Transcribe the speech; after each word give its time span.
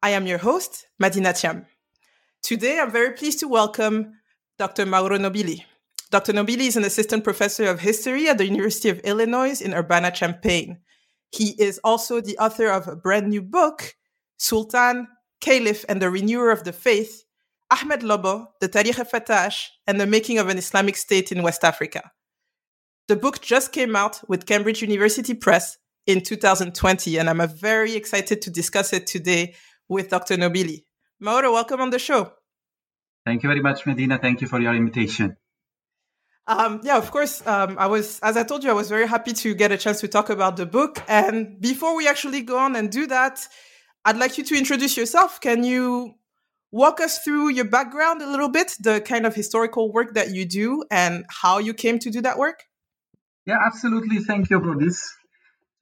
I 0.00 0.10
am 0.10 0.28
your 0.28 0.38
host, 0.38 0.86
Madina 1.02 1.32
Thiam. 1.32 1.66
Today, 2.44 2.78
I'm 2.78 2.92
very 2.92 3.14
pleased 3.14 3.40
to 3.40 3.48
welcome 3.48 4.12
Dr. 4.56 4.86
Mauro 4.86 5.18
Nobili. 5.18 5.64
Dr. 6.12 6.32
Nobili 6.32 6.68
is 6.68 6.76
an 6.76 6.84
assistant 6.84 7.24
professor 7.24 7.64
of 7.64 7.80
history 7.80 8.28
at 8.28 8.38
the 8.38 8.46
University 8.46 8.90
of 8.90 9.00
Illinois 9.00 9.60
in 9.60 9.74
Urbana-Champaign. 9.74 10.78
He 11.32 11.56
is 11.58 11.80
also 11.82 12.20
the 12.20 12.38
author 12.38 12.68
of 12.68 12.86
a 12.86 12.94
brand 12.94 13.28
new 13.28 13.42
book, 13.42 13.96
Sultan, 14.36 15.08
Caliph, 15.40 15.84
and 15.88 16.00
the 16.00 16.10
Renewer 16.10 16.52
of 16.52 16.62
the 16.62 16.72
Faith, 16.72 17.24
Ahmed 17.68 18.02
Lobbo, 18.02 18.46
the 18.60 18.68
Tarikh 18.68 19.04
Fattash, 19.10 19.66
and 19.88 20.00
the 20.00 20.06
Making 20.06 20.38
of 20.38 20.48
an 20.48 20.58
Islamic 20.58 20.96
State 20.96 21.32
in 21.32 21.42
West 21.42 21.64
Africa. 21.64 22.12
The 23.08 23.16
book 23.16 23.40
just 23.40 23.72
came 23.72 23.96
out 23.96 24.20
with 24.28 24.46
Cambridge 24.46 24.80
University 24.80 25.34
Press 25.34 25.76
in 26.06 26.20
2020, 26.20 27.18
and 27.18 27.28
I'm 27.28 27.46
very 27.48 27.94
excited 27.96 28.40
to 28.42 28.50
discuss 28.50 28.92
it 28.92 29.08
today 29.08 29.56
with 29.88 30.08
Dr. 30.08 30.36
Nobili. 30.36 30.84
Mauro, 31.20 31.52
welcome 31.52 31.80
on 31.80 31.90
the 31.90 31.98
show. 31.98 32.32
Thank 33.24 33.42
you 33.42 33.48
very 33.48 33.60
much, 33.60 33.84
Madina. 33.84 34.20
Thank 34.20 34.40
you 34.40 34.46
for 34.46 34.60
your 34.60 34.74
invitation. 34.74 35.36
Um, 36.46 36.80
yeah, 36.82 36.96
of 36.96 37.10
course. 37.10 37.46
Um, 37.46 37.76
I 37.78 37.86
was, 37.86 38.18
as 38.20 38.36
I 38.36 38.42
told 38.42 38.64
you, 38.64 38.70
I 38.70 38.72
was 38.72 38.88
very 38.88 39.06
happy 39.06 39.34
to 39.34 39.54
get 39.54 39.70
a 39.70 39.76
chance 39.76 40.00
to 40.00 40.08
talk 40.08 40.30
about 40.30 40.56
the 40.56 40.64
book. 40.64 41.02
And 41.06 41.60
before 41.60 41.94
we 41.94 42.08
actually 42.08 42.40
go 42.40 42.56
on 42.56 42.74
and 42.74 42.90
do 42.90 43.06
that, 43.08 43.46
I'd 44.04 44.16
like 44.16 44.38
you 44.38 44.44
to 44.44 44.56
introduce 44.56 44.96
yourself. 44.96 45.40
Can 45.42 45.62
you 45.62 46.14
walk 46.70 47.00
us 47.00 47.18
through 47.18 47.50
your 47.50 47.66
background 47.66 48.22
a 48.22 48.30
little 48.30 48.48
bit, 48.48 48.74
the 48.80 49.00
kind 49.02 49.26
of 49.26 49.34
historical 49.34 49.92
work 49.92 50.14
that 50.14 50.30
you 50.30 50.46
do, 50.46 50.84
and 50.90 51.26
how 51.28 51.58
you 51.58 51.74
came 51.74 51.98
to 51.98 52.10
do 52.10 52.22
that 52.22 52.38
work? 52.38 52.64
Yeah, 53.44 53.58
absolutely. 53.64 54.18
Thank 54.18 54.48
you 54.48 54.60
for 54.60 54.78
this. 54.78 55.14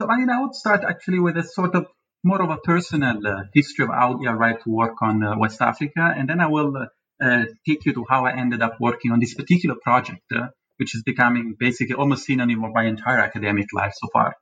So, 0.00 0.08
I 0.10 0.18
mean, 0.18 0.30
I 0.30 0.40
would 0.40 0.54
start 0.54 0.82
actually 0.82 1.20
with 1.20 1.36
a 1.36 1.44
sort 1.44 1.74
of 1.74 1.86
more 2.26 2.42
of 2.42 2.50
a 2.50 2.56
personal 2.56 3.24
uh, 3.26 3.42
history 3.54 3.84
of 3.84 3.90
how 3.90 4.20
I 4.20 4.32
arrived 4.32 4.64
to 4.64 4.70
work 4.70 4.96
on 5.00 5.22
uh, 5.22 5.38
West 5.38 5.62
Africa, 5.62 6.12
and 6.16 6.28
then 6.28 6.40
I 6.40 6.48
will 6.48 6.76
uh, 6.76 7.44
take 7.66 7.86
you 7.86 7.92
to 7.94 8.04
how 8.10 8.26
I 8.26 8.36
ended 8.36 8.62
up 8.62 8.74
working 8.80 9.12
on 9.12 9.20
this 9.20 9.34
particular 9.34 9.76
project, 9.80 10.32
which 10.76 10.94
is 10.96 11.02
becoming 11.04 11.54
basically 11.58 11.94
almost 11.94 12.26
synonym 12.26 12.64
of 12.64 12.72
my 12.74 12.84
entire 12.84 13.20
academic 13.20 13.68
life 13.72 13.94
so 13.94 14.08
far. 14.12 14.34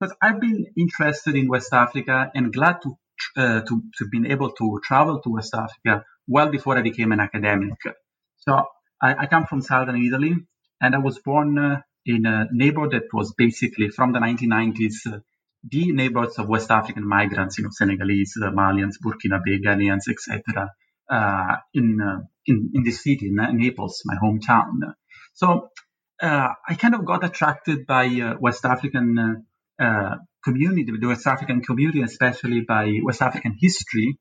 But 0.00 0.10
I've 0.20 0.40
been 0.40 0.66
interested 0.76 1.36
in 1.36 1.48
West 1.48 1.72
Africa 1.72 2.30
and 2.34 2.52
glad 2.52 2.82
to 2.82 2.96
uh, 3.36 3.60
to 3.68 3.82
to 3.96 4.08
been 4.10 4.26
able 4.26 4.50
to 4.50 4.80
travel 4.82 5.20
to 5.20 5.30
West 5.30 5.54
Africa 5.54 6.04
well 6.26 6.48
before 6.48 6.76
I 6.76 6.82
became 6.82 7.12
an 7.12 7.20
academic. 7.20 7.78
So 8.38 8.64
I, 9.00 9.14
I 9.22 9.26
come 9.26 9.46
from 9.46 9.62
southern 9.62 10.04
Italy, 10.04 10.34
and 10.80 10.94
I 10.94 10.98
was 10.98 11.20
born 11.20 11.58
uh, 11.58 11.80
in 12.04 12.26
a 12.26 12.48
neighborhood 12.50 12.92
that 12.92 13.12
was 13.12 13.32
basically 13.34 13.88
from 13.90 14.12
the 14.12 14.18
1990s. 14.18 14.96
Uh, 15.06 15.18
the 15.70 15.92
neighborhoods 15.92 16.38
of 16.38 16.48
West 16.48 16.70
African 16.70 17.06
migrants, 17.06 17.58
you 17.58 17.64
know, 17.64 17.70
Senegalese, 17.72 18.36
Malians, 18.38 18.96
Burkinabe, 19.02 19.62
Ghanaians, 19.64 20.08
etc 20.08 20.70
uh, 21.08 21.56
in, 21.74 22.00
uh, 22.00 22.20
in 22.46 22.70
in 22.74 22.82
the 22.82 22.90
city, 22.90 23.28
in 23.28 23.36
Naples, 23.58 24.02
my 24.04 24.16
hometown. 24.22 24.94
So 25.34 25.68
uh, 26.22 26.48
I 26.68 26.74
kind 26.74 26.94
of 26.94 27.04
got 27.04 27.24
attracted 27.24 27.86
by 27.86 28.06
uh, 28.06 28.36
West 28.40 28.64
African 28.64 29.44
uh, 29.78 30.16
community, 30.42 30.92
the 30.98 31.06
West 31.06 31.26
African 31.26 31.62
community, 31.62 32.02
especially 32.02 32.62
by 32.62 33.00
West 33.02 33.22
African 33.22 33.56
history, 33.58 34.18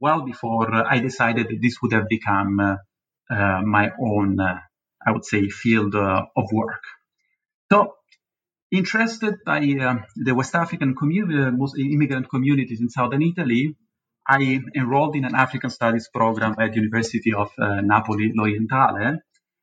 well 0.00 0.22
before 0.22 0.72
I 0.74 1.00
decided 1.00 1.48
that 1.48 1.58
this 1.60 1.76
would 1.82 1.92
have 1.92 2.08
become 2.08 2.78
my 3.28 3.90
own, 4.00 4.38
I 4.40 5.10
would 5.10 5.24
say, 5.24 5.48
field 5.48 5.94
of 5.94 6.52
work. 6.52 6.82
So 7.70 7.94
interested 8.72 9.34
by 9.44 9.58
uh, 9.58 9.96
the 10.16 10.34
West 10.34 10.54
African 10.54 10.96
community, 10.96 11.56
most 11.56 11.78
immigrant 11.78 12.28
communities 12.30 12.80
in 12.80 12.88
southern 12.88 13.22
Italy, 13.22 13.76
I 14.26 14.60
enrolled 14.74 15.14
in 15.14 15.24
an 15.24 15.34
African 15.34 15.70
Studies 15.70 16.08
program 16.12 16.54
at 16.58 16.70
the 16.70 16.76
University 16.76 17.34
of 17.34 17.50
uh, 17.58 17.80
Napoli 17.82 18.32
L'Orientale. 18.34 19.18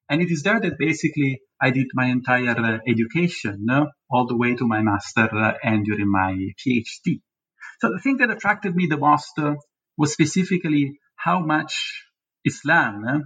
And 0.09 0.21
it 0.21 0.29
is 0.29 0.43
there 0.43 0.59
that 0.59 0.77
basically 0.77 1.41
I 1.61 1.71
did 1.71 1.87
my 1.93 2.05
entire 2.05 2.57
uh, 2.59 2.77
education, 2.87 3.67
uh, 3.69 3.85
all 4.09 4.27
the 4.27 4.37
way 4.37 4.55
to 4.55 4.67
my 4.67 4.81
master 4.81 5.29
uh, 5.33 5.53
and 5.63 5.85
during 5.85 6.11
my 6.11 6.33
PhD. 6.59 7.21
So 7.79 7.89
the 7.89 7.99
thing 8.03 8.17
that 8.17 8.29
attracted 8.29 8.75
me 8.75 8.87
the 8.87 8.97
most 8.97 9.37
uh, 9.39 9.55
was 9.97 10.13
specifically 10.13 10.99
how 11.15 11.39
much 11.39 12.03
Islam 12.45 13.03
uh, 13.07 13.19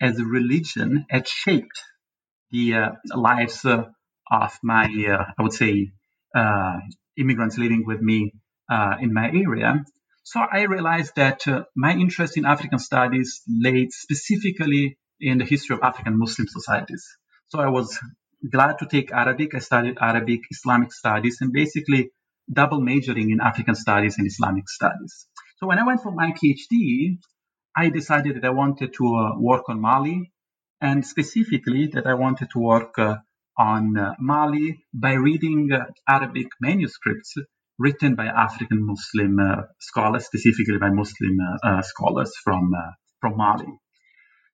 as 0.00 0.18
a 0.18 0.24
religion 0.24 1.06
had 1.08 1.26
shaped 1.28 1.82
the 2.50 2.96
lives 3.14 3.64
of 4.30 4.58
my, 4.62 4.86
I 5.38 5.42
would 5.42 5.52
say, 5.52 5.92
immigrants 7.16 7.58
living 7.58 7.84
with 7.86 8.00
me 8.00 8.32
in 9.00 9.12
my 9.12 9.30
area. 9.30 9.84
So 10.22 10.40
I 10.40 10.62
realized 10.62 11.16
that 11.16 11.48
uh, 11.48 11.64
my 11.74 11.92
interest 11.92 12.36
in 12.36 12.44
African 12.44 12.78
studies 12.78 13.42
lay 13.48 13.88
specifically 13.88 14.98
in 15.18 15.38
the 15.38 15.44
history 15.44 15.74
of 15.74 15.82
African 15.82 16.18
Muslim 16.18 16.46
societies. 16.46 17.04
So 17.48 17.58
I 17.58 17.68
was 17.68 17.98
glad 18.48 18.78
to 18.78 18.86
take 18.86 19.10
Arabic. 19.12 19.54
I 19.54 19.58
studied 19.58 19.96
Arabic, 20.00 20.40
Islamic 20.50 20.92
studies, 20.92 21.38
and 21.40 21.52
basically 21.52 22.10
double 22.52 22.80
majoring 22.80 23.30
in 23.30 23.40
African 23.40 23.74
studies 23.74 24.18
and 24.18 24.26
Islamic 24.26 24.68
studies. 24.68 25.26
So 25.56 25.66
when 25.66 25.78
I 25.78 25.86
went 25.86 26.02
for 26.02 26.12
my 26.12 26.32
PhD, 26.32 27.18
I 27.76 27.88
decided 27.88 28.36
that 28.36 28.44
I 28.44 28.50
wanted 28.50 28.92
to 28.98 29.16
uh, 29.16 29.38
work 29.38 29.68
on 29.68 29.80
Mali, 29.80 30.32
and 30.80 31.04
specifically 31.04 31.88
that 31.94 32.06
I 32.06 32.14
wanted 32.14 32.50
to 32.50 32.58
work 32.58 32.98
uh, 32.98 33.16
on 33.58 33.96
uh, 33.96 34.14
Mali 34.18 34.84
by 34.92 35.14
reading 35.14 35.70
uh, 35.72 35.84
Arabic 36.08 36.48
manuscripts 36.60 37.34
written 37.78 38.14
by 38.14 38.26
African 38.26 38.84
Muslim 38.86 39.38
uh, 39.38 39.62
scholars, 39.80 40.26
specifically 40.26 40.78
by 40.78 40.90
Muslim 40.90 41.38
scholars 41.82 42.32
from 42.44 42.72
from 43.20 43.36
Mali. 43.36 43.66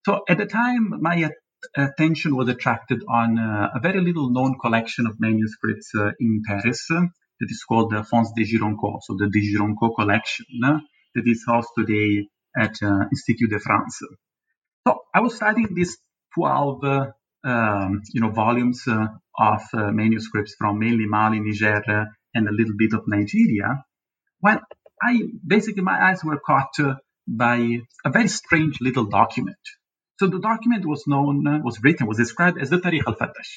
So 0.04 0.22
at 0.28 0.38
the 0.38 0.46
time, 0.46 1.00
my 1.00 1.30
attention 1.76 2.36
was 2.36 2.48
attracted 2.48 3.02
on 3.08 3.38
a 3.38 3.80
very 3.80 4.00
little 4.00 4.30
known 4.30 4.56
collection 4.60 5.06
of 5.06 5.16
manuscripts 5.18 5.90
in 6.20 6.42
Paris 6.46 6.86
that 6.88 7.50
is 7.50 7.64
called 7.68 7.90
the 7.90 8.04
Fonds 8.04 8.30
de 8.36 8.44
Gironcourt, 8.44 9.02
so 9.02 9.16
the 9.18 9.28
de 9.28 9.40
Gironcourt 9.40 9.96
collection 9.96 10.46
that 10.60 11.26
is 11.26 11.44
housed 11.48 11.70
today 11.76 12.28
at 12.56 12.76
uh, 12.82 13.04
Institut 13.10 13.50
de 13.50 13.58
France. 13.58 13.98
So 14.86 15.00
I 15.14 15.20
was 15.20 15.34
studying 15.34 15.74
these 15.74 15.96
12, 16.34 16.84
uh, 16.84 17.06
um, 17.46 18.02
you 18.12 18.20
know, 18.20 18.30
volumes 18.30 18.82
uh, 18.88 19.06
of 19.38 19.62
uh, 19.72 19.92
manuscripts 19.92 20.54
from 20.58 20.78
mainly 20.78 21.06
Mali, 21.06 21.40
Niger, 21.40 21.82
uh, 21.88 22.04
and 22.34 22.48
a 22.48 22.52
little 22.52 22.74
bit 22.76 22.92
of 22.92 23.04
Nigeria. 23.06 23.84
Well, 24.42 24.60
I 25.00 25.20
basically 25.46 25.82
my 25.82 26.10
eyes 26.10 26.24
were 26.24 26.40
caught 26.44 26.74
by 27.26 27.58
a 28.04 28.10
very 28.10 28.28
strange 28.28 28.80
little 28.80 29.06
document. 29.06 29.56
So 30.18 30.26
the 30.26 30.38
document 30.38 30.86
was 30.86 31.04
known, 31.06 31.62
was 31.62 31.78
written, 31.82 32.06
was 32.06 32.16
described 32.16 32.58
as 32.60 32.70
the 32.70 32.78
Tarikh 32.78 33.06
al-Fattash. 33.06 33.52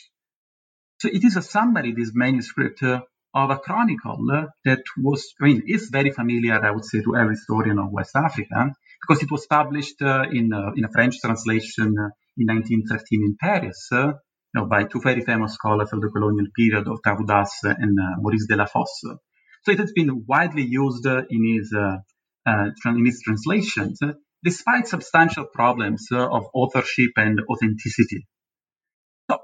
So 1.00 1.08
it 1.08 1.24
is 1.24 1.38
a 1.38 1.42
summary, 1.42 1.94
this 1.94 2.12
manuscript, 2.14 2.84
uh, 2.84 3.02
of 3.34 3.50
a 3.52 3.58
chronicle 3.58 4.20
uh, 4.34 4.48
that 4.66 4.84
was, 4.98 5.34
I 5.42 5.46
mean, 5.46 5.64
is 5.68 5.90
very 5.90 6.12
familiar, 6.12 6.60
I 6.64 6.72
would 6.72 6.84
say, 6.84 7.02
to 7.02 7.16
every 7.16 7.36
historian 7.36 7.80
of 7.80 7.92
West 7.92 8.16
Africa, 8.16 8.74
because 9.02 9.24
it 9.24 9.32
was 9.32 9.46
published 9.48 10.02
uh, 10.02 10.24
in, 10.32 10.52
in 10.76 10.84
a 10.84 10.92
French 10.92 11.20
translation 11.22 11.96
in 12.40 12.48
1913 12.48 13.24
in 13.24 13.36
Paris, 13.40 13.90
you 13.92 14.62
know, 14.62 14.66
by 14.66 14.84
two 14.84 15.02
very 15.02 15.22
famous 15.22 15.54
scholars 15.54 15.90
of 15.94 16.02
the 16.02 16.10
colonial 16.10 16.48
period, 16.56 16.88
Octave 16.88 17.20
Houdas 17.20 17.52
and 17.64 18.00
uh, 18.00 18.16
Maurice 18.18 18.48
Delafosse. 18.50 19.18
So 19.64 19.72
it 19.72 19.80
has 19.80 19.92
been 19.94 20.26
widely 20.28 20.64
used 20.64 21.06
in 21.06 21.56
his, 21.56 21.74
uh, 21.78 21.98
uh, 22.46 22.70
in 22.86 23.06
his 23.06 23.22
translations, 23.22 24.00
despite 24.44 24.88
substantial 24.88 25.46
problems 25.46 26.08
of 26.12 26.46
authorship 26.54 27.12
and 27.18 27.42
authenticity. 27.50 28.26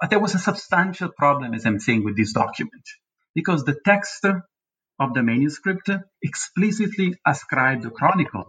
There 0.09 0.19
was 0.19 0.33
a 0.33 0.39
substantial 0.39 1.09
problem, 1.09 1.53
as 1.53 1.65
I'm 1.65 1.79
saying, 1.79 2.03
with 2.03 2.17
this 2.17 2.33
document, 2.33 2.83
because 3.35 3.63
the 3.63 3.77
text 3.85 4.25
of 4.25 5.13
the 5.13 5.21
manuscript 5.21 5.91
explicitly 6.23 7.13
ascribed 7.27 7.83
the 7.83 7.91
chronicle 7.91 8.45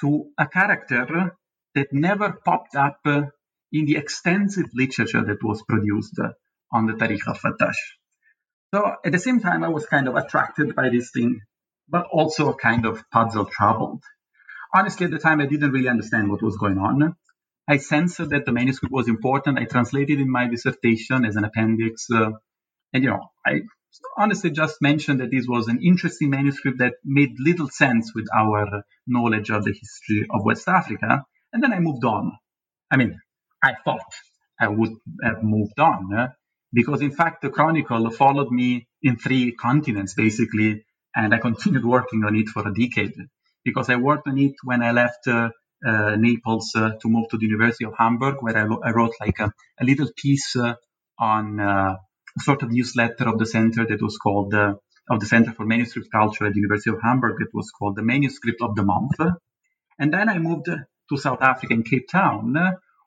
to 0.00 0.26
a 0.36 0.46
character 0.46 1.36
that 1.74 1.86
never 1.92 2.38
popped 2.44 2.74
up 2.74 3.00
in 3.72 3.86
the 3.86 3.96
extensive 3.96 4.66
literature 4.74 5.24
that 5.24 5.42
was 5.42 5.62
produced 5.62 6.18
on 6.72 6.86
the 6.86 6.92
Tarikh 6.92 7.26
al-Fattash. 7.26 7.76
So 8.74 8.94
at 9.04 9.12
the 9.12 9.18
same 9.18 9.40
time, 9.40 9.64
I 9.64 9.68
was 9.68 9.86
kind 9.86 10.08
of 10.08 10.16
attracted 10.16 10.74
by 10.74 10.88
this 10.88 11.10
thing, 11.10 11.40
but 11.88 12.06
also 12.10 12.54
kind 12.54 12.86
of 12.86 13.02
puzzled, 13.10 13.50
troubled. 13.50 14.02
Honestly, 14.74 15.04
at 15.04 15.12
the 15.12 15.18
time, 15.18 15.40
I 15.40 15.46
didn't 15.46 15.72
really 15.72 15.88
understand 15.88 16.30
what 16.30 16.42
was 16.42 16.56
going 16.56 16.78
on. 16.78 17.14
I 17.68 17.76
sensed 17.76 18.18
that 18.18 18.44
the 18.46 18.52
manuscript 18.52 18.92
was 18.92 19.08
important. 19.08 19.58
I 19.58 19.64
translated 19.64 20.18
it 20.18 20.22
in 20.22 20.30
my 20.30 20.48
dissertation 20.48 21.24
as 21.24 21.36
an 21.36 21.44
appendix. 21.44 22.06
Uh, 22.10 22.30
and, 22.92 23.04
you 23.04 23.10
know, 23.10 23.28
I 23.46 23.60
honestly 24.16 24.50
just 24.50 24.80
mentioned 24.80 25.20
that 25.20 25.30
this 25.30 25.46
was 25.46 25.68
an 25.68 25.80
interesting 25.82 26.30
manuscript 26.30 26.78
that 26.78 26.94
made 27.04 27.36
little 27.38 27.68
sense 27.68 28.12
with 28.14 28.26
our 28.34 28.84
knowledge 29.06 29.50
of 29.50 29.64
the 29.64 29.72
history 29.72 30.26
of 30.30 30.44
West 30.44 30.66
Africa. 30.66 31.24
And 31.52 31.62
then 31.62 31.72
I 31.72 31.78
moved 31.78 32.04
on. 32.04 32.32
I 32.90 32.96
mean, 32.96 33.20
I 33.62 33.74
thought 33.84 34.12
I 34.60 34.68
would 34.68 34.94
have 35.22 35.42
moved 35.42 35.78
on 35.78 36.12
uh, 36.12 36.28
because, 36.72 37.00
in 37.02 37.12
fact, 37.12 37.42
the 37.42 37.50
Chronicle 37.50 38.10
followed 38.10 38.50
me 38.50 38.88
in 39.02 39.16
three 39.16 39.52
continents, 39.52 40.14
basically, 40.14 40.84
and 41.14 41.34
I 41.34 41.38
continued 41.38 41.84
working 41.84 42.24
on 42.24 42.34
it 42.36 42.48
for 42.48 42.66
a 42.66 42.74
decade 42.74 43.14
because 43.64 43.88
I 43.88 43.96
worked 43.96 44.26
on 44.26 44.38
it 44.38 44.54
when 44.64 44.82
I 44.82 44.92
left 44.92 45.28
uh, 45.28 45.50
uh, 45.86 46.16
Naples 46.16 46.72
uh, 46.74 46.92
to 47.00 47.08
move 47.08 47.28
to 47.30 47.38
the 47.38 47.46
University 47.46 47.84
of 47.84 47.94
Hamburg, 47.98 48.36
where 48.40 48.56
I, 48.56 48.62
I 48.88 48.92
wrote 48.92 49.14
like 49.20 49.38
a, 49.40 49.52
a 49.80 49.84
little 49.84 50.08
piece 50.16 50.56
uh, 50.56 50.74
on 51.18 51.60
a 51.60 51.98
sort 52.40 52.62
of 52.62 52.70
newsletter 52.70 53.28
of 53.28 53.38
the 53.38 53.46
center 53.46 53.86
that 53.86 54.02
was 54.02 54.16
called 54.16 54.54
of 54.54 55.20
the 55.20 55.26
Center 55.26 55.52
for 55.52 55.66
Manuscript 55.66 56.08
Culture 56.10 56.46
at 56.46 56.54
the 56.54 56.60
University 56.60 56.90
of 56.90 57.02
Hamburg. 57.02 57.40
It 57.40 57.48
was 57.52 57.70
called 57.70 57.96
the 57.96 58.02
Manuscript 58.02 58.62
of 58.62 58.74
the 58.74 58.84
Month. 58.84 59.18
And 59.98 60.12
then 60.12 60.28
I 60.28 60.38
moved 60.38 60.66
to 60.66 61.16
South 61.16 61.42
Africa 61.42 61.74
in 61.74 61.82
Cape 61.82 62.08
Town, 62.08 62.54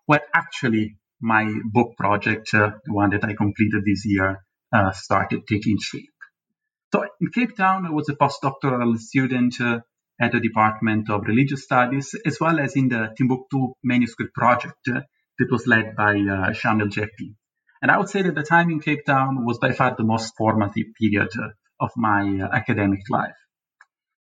where 0.06 0.22
actually 0.34 0.98
my 1.22 1.52
book 1.72 1.96
project, 1.98 2.54
uh, 2.54 2.72
the 2.84 2.94
one 2.94 3.10
that 3.12 3.24
I 3.24 3.34
completed 3.34 3.84
this 3.86 4.06
year, 4.06 4.44
uh, 4.74 4.92
started 4.92 5.48
taking 5.48 5.78
shape. 5.80 6.10
So 6.94 7.04
in 7.20 7.32
Cape 7.32 7.56
Town, 7.58 7.86
I 7.86 7.92
was 7.92 8.10
a 8.10 8.16
postdoctoral 8.16 8.98
student 8.98 9.60
uh, 9.60 9.80
at 10.20 10.32
the 10.32 10.40
Department 10.40 11.10
of 11.10 11.26
Religious 11.26 11.64
Studies, 11.64 12.16
as 12.26 12.40
well 12.40 12.60
as 12.60 12.76
in 12.76 12.90
the 12.90 13.14
Timbuktu 13.18 13.74
Manuscript 13.84 14.34
Project 14.34 14.86
that 14.86 15.52
was 15.52 15.68
led 15.68 15.96
by 15.96 16.14
uh, 16.14 16.52
Shamil 16.52 16.90
Jeppie. 16.90 17.36
And 17.82 17.92
I 17.92 17.98
would 17.98 18.10
say 18.10 18.22
that 18.22 18.36
the 18.36 18.44
time 18.44 18.70
in 18.70 18.80
Cape 18.80 19.06
Town 19.06 19.46
was 19.46 19.60
by 19.60 19.72
far 19.74 19.96
the 19.96 20.04
most 20.04 20.34
formative 20.38 20.88
period 21.00 21.30
uh, 21.38 21.50
of 21.80 21.92
my 21.98 22.40
uh, 22.42 22.56
academic 22.56 23.02
life. 23.10 23.36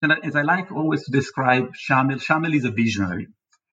And 0.02 0.14
as 0.24 0.36
I 0.36 0.42
like 0.42 0.72
always 0.72 1.04
to 1.06 1.12
describe 1.12 1.74
Shamil, 1.74 2.24
Shamil 2.24 2.56
is 2.56 2.66
a 2.66 2.72
visionary. 2.72 3.28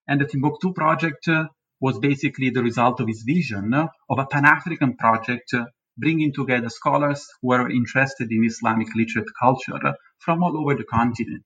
And 0.06 0.20
the 0.20 0.26
Timbuktu 0.26 0.72
project 0.72 1.28
uh, 1.28 1.48
was 1.80 1.98
basically 1.98 2.50
the 2.50 2.62
result 2.62 3.00
of 3.00 3.08
his 3.08 3.22
vision 3.22 3.72
of 3.74 4.18
a 4.18 4.26
Pan 4.26 4.44
African 4.44 4.96
project 4.96 5.54
bringing 5.96 6.32
together 6.32 6.68
scholars 6.68 7.26
who 7.40 7.48
were 7.48 7.70
interested 7.70 8.30
in 8.30 8.44
Islamic 8.44 8.88
literate 8.94 9.28
culture 9.40 9.94
from 10.18 10.42
all 10.42 10.56
over 10.58 10.74
the 10.74 10.84
continent 10.84 11.44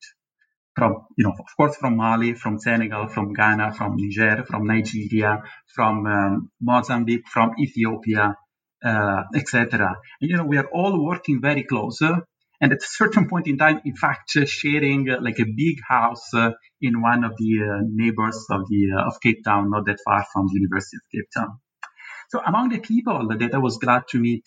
from, 0.74 1.06
you 1.16 1.24
know, 1.24 1.32
of 1.38 1.56
course, 1.56 1.76
from 1.76 1.96
Mali, 1.96 2.34
from 2.34 2.58
Senegal, 2.58 3.08
from 3.08 3.32
Ghana, 3.34 3.72
from 3.74 3.96
Niger, 3.96 4.44
from 4.44 4.66
Nigeria, 4.66 5.42
from 5.66 6.06
um, 6.06 6.50
Mozambique, 6.60 7.26
from 7.28 7.52
Ethiopia, 7.58 8.36
uh, 8.84 9.22
etc. 9.34 9.94
And, 10.20 10.30
you 10.30 10.36
know, 10.36 10.44
we 10.44 10.56
are 10.58 10.68
all 10.72 11.04
working 11.04 11.40
very 11.40 11.64
close. 11.64 12.00
Uh, 12.00 12.20
and 12.62 12.72
at 12.72 12.78
a 12.78 12.86
certain 12.86 13.28
point 13.28 13.48
in 13.48 13.58
time, 13.58 13.80
in 13.84 13.96
fact, 13.96 14.36
uh, 14.36 14.46
sharing 14.46 15.10
uh, 15.10 15.18
like 15.20 15.40
a 15.40 15.44
big 15.44 15.78
house 15.86 16.32
uh, 16.32 16.52
in 16.80 17.02
one 17.02 17.24
of 17.24 17.32
the 17.36 17.52
uh, 17.60 17.80
neighbors 17.84 18.46
of 18.50 18.68
the 18.68 18.82
of 19.04 19.20
Cape 19.20 19.42
Town, 19.44 19.68
not 19.68 19.84
that 19.86 19.98
far 20.04 20.24
from 20.32 20.46
the 20.46 20.54
University 20.54 20.96
of 20.96 21.02
Cape 21.12 21.28
Town. 21.36 21.58
So 22.30 22.40
among 22.46 22.68
the 22.68 22.78
people 22.78 23.28
that 23.36 23.52
I 23.52 23.58
was 23.58 23.78
glad 23.78 24.04
to 24.10 24.18
meet 24.18 24.46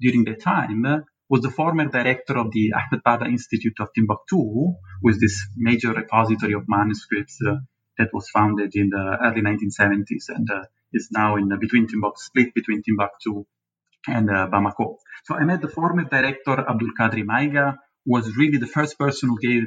during 0.00 0.24
the 0.24 0.36
time 0.36 1.04
was 1.28 1.40
the 1.42 1.50
former 1.50 1.86
director 1.86 2.38
of 2.38 2.52
the 2.52 2.72
Ahmed 2.72 3.02
Baba 3.04 3.26
Institute 3.26 3.74
of 3.80 3.88
Timbuktu, 3.92 4.74
with 5.02 5.20
this 5.20 5.44
major 5.56 5.92
repository 5.92 6.52
of 6.52 6.62
manuscripts 6.68 7.38
uh, 7.46 7.56
that 7.98 8.10
was 8.12 8.30
founded 8.30 8.76
in 8.76 8.90
the 8.90 9.18
early 9.24 9.42
1970s 9.42 10.28
and 10.28 10.48
uh, 10.50 10.62
is 10.92 11.08
now 11.10 11.34
in 11.34 11.48
between 11.58 11.88
Timbuktu, 11.88 12.22
split 12.22 12.54
between 12.54 12.82
Timbuktu 12.82 13.44
and 14.08 14.30
uh, 14.30 14.48
Bamako. 14.52 14.96
So 15.24 15.34
I 15.34 15.44
met 15.44 15.60
the 15.60 15.68
former 15.68 16.04
director, 16.04 16.58
Abdul 16.58 16.90
Kadri 16.98 17.24
Maiga, 17.24 17.76
who 18.04 18.12
was 18.12 18.36
really 18.36 18.58
the 18.58 18.66
first 18.66 18.98
person 18.98 19.28
who 19.28 19.38
gave 19.40 19.64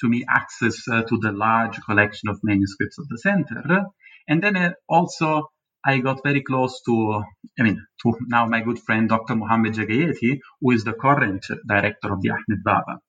to 0.00 0.08
me 0.08 0.24
access 0.28 0.76
uh, 0.88 1.02
to 1.02 1.18
the 1.18 1.32
large 1.32 1.80
collection 1.82 2.28
of 2.28 2.40
manuscripts 2.42 2.98
of 2.98 3.08
the 3.08 3.18
center. 3.18 3.62
And 4.28 4.42
then 4.42 4.56
uh, 4.56 4.72
also 4.88 5.50
I 5.84 5.98
got 5.98 6.22
very 6.22 6.42
close 6.42 6.80
to, 6.86 7.22
I 7.58 7.62
mean, 7.62 7.84
to 8.02 8.14
now 8.28 8.46
my 8.46 8.60
good 8.60 8.78
friend 8.78 9.08
Dr. 9.08 9.34
Mohammed 9.34 9.74
Diagayeté, 9.74 10.38
who 10.60 10.70
is 10.70 10.84
the 10.84 10.92
current 10.92 11.44
director 11.68 12.12
of 12.12 12.20
the 12.22 12.30
Ahmed 12.30 12.62
Baba. 12.64 13.00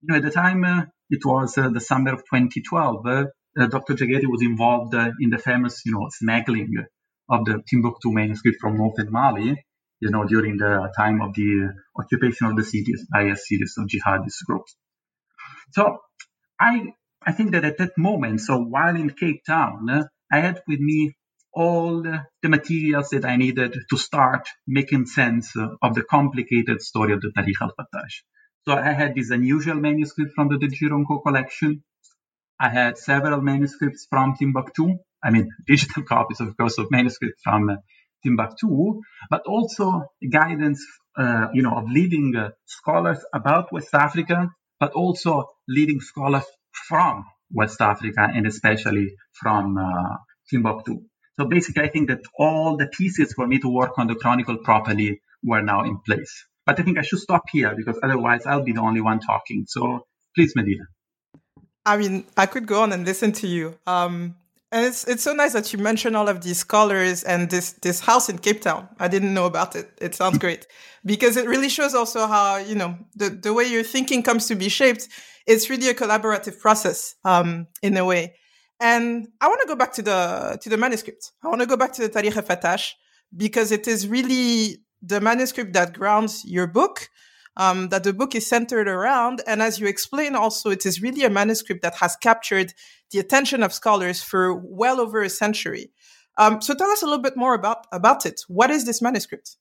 You 0.00 0.08
know, 0.08 0.16
at 0.16 0.22
the 0.22 0.30
time, 0.30 0.64
uh, 0.64 0.84
it 1.10 1.24
was 1.24 1.56
uh, 1.58 1.68
the 1.68 1.80
summer 1.80 2.14
of 2.14 2.20
2012. 2.20 3.06
Uh, 3.06 3.24
Dr. 3.66 3.94
Diagayeté 3.94 4.26
was 4.26 4.42
involved 4.42 4.94
in 4.94 5.30
the 5.30 5.38
famous, 5.38 5.82
you 5.84 5.92
know, 5.92 6.08
smuggling 6.10 6.74
of 7.28 7.44
the 7.44 7.62
Timbuktu 7.68 8.12
manuscript 8.12 8.58
from 8.60 8.76
northern 8.78 9.10
Mali, 9.10 9.64
you 10.04 10.10
know, 10.10 10.24
during 10.24 10.58
the 10.58 10.92
time 10.94 11.22
of 11.22 11.34
the 11.34 11.50
occupation 11.98 12.46
of 12.48 12.56
the 12.56 12.62
cities 12.62 13.06
by 13.10 13.22
a 13.22 13.36
series 13.36 13.74
of 13.78 13.88
jihadist 13.92 14.44
groups. 14.46 14.76
So 15.72 15.98
I, 16.60 16.92
I 17.26 17.32
think 17.32 17.52
that 17.52 17.64
at 17.64 17.78
that 17.78 17.92
moment, 17.96 18.42
so 18.42 18.58
while 18.58 18.94
in 18.94 19.08
Cape 19.10 19.42
Town, 19.46 19.88
I 20.30 20.40
had 20.40 20.60
with 20.68 20.80
me 20.80 21.14
all 21.54 22.02
the 22.02 22.48
materials 22.48 23.08
that 23.10 23.24
I 23.24 23.36
needed 23.36 23.74
to 23.90 23.96
start 23.96 24.46
making 24.66 25.06
sense 25.06 25.54
of 25.56 25.94
the 25.94 26.02
complicated 26.02 26.82
story 26.82 27.14
of 27.14 27.22
the 27.22 27.32
Tarikh 27.34 27.62
al-Fattash. 27.62 28.16
So 28.66 28.74
I 28.74 28.92
had 28.92 29.14
this 29.14 29.30
unusual 29.30 29.76
manuscript 29.76 30.32
from 30.34 30.48
the 30.48 30.56
Gironcourt 30.56 31.22
collection. 31.22 31.82
I 32.60 32.68
had 32.68 32.98
several 32.98 33.40
manuscripts 33.40 34.06
from 34.10 34.36
Timbuktu. 34.36 34.98
I 35.22 35.30
mean, 35.30 35.50
digital 35.66 36.02
copies, 36.02 36.40
of 36.40 36.54
course, 36.58 36.76
of 36.78 36.90
manuscripts 36.90 37.40
from 37.42 37.78
Timbuktu, 38.24 39.00
but 39.30 39.42
also 39.46 40.06
guidance, 40.30 40.84
uh, 41.16 41.48
you 41.52 41.62
know, 41.62 41.76
of 41.76 41.84
leading 41.88 42.34
uh, 42.36 42.50
scholars 42.64 43.18
about 43.32 43.72
West 43.72 43.94
Africa, 43.94 44.50
but 44.80 44.92
also 44.92 45.50
leading 45.68 46.00
scholars 46.00 46.44
from 46.88 47.24
West 47.52 47.80
Africa 47.80 48.28
and 48.34 48.46
especially 48.46 49.14
from 49.32 49.78
uh, 49.78 50.16
Timbuktu. 50.50 51.02
So 51.38 51.46
basically, 51.46 51.82
I 51.82 51.88
think 51.88 52.08
that 52.08 52.20
all 52.38 52.76
the 52.76 52.86
pieces 52.86 53.32
for 53.32 53.46
me 53.46 53.58
to 53.58 53.68
work 53.68 53.98
on 53.98 54.06
the 54.06 54.14
chronicle 54.14 54.58
properly 54.58 55.20
were 55.42 55.62
now 55.62 55.84
in 55.84 55.98
place. 56.06 56.32
But 56.64 56.80
I 56.80 56.82
think 56.82 56.98
I 56.98 57.02
should 57.02 57.18
stop 57.18 57.42
here 57.52 57.74
because 57.76 57.98
otherwise 58.02 58.46
I'll 58.46 58.62
be 58.62 58.72
the 58.72 58.80
only 58.80 59.00
one 59.00 59.20
talking. 59.20 59.64
So 59.68 60.06
please, 60.34 60.54
Madina. 60.54 60.86
I 61.86 61.98
mean, 61.98 62.24
I 62.36 62.46
could 62.46 62.66
go 62.66 62.82
on 62.82 62.92
and 62.92 63.04
listen 63.04 63.32
to 63.32 63.46
you. 63.46 63.78
Um, 63.86 64.36
and 64.74 64.84
it's 64.84 65.04
it's 65.04 65.22
so 65.22 65.32
nice 65.32 65.52
that 65.52 65.72
you 65.72 65.78
mentioned 65.78 66.16
all 66.16 66.28
of 66.28 66.42
these 66.42 66.58
scholars 66.58 67.22
and 67.22 67.48
this 67.48 67.74
this 67.74 68.00
house 68.00 68.28
in 68.28 68.38
Cape 68.38 68.60
Town. 68.60 68.88
I 68.98 69.06
didn't 69.06 69.32
know 69.32 69.46
about 69.46 69.76
it. 69.76 69.88
It 70.00 70.16
sounds 70.16 70.38
great 70.38 70.66
because 71.04 71.36
it 71.36 71.46
really 71.46 71.68
shows 71.68 71.94
also 71.94 72.26
how 72.26 72.56
you 72.56 72.74
know 72.74 72.98
the 73.14 73.30
the 73.30 73.54
way 73.54 73.64
your 73.64 73.84
thinking 73.84 74.24
comes 74.24 74.48
to 74.48 74.56
be 74.56 74.68
shaped. 74.68 75.08
It's 75.46 75.70
really 75.70 75.88
a 75.88 75.94
collaborative 75.94 76.58
process 76.58 77.14
um, 77.24 77.68
in 77.82 77.96
a 77.96 78.04
way. 78.04 78.34
And 78.80 79.28
I 79.40 79.46
want 79.46 79.60
to 79.60 79.68
go 79.68 79.76
back 79.76 79.92
to 79.92 80.02
the 80.02 80.58
to 80.60 80.68
the 80.68 80.76
manuscript. 80.76 81.30
I 81.44 81.48
want 81.48 81.60
to 81.60 81.68
go 81.68 81.76
back 81.76 81.92
to 81.92 82.02
the 82.02 82.08
Tarikh 82.08 82.36
al-Fattash 82.36 82.94
because 83.36 83.70
it 83.70 83.86
is 83.86 84.08
really 84.08 84.78
the 85.00 85.20
manuscript 85.20 85.72
that 85.74 85.92
grounds 85.92 86.44
your 86.44 86.66
book, 86.66 87.10
um, 87.56 87.88
that 87.88 88.04
the 88.04 88.12
book 88.12 88.34
is 88.34 88.46
centered 88.46 88.88
around. 88.88 89.42
And 89.46 89.62
as 89.62 89.78
you 89.78 89.86
explain, 89.86 90.34
also, 90.34 90.70
it 90.70 90.84
is 90.86 91.02
really 91.02 91.24
a 91.24 91.30
manuscript 91.30 91.82
that 91.82 91.96
has 91.96 92.16
captured 92.16 92.74
the 93.10 93.18
attention 93.18 93.62
of 93.62 93.72
scholars 93.72 94.22
for 94.22 94.54
well 94.54 95.00
over 95.00 95.22
a 95.22 95.28
century. 95.28 95.92
Um, 96.36 96.60
so 96.60 96.74
tell 96.74 96.90
us 96.90 97.02
a 97.02 97.06
little 97.06 97.22
bit 97.22 97.36
more 97.36 97.54
about, 97.54 97.86
about 97.92 98.26
it. 98.26 98.40
What 98.48 98.70
is 98.70 98.84
this 98.84 99.00
manuscript? 99.00 99.56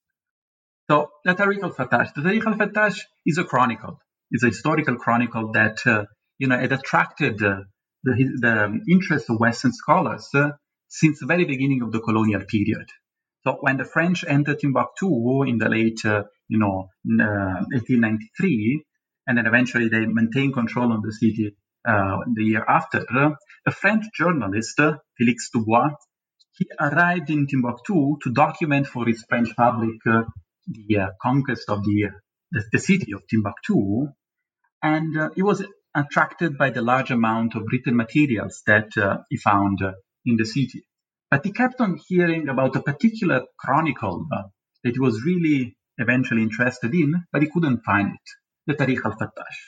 So 0.89 1.09
the 1.23 1.33
Tarikh 1.33 1.63
al-Fattash, 1.63 2.13
the 2.15 2.21
Tarikh 2.21 2.45
al-Fattash 2.45 2.99
is 3.25 3.37
a 3.37 3.43
chronicle. 3.43 3.99
It's 4.31 4.43
a 4.43 4.47
historical 4.47 4.95
chronicle 4.95 5.51
that, 5.53 5.77
uh, 5.85 6.05
you 6.39 6.47
know, 6.47 6.59
it 6.59 6.71
attracted 6.71 7.43
uh, 7.43 7.61
the, 8.03 8.13
the 8.41 8.79
interest 8.91 9.29
of 9.29 9.39
Western 9.39 9.71
scholars 9.71 10.27
uh, 10.33 10.49
since 10.89 11.19
the 11.19 11.27
very 11.27 11.45
beginning 11.45 11.81
of 11.83 11.91
the 11.91 11.99
colonial 11.99 12.41
period. 12.47 12.87
So 13.45 13.57
when 13.61 13.77
the 13.77 13.85
French 13.85 14.25
entered 14.27 14.59
Timbuktu 14.59 15.43
in 15.43 15.57
the 15.57 15.69
late, 15.69 16.03
uh, 16.05 16.23
you 16.53 16.59
know, 16.59 16.89
uh, 17.19 17.65
1893, 17.73 18.85
and 19.27 19.37
then 19.37 19.47
eventually 19.47 19.89
they 19.89 20.05
maintained 20.05 20.53
control 20.53 20.93
on 20.93 21.01
the 21.01 21.11
city 21.11 21.55
uh, 21.85 22.17
the 22.35 22.43
year 22.43 22.63
after, 22.67 23.03
a 23.65 23.71
French 23.71 24.05
journalist, 24.15 24.77
Félix 24.77 25.49
Dubois, 25.51 25.89
he 26.55 26.67
arrived 26.79 27.31
in 27.31 27.47
Timbuktu 27.47 28.17
to 28.21 28.31
document 28.31 28.85
for 28.85 29.07
his 29.07 29.25
French 29.27 29.55
public 29.55 29.95
uh, 30.05 30.21
the 30.67 30.97
uh, 30.97 31.07
conquest 31.19 31.67
of 31.69 31.83
the, 31.83 32.09
the, 32.51 32.63
the 32.71 32.79
city 32.79 33.13
of 33.13 33.23
Timbuktu, 33.27 34.07
and 34.83 35.17
uh, 35.17 35.29
he 35.35 35.41
was 35.41 35.65
attracted 35.95 36.57
by 36.57 36.69
the 36.69 36.83
large 36.83 37.09
amount 37.09 37.55
of 37.55 37.63
written 37.71 37.95
materials 37.95 38.61
that 38.67 38.89
he 39.29 39.37
found 39.37 39.79
in 40.25 40.35
the 40.37 40.45
city. 40.45 40.85
But 41.31 41.45
he 41.45 41.51
kept 41.51 41.81
on 41.81 41.99
hearing 42.07 42.47
about 42.47 42.75
a 42.75 42.83
particular 42.83 43.41
chronicle 43.59 44.27
uh, 44.31 44.43
that 44.83 44.99
was 44.99 45.23
really 45.25 45.75
eventually 45.97 46.41
interested 46.41 46.93
in, 46.93 47.25
but 47.31 47.41
he 47.41 47.49
couldn't 47.49 47.83
find 47.83 48.13
it, 48.13 48.29
the 48.67 48.73
Tarikh 48.73 49.05
al-Fattash. 49.05 49.59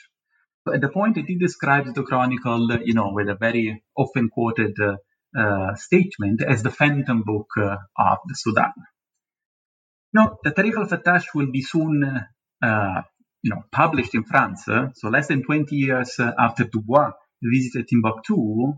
So 0.66 0.74
at 0.74 0.80
the 0.80 0.88
point 0.88 1.14
that 1.14 1.26
he 1.26 1.36
describes 1.38 1.92
the 1.92 2.02
chronicle, 2.02 2.78
you 2.84 2.94
know, 2.94 3.12
with 3.12 3.28
a 3.28 3.36
very 3.36 3.84
often 3.96 4.28
quoted 4.30 4.74
uh, 4.80 4.96
uh, 5.38 5.74
statement 5.76 6.42
as 6.42 6.62
the 6.62 6.70
phantom 6.70 7.22
book 7.24 7.46
uh, 7.56 7.76
of 7.98 8.18
the 8.26 8.34
Sudan. 8.34 8.72
Now, 10.12 10.38
the 10.42 10.50
Tarikh 10.50 10.76
al-Fattash 10.76 11.26
will 11.34 11.52
be 11.52 11.62
soon, 11.62 12.02
uh, 12.62 13.02
you 13.42 13.50
know, 13.50 13.62
published 13.70 14.14
in 14.14 14.24
France. 14.24 14.64
so 14.64 15.08
less 15.08 15.28
than 15.28 15.44
20 15.44 15.76
years 15.76 16.18
after 16.18 16.64
Dubois 16.64 17.12
visited 17.42 17.86
Timbuktu, 17.86 18.72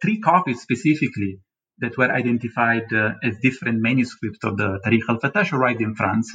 three 0.00 0.20
copies 0.20 0.60
specifically 0.60 1.40
that 1.82 1.98
were 1.98 2.10
identified 2.10 2.92
uh, 2.92 3.14
as 3.22 3.36
different 3.42 3.82
manuscripts 3.82 4.44
of 4.44 4.56
the 4.56 4.80
Tarikh 4.84 5.08
al-Fattash 5.08 5.52
arrived 5.52 5.82
in 5.82 5.94
France. 5.94 6.32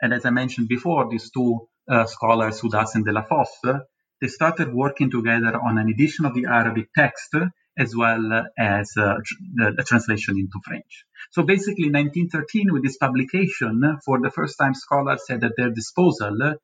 And 0.00 0.14
as 0.14 0.24
I 0.24 0.30
mentioned 0.30 0.68
before, 0.68 1.10
these 1.10 1.30
two 1.30 1.68
uh, 1.88 2.06
scholars, 2.06 2.60
Houdas 2.60 2.94
and 2.94 3.04
Delafosse, 3.04 3.80
they 4.20 4.28
started 4.28 4.72
working 4.72 5.10
together 5.10 5.58
on 5.60 5.78
an 5.78 5.88
edition 5.88 6.24
of 6.24 6.34
the 6.34 6.46
Arabic 6.46 6.86
text 6.96 7.34
as 7.76 7.94
well 7.96 8.46
as 8.56 8.92
uh, 8.96 9.14
the, 9.56 9.72
the, 9.76 9.82
translation 9.82 10.38
into 10.38 10.60
French. 10.64 11.04
So 11.32 11.42
basically, 11.42 11.86
in 11.86 11.92
1913, 11.92 12.72
with 12.72 12.84
this 12.84 12.96
publication, 12.96 13.98
for 14.04 14.20
the 14.20 14.30
first 14.30 14.56
time, 14.56 14.74
scholars 14.74 15.24
had 15.28 15.42
at 15.42 15.52
their 15.56 15.70
disposal 15.70 16.54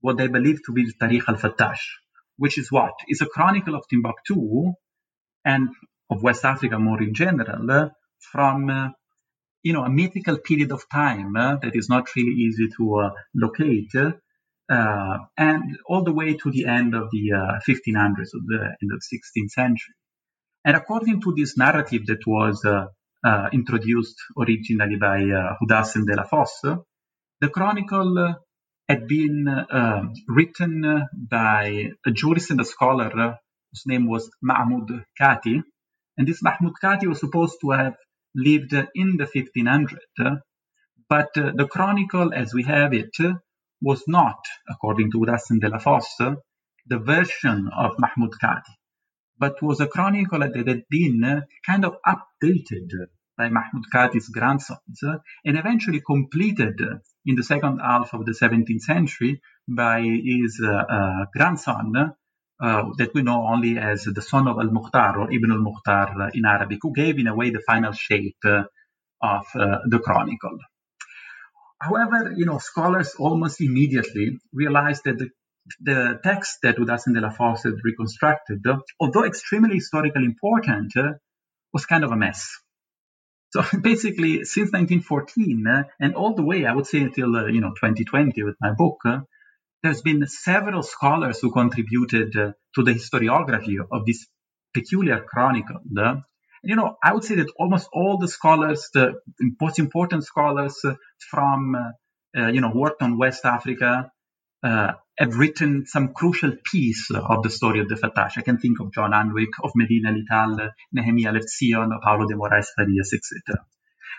what 0.00 0.18
they 0.18 0.26
believed 0.26 0.64
to 0.66 0.72
be 0.72 0.84
the 0.84 0.92
Tarikh 1.00 1.26
al-Fattash, 1.26 1.80
which 2.36 2.58
is 2.58 2.70
what? 2.70 2.92
It's 3.06 3.22
a 3.22 3.26
chronicle 3.26 3.74
of 3.74 3.88
Timbuktu 3.88 4.74
and 5.42 5.70
of 6.10 6.22
West 6.22 6.44
Africa 6.44 6.78
more 6.78 7.02
in 7.02 7.14
general 7.14 7.70
uh, 7.70 7.88
from 8.32 8.70
uh, 8.70 8.88
you 9.62 9.72
know 9.72 9.84
a 9.84 9.90
mythical 9.90 10.38
period 10.38 10.72
of 10.72 10.82
time 10.90 11.36
uh, 11.36 11.56
that 11.56 11.74
is 11.74 11.88
not 11.88 12.06
really 12.14 12.36
easy 12.46 12.68
to 12.76 13.10
locate 13.34 13.92
and 14.68 15.78
all 15.86 16.02
the 16.02 16.12
way 16.12 16.34
to 16.34 16.50
the 16.50 16.66
end 16.66 16.94
of 16.94 17.08
the 17.10 17.30
1500s 17.68 18.32
of 18.34 18.46
the 18.46 18.76
end 18.82 18.90
of 18.92 19.00
16th 19.00 19.50
century. 19.50 19.94
And 20.64 20.76
according 20.76 21.20
to 21.22 21.34
this 21.36 21.56
narrative 21.56 22.06
that 22.06 22.26
was 22.26 22.64
introduced 23.52 24.16
originally 24.36 24.96
by 24.96 25.22
uh, 25.22 25.54
Delafosse, 25.62 26.84
the 27.40 27.48
chronicle 27.48 28.34
had 28.88 29.06
been 29.06 29.48
uh, 29.48 30.02
written 30.28 31.06
by 31.30 31.90
a 32.06 32.10
jurist 32.10 32.50
and 32.50 32.60
a 32.60 32.64
scholar 32.64 33.38
whose 33.70 33.82
name 33.86 34.08
was 34.08 34.30
Mahmoud 34.42 35.04
Kati, 35.20 35.62
and 36.16 36.26
this 36.26 36.42
Mahmoud 36.42 36.74
Kati 36.82 37.06
was 37.06 37.20
supposed 37.20 37.58
to 37.60 37.70
have 37.70 37.96
lived 38.34 38.72
in 38.94 39.16
the 39.16 39.26
1500s, 39.26 40.40
but 41.08 41.36
uh, 41.36 41.52
the 41.54 41.66
chronicle 41.66 42.32
as 42.34 42.52
we 42.52 42.64
have 42.64 42.92
it 42.92 43.16
was 43.80 44.02
not, 44.08 44.38
according 44.68 45.10
to 45.12 45.18
Houdas 45.18 45.50
and 45.50 45.62
Delafosse, 45.62 46.36
the 46.86 46.98
version 46.98 47.70
of 47.76 47.98
Mahmoud 47.98 48.32
Kati, 48.42 48.74
but 49.38 49.60
was 49.62 49.80
a 49.80 49.86
chronicle 49.86 50.40
that 50.40 50.56
had 50.56 50.82
been 50.88 51.42
kind 51.64 51.84
of 51.84 51.96
updated 52.06 52.90
by 53.36 53.48
Mahmoud 53.48 53.84
Kati's 53.94 54.28
grandsons 54.28 55.02
and 55.44 55.58
eventually 55.58 56.00
completed 56.00 56.80
in 57.26 57.36
the 57.36 57.42
second 57.42 57.80
half 57.80 58.14
of 58.14 58.24
the 58.24 58.32
17th 58.32 58.80
century 58.80 59.40
by 59.68 60.00
his 60.00 60.60
uh, 60.64 60.72
uh, 60.72 61.24
grandson, 61.34 62.14
that 62.60 63.10
we 63.14 63.22
know 63.22 63.46
only 63.46 63.78
as 63.78 64.04
the 64.04 64.22
son 64.22 64.48
of 64.48 64.58
al-Mukhtar 64.58 65.18
or 65.18 65.32
Ibn 65.32 65.50
al-Mukhtar 65.50 66.30
in 66.34 66.44
Arabic, 66.44 66.78
who 66.82 66.92
gave 66.92 67.18
in 67.18 67.26
a 67.26 67.34
way 67.34 67.50
the 67.50 67.60
final 67.66 67.92
shape 67.92 68.36
uh, 68.44 68.64
of 69.22 69.46
uh, 69.54 69.78
the 69.86 69.98
chronicle. 69.98 70.58
However, 71.80 72.32
you 72.34 72.46
know, 72.46 72.58
scholars 72.58 73.14
almost 73.18 73.60
immediately 73.60 74.38
realized 74.52 75.02
that 75.04 75.18
the, 75.18 75.28
the 75.80 76.20
text 76.22 76.58
that 76.62 76.76
Houdas 76.76 77.06
and 77.06 77.16
Delafosse 77.16 77.64
had 77.64 77.74
reconstructed, 77.84 78.64
although 78.98 79.24
extremely 79.24 79.74
historically 79.74 80.24
important, 80.24 80.94
was 81.72 81.84
kind 81.84 82.04
of 82.04 82.12
a 82.12 82.16
mess. 82.16 82.48
So 83.50 83.62
basically, 83.80 84.44
since 84.44 84.72
1914 84.72 85.66
uh, 85.66 85.82
and 86.00 86.14
all 86.14 86.34
the 86.34 86.42
way, 86.42 86.66
I 86.66 86.74
would 86.74 86.86
say 86.86 87.00
until 87.00 87.34
uh, 87.36 87.46
you 87.46 87.60
know 87.60 87.70
2020 87.70 88.42
with 88.42 88.56
my 88.60 88.72
book, 88.72 88.98
uh, 89.04 89.20
there's 89.82 90.02
been 90.02 90.26
several 90.26 90.82
scholars 90.82 91.40
who 91.40 91.52
contributed 91.52 92.36
uh, 92.36 92.52
to 92.74 92.82
the 92.82 92.92
historiography 92.92 93.76
of 93.90 94.06
this 94.06 94.26
peculiar 94.74 95.20
chronicle. 95.20 95.80
Uh, 95.96 96.16
you 96.62 96.76
know, 96.76 96.96
I 97.02 97.12
would 97.12 97.24
say 97.24 97.36
that 97.36 97.52
almost 97.58 97.88
all 97.92 98.18
the 98.18 98.28
scholars, 98.28 98.88
the 98.92 99.14
most 99.60 99.78
important 99.78 100.24
scholars 100.24 100.76
uh, 100.84 100.94
from, 101.30 101.76
you 102.34 102.60
know, 102.60 102.72
worked 102.74 103.02
on 103.02 103.18
West 103.18 103.44
Africa, 103.44 104.10
uh, 104.62 104.92
have 105.18 105.36
written 105.36 105.86
some 105.86 106.12
crucial 106.12 106.52
piece 106.64 107.10
of 107.10 107.42
the 107.42 107.50
story 107.50 107.80
of 107.80 107.88
the 107.88 107.94
Fattash. 107.94 108.36
I 108.36 108.42
can 108.42 108.58
think 108.58 108.80
of 108.80 108.92
John 108.92 109.12
Hunwick, 109.12 109.52
of 109.62 109.70
Madina 109.74 110.12
Ly-Tall, 110.12 110.70
Nehemia 110.94 111.32
Levtzion, 111.32 111.94
of 111.94 112.02
Paulo 112.02 112.26
de 112.26 112.34
Moraes 112.34 112.66
Farias, 112.76 113.12
etc. 113.14 113.64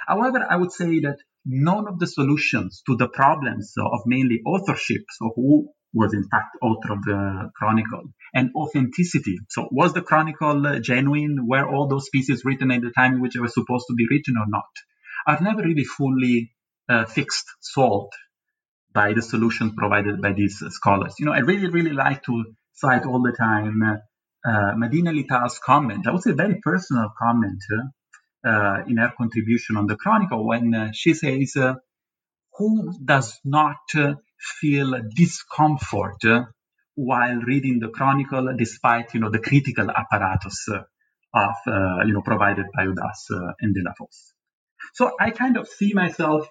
However, 0.08 0.46
I 0.50 0.56
would 0.56 0.72
say 0.72 1.00
that 1.02 1.18
none 1.48 1.88
of 1.88 1.98
the 2.00 2.08
solutions 2.08 2.84
to 2.86 2.96
the 2.98 3.08
problems 3.08 3.74
of 3.78 4.02
mainly 4.06 4.42
authorship, 4.46 5.04
so 5.10 5.32
who 5.36 5.70
was 5.94 6.14
in 6.14 6.24
fact 6.30 6.58
author 6.62 6.94
of 6.94 7.02
the 7.04 7.50
chronicle, 7.56 8.04
and 8.34 8.50
authenticity. 8.56 9.38
So 9.50 9.68
was 9.72 9.94
the 9.94 10.02
chronicle 10.02 10.80
genuine? 10.82 11.48
Were 11.48 11.68
all 11.68 11.88
those 11.88 12.10
pieces 12.10 12.44
written 12.44 12.72
at 12.72 12.82
the 12.82 12.92
time 12.92 13.16
in 13.16 13.22
which 13.22 13.34
they 13.34 13.40
were 13.40 13.48
supposed 13.48 13.86
to 13.88 13.96
be 13.96 14.06
written 14.10 14.36
or 14.38 14.46
not? 14.48 14.70
Are 15.26 15.42
never 15.42 15.64
really 15.64 15.86
fully 15.86 16.52
uh, 16.90 17.06
fixed, 17.06 17.46
solved 17.62 18.14
by 18.94 19.14
the 19.14 19.22
solutions 19.22 19.74
provided 19.78 20.22
by 20.22 20.34
these 20.34 20.62
uh, 20.62 20.70
scholars. 20.70 21.16
You 21.20 21.26
know, 21.26 21.34
I 21.34 21.40
really, 21.40 21.70
really 21.70 21.94
like 21.94 22.24
to 22.24 22.46
cite 22.74 23.06
all 23.06 23.22
the 23.22 23.36
time 23.38 23.82
uh, 24.48 24.76
Madina 24.76 25.14
Ly-Tall's 25.14 25.60
comment. 25.60 26.08
I 26.08 26.12
would 26.12 26.22
say 26.22 26.32
very 26.32 26.60
personal 26.62 27.10
comment 27.18 27.62
uh, 28.46 28.84
in 28.88 28.98
her 28.98 29.14
contribution 29.18 29.78
on 29.78 29.88
the 29.88 29.96
Chronicle 29.96 30.46
when 30.46 30.74
uh, 30.74 30.92
she 30.94 31.14
says, 31.14 31.56
uh, 31.56 31.76
"Who 32.58 32.94
does 33.04 33.40
not 33.44 33.78
feel 34.40 35.00
discomfort 35.16 36.24
while 36.96 37.38
reading 37.42 37.80
the 37.80 37.90
Chronicle, 37.90 38.56
despite 38.58 39.14
you 39.14 39.20
know 39.20 39.32
the 39.32 39.40
critical 39.40 39.90
apparatus 39.90 40.68
of 41.34 41.56
you 41.66 42.14
know 42.14 42.22
provided 42.24 42.66
by 42.76 42.86
Houdas 42.86 43.56
and 43.60 43.76
Delafosse?" 43.76 44.34
So 44.94 45.12
I 45.20 45.32
kind 45.32 45.58
of 45.58 45.68
see 45.68 45.94
myself 45.94 46.50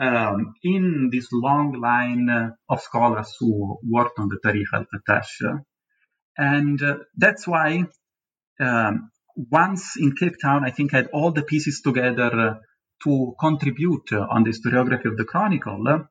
um, 0.00 0.54
in 0.62 1.10
this 1.12 1.28
long 1.32 1.78
line 1.80 2.28
uh, 2.30 2.50
of 2.68 2.80
scholars 2.80 3.36
who 3.38 3.78
worked 3.86 4.18
on 4.18 4.28
the 4.28 4.38
Tarikh 4.44 4.72
al-Fattash. 4.72 5.62
And 6.38 6.82
uh, 6.82 6.98
that's 7.16 7.46
why 7.46 7.84
um, 8.58 9.10
once 9.50 9.96
in 9.96 10.14
Cape 10.14 10.36
Town, 10.42 10.64
I 10.64 10.70
think 10.70 10.92
I 10.92 10.98
had 10.98 11.08
all 11.12 11.32
the 11.32 11.42
pieces 11.42 11.80
together 11.80 12.30
uh, 12.40 12.54
to 13.04 13.34
contribute 13.40 14.12
uh, 14.12 14.26
on 14.30 14.44
the 14.44 14.50
historiography 14.50 15.06
of 15.06 15.16
the 15.16 15.24
Chronicle. 15.24 16.06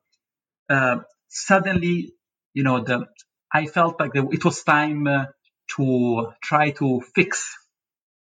Uh, 0.68 0.96
suddenly, 1.28 2.12
you 2.54 2.64
know, 2.64 2.82
the, 2.82 3.06
I 3.52 3.66
felt 3.66 4.00
like 4.00 4.12
the, 4.12 4.26
it 4.30 4.44
was 4.44 4.62
time 4.62 5.06
to 5.76 6.32
try 6.42 6.70
to 6.72 7.00
fix 7.14 7.56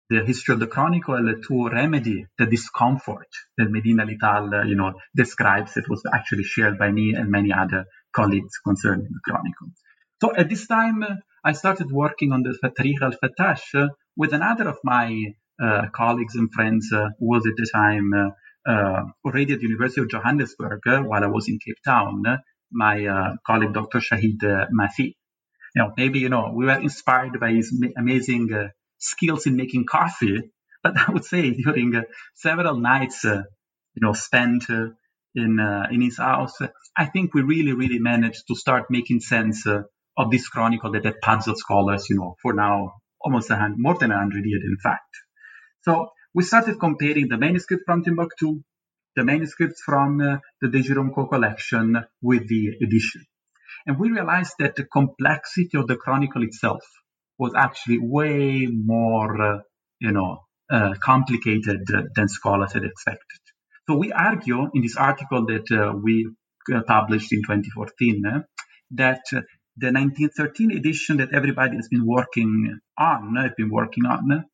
the 0.09 0.23
history 0.25 0.53
of 0.53 0.59
the 0.59 0.67
chronicle 0.67 1.33
to 1.47 1.69
remedy 1.69 2.25
the 2.39 2.47
discomfort 2.47 3.27
that 3.57 3.69
Madina 3.69 4.05
Ly-Tall, 4.07 4.67
you 4.67 4.75
know, 4.75 4.93
describes. 5.15 5.77
It 5.77 5.87
was 5.87 6.03
actually 6.11 6.43
shared 6.43 6.79
by 6.79 6.91
me 6.91 7.13
and 7.13 7.29
many 7.29 7.51
other 7.51 7.85
colleagues 8.15 8.57
concerning 8.63 9.07
the 9.11 9.19
chronicle. 9.23 9.67
So 10.21 10.35
at 10.35 10.49
this 10.49 10.67
time, 10.67 11.03
I 11.43 11.53
started 11.53 11.91
working 11.91 12.31
on 12.31 12.41
the 12.43 12.57
Tarikh 12.63 13.01
al-Fattash 13.01 13.89
with 14.19 14.33
another 14.33 14.67
of 14.67 14.77
my 14.83 15.33
uh, 15.63 15.83
colleagues 15.95 16.35
and 16.35 16.51
friends 16.53 16.91
uh, 16.93 17.07
who 17.17 17.29
was 17.29 17.47
at 17.47 17.55
the 17.55 17.67
time 17.73 18.11
uh, 18.67 19.03
already 19.25 19.53
at 19.53 19.59
the 19.59 19.67
University 19.67 20.01
of 20.01 20.09
Johannesburg 20.09 20.81
while 20.85 21.23
I 21.23 21.27
was 21.27 21.47
in 21.47 21.57
Cape 21.65 21.81
Town, 21.85 22.23
my 22.69 23.35
colleague 23.47 23.73
Dr. 23.73 23.99
Shahid 23.99 24.41
Mathee. 24.71 25.15
You 25.75 25.83
know, 25.83 25.93
maybe, 25.95 26.19
you 26.19 26.29
know, 26.29 26.51
we 26.53 26.65
were 26.65 26.79
inspired 26.79 27.39
by 27.39 27.51
his 27.51 27.73
amazing 27.97 28.49
skills 28.97 29.45
in 29.45 29.55
making 29.55 29.85
coffee, 29.85 30.51
but 30.83 30.97
I 30.97 31.11
would 31.11 31.23
say 31.23 31.51
during 31.51 32.03
several 32.35 32.77
nights, 32.77 33.23
you 33.23 34.01
know, 34.01 34.13
spent 34.13 34.65
in 35.35 35.59
uh, 35.59 35.87
in 35.91 36.01
his 36.01 36.17
house, 36.17 36.57
I 36.97 37.05
think 37.05 37.33
we 37.33 37.41
really, 37.41 37.73
really 37.73 37.99
managed 37.99 38.47
to 38.47 38.55
start 38.55 38.87
making 38.89 39.21
sense 39.21 39.65
uh, 39.65 39.83
of 40.17 40.31
this 40.31 40.49
chronicle 40.49 40.91
that 40.91 41.05
had 41.05 41.21
puzzled 41.21 41.57
scholars, 41.57 42.07
you 42.09 42.17
know, 42.17 42.35
for 42.41 42.53
now 42.53 42.98
almost 43.21 43.49
a 43.49 43.55
hundred, 43.55 43.79
more 43.79 43.97
than 43.97 44.11
a 44.11 44.17
hundred 44.17 44.45
years, 44.45 44.63
in 44.63 44.77
fact. 44.81 45.09
So 45.81 46.09
we 46.33 46.43
started 46.43 46.79
comparing 46.79 47.27
the 47.27 47.37
manuscript 47.37 47.83
from 47.85 48.03
Timbuktu, 48.03 48.61
the 49.15 49.23
manuscripts 49.23 49.81
from 49.81 50.21
uh, 50.21 50.37
the 50.61 50.69
De 50.69 50.81
Gironcourt 50.81 51.29
collection 51.29 52.03
with 52.21 52.47
the 52.47 52.69
edition. 52.81 53.25
And 53.85 53.97
we 53.97 54.11
realized 54.11 54.53
that 54.59 54.75
the 54.75 54.85
complexity 54.85 55.77
of 55.77 55.87
the 55.87 55.95
chronicle 55.95 56.43
itself 56.43 56.83
was 57.37 57.53
actually 57.55 57.99
way 57.99 58.67
more, 58.67 59.41
uh, 59.41 59.59
you 59.99 60.11
know, 60.11 60.43
uh, 60.71 60.93
complicated 61.01 61.87
than 62.15 62.27
scholars 62.27 62.73
had 62.73 62.83
expected. 62.83 63.39
So 63.87 63.97
we 63.97 64.11
argue 64.11 64.69
in 64.73 64.81
this 64.83 64.97
article 64.97 65.47
that 65.47 65.71
uh, 65.71 65.93
we 65.97 66.29
uh, 66.71 66.81
published 66.85 67.33
in 67.33 67.41
2014 67.41 68.23
uh, 68.25 68.39
that 68.91 69.23
the 69.79 69.91
1913 69.91 70.71
edition 70.71 71.17
that 71.17 71.33
everybody 71.33 71.75
has 71.77 71.87
been 71.87 72.05
working 72.05 72.79
on, 72.97 73.37
uh, 73.37 73.43
have 73.43 73.55
been 73.55 73.69
working 73.69 74.05
on, 74.05 74.45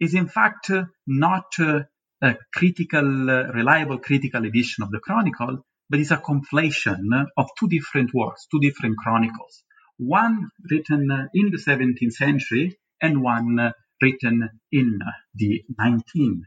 is 0.00 0.14
in 0.14 0.28
fact 0.28 0.70
uh, 0.70 0.84
not 1.06 1.46
uh, 1.58 1.80
a 2.22 2.36
critical, 2.52 3.02
reliable 3.02 3.98
critical 3.98 4.44
edition 4.44 4.82
of 4.82 4.90
the 4.90 4.98
Chronicle, 4.98 5.64
but 5.90 6.00
is 6.00 6.10
a 6.10 6.16
conflation 6.16 7.26
of 7.36 7.48
two 7.58 7.68
different 7.68 8.10
works, 8.14 8.46
two 8.50 8.60
different 8.60 8.96
chronicles. 8.96 9.62
One 9.98 10.48
written 10.70 11.28
in 11.34 11.50
the 11.50 11.58
17th 11.58 12.12
century 12.12 12.78
and 13.02 13.22
one 13.22 13.72
written 14.00 14.48
in 14.72 14.98
the 15.34 15.62
19th 15.78 16.42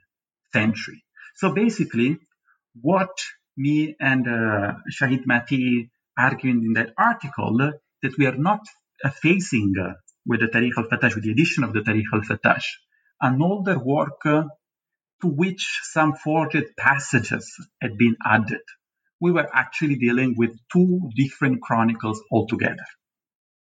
century. 0.51 1.03
So 1.35 1.53
basically, 1.53 2.17
what 2.81 3.15
me 3.55 3.95
and 3.99 4.27
uh, 4.27 4.73
Shahid 4.91 5.25
Mathee 5.25 5.89
argued 6.17 6.63
in 6.63 6.73
that 6.73 6.93
article 6.97 7.73
that 8.01 8.17
we 8.17 8.25
are 8.25 8.35
not 8.37 8.61
facing 9.21 9.73
with 10.25 10.41
the 10.41 10.47
Tarikh 10.47 10.77
al-Fattash, 10.77 11.15
with 11.15 11.23
the 11.23 11.31
edition 11.31 11.63
of 11.63 11.73
the 11.73 11.81
Tarikh 11.81 12.03
al-Fattash, 12.13 12.65
an 13.21 13.41
older 13.41 13.79
work 13.79 14.25
uh, 14.25 14.43
to 15.21 15.27
which 15.27 15.79
some 15.83 16.13
forged 16.13 16.65
passages 16.77 17.51
had 17.81 17.97
been 17.97 18.15
added. 18.25 18.61
We 19.19 19.31
were 19.31 19.47
actually 19.51 19.95
dealing 19.95 20.35
with 20.37 20.51
two 20.71 21.09
different 21.15 21.61
chronicles 21.61 22.21
altogether. 22.31 22.85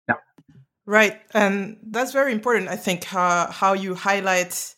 Yeah. 0.07 0.17
Right. 0.85 1.21
And 1.33 1.79
that's 1.83 2.13
very 2.13 2.33
important, 2.33 2.69
I 2.69 2.77
think, 2.77 3.05
how 3.05 3.73
you 3.73 3.95
highlight 3.95 4.75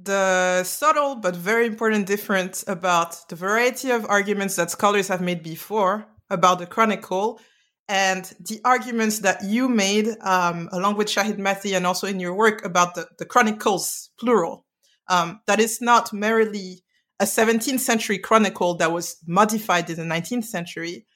the 0.00 0.62
subtle 0.62 1.16
but 1.16 1.34
very 1.34 1.66
important 1.66 2.06
difference 2.06 2.64
about 2.68 3.28
the 3.28 3.34
variety 3.34 3.90
of 3.90 4.06
arguments 4.06 4.54
that 4.54 4.70
scholars 4.70 5.08
have 5.08 5.20
made 5.20 5.42
before 5.42 6.06
about 6.30 6.60
the 6.60 6.66
chronicle 6.66 7.40
and 7.88 8.34
the 8.40 8.60
arguments 8.64 9.20
that 9.20 9.42
you 9.44 9.68
made 9.68 10.08
um, 10.20 10.68
along 10.72 10.96
with 10.96 11.08
Shahid 11.08 11.38
Mathee 11.38 11.74
and 11.76 11.86
also 11.86 12.06
in 12.06 12.20
your 12.20 12.34
work 12.34 12.64
about 12.64 12.94
the, 12.94 13.08
the 13.18 13.24
chronicles 13.24 14.10
plural 14.18 14.66
um, 15.08 15.40
that 15.46 15.60
is 15.60 15.80
not 15.80 16.12
merely 16.12 16.82
a 17.20 17.24
17th 17.24 17.80
century 17.80 18.18
chronicle 18.18 18.74
that 18.76 18.92
was 18.92 19.16
modified 19.26 19.90
in 19.90 19.96
the 19.96 20.14
19th 20.14 20.44
century 20.44 21.06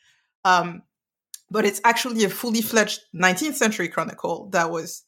um, 0.45 0.83
but 1.51 1.65
it's 1.67 1.81
actually 1.85 2.25
a 2.25 2.31
fully 2.31 2.63
fledged 2.63 3.01
19th 3.15 3.55
century 3.55 3.89
chronicle 3.89 4.49
that 4.51 4.71
was 4.71 5.05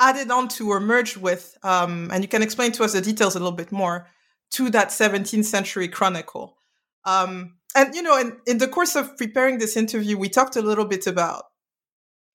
added 0.00 0.30
on 0.32 0.48
to 0.48 0.68
or 0.68 0.80
merged 0.80 1.16
with, 1.16 1.56
um, 1.62 2.10
and 2.12 2.24
you 2.24 2.28
can 2.28 2.42
explain 2.42 2.72
to 2.72 2.82
us 2.82 2.92
the 2.92 3.00
details 3.00 3.36
a 3.36 3.38
little 3.38 3.52
bit 3.52 3.70
more, 3.70 4.08
to 4.50 4.68
that 4.68 4.88
17th 4.88 5.44
century 5.44 5.88
chronicle. 5.88 6.58
Um, 7.04 7.54
and, 7.74 7.94
you 7.94 8.02
know, 8.02 8.32
in, 8.46 8.58
the 8.58 8.68
course 8.68 8.96
of 8.96 9.16
preparing 9.16 9.58
this 9.58 9.76
interview, 9.76 10.18
we 10.18 10.28
talked 10.28 10.56
a 10.56 10.62
little 10.62 10.84
bit 10.84 11.06
about 11.06 11.44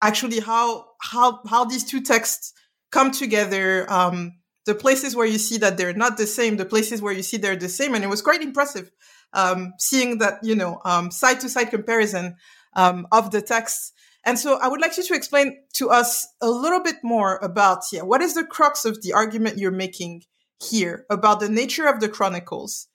actually 0.02 0.40
how, 0.40 0.86
how, 1.02 1.42
how 1.48 1.66
these 1.66 1.84
two 1.84 2.02
texts 2.02 2.54
come 2.92 3.12
together, 3.12 3.92
um, 3.92 4.34
the 4.66 4.76
places 4.76 5.16
where 5.16 5.26
you 5.26 5.38
see 5.38 5.58
that 5.58 5.78
they're 5.78 5.94
not 5.94 6.18
the 6.18 6.28
same, 6.28 6.58
the 6.58 6.66
places 6.66 7.02
where 7.02 7.14
you 7.14 7.24
see 7.24 7.38
they're 7.38 7.56
the 7.56 7.70
same. 7.70 7.94
And 7.96 8.04
it 8.04 8.10
was 8.10 8.22
quite 8.22 8.42
impressive 8.42 8.92
um, 9.34 9.74
seeing 9.80 10.20
that, 10.20 10.40
you 10.44 10.56
know, 10.56 10.80
side 11.12 11.40
to 11.42 11.50
side 11.50 11.70
comparison 11.70 12.36
um, 12.76 13.08
of 13.12 13.32
the 13.32 13.42
texts 13.42 13.92
and 14.26 14.40
so 14.40 14.58
I 14.60 14.68
would 14.68 14.82
like 14.82 14.98
you 14.98 15.04
to 15.04 15.14
explain 15.14 15.60
to 15.74 15.92
us 15.92 16.28
a 16.42 16.50
little 16.50 16.82
bit 16.82 16.96
more 17.04 17.38
about, 17.38 17.84
yeah, 17.94 18.02
what 18.02 18.22
is 18.22 18.34
the 18.34 18.44
crux 18.44 18.84
of 18.84 19.04
the 19.04 19.14
argument 19.14 19.60
you're 19.60 19.72
making 19.72 20.24
here 20.60 21.06
about 21.12 21.40
the 21.40 21.50
nature 21.50 21.86
of 21.86 22.00
the 22.00 22.10
chronicles 22.10 22.88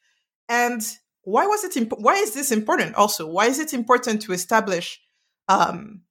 and 0.48 0.82
why 1.24 1.46
was 1.46 1.64
it, 1.64 1.76
imp- 1.76 1.98
why 1.98 2.14
is 2.14 2.34
this 2.34 2.52
important 2.52 2.94
also? 2.94 3.26
Why 3.26 3.46
is 3.46 3.58
it 3.58 3.74
important 3.74 4.22
to 4.22 4.32
establish 4.32 5.00
um, 5.48 6.02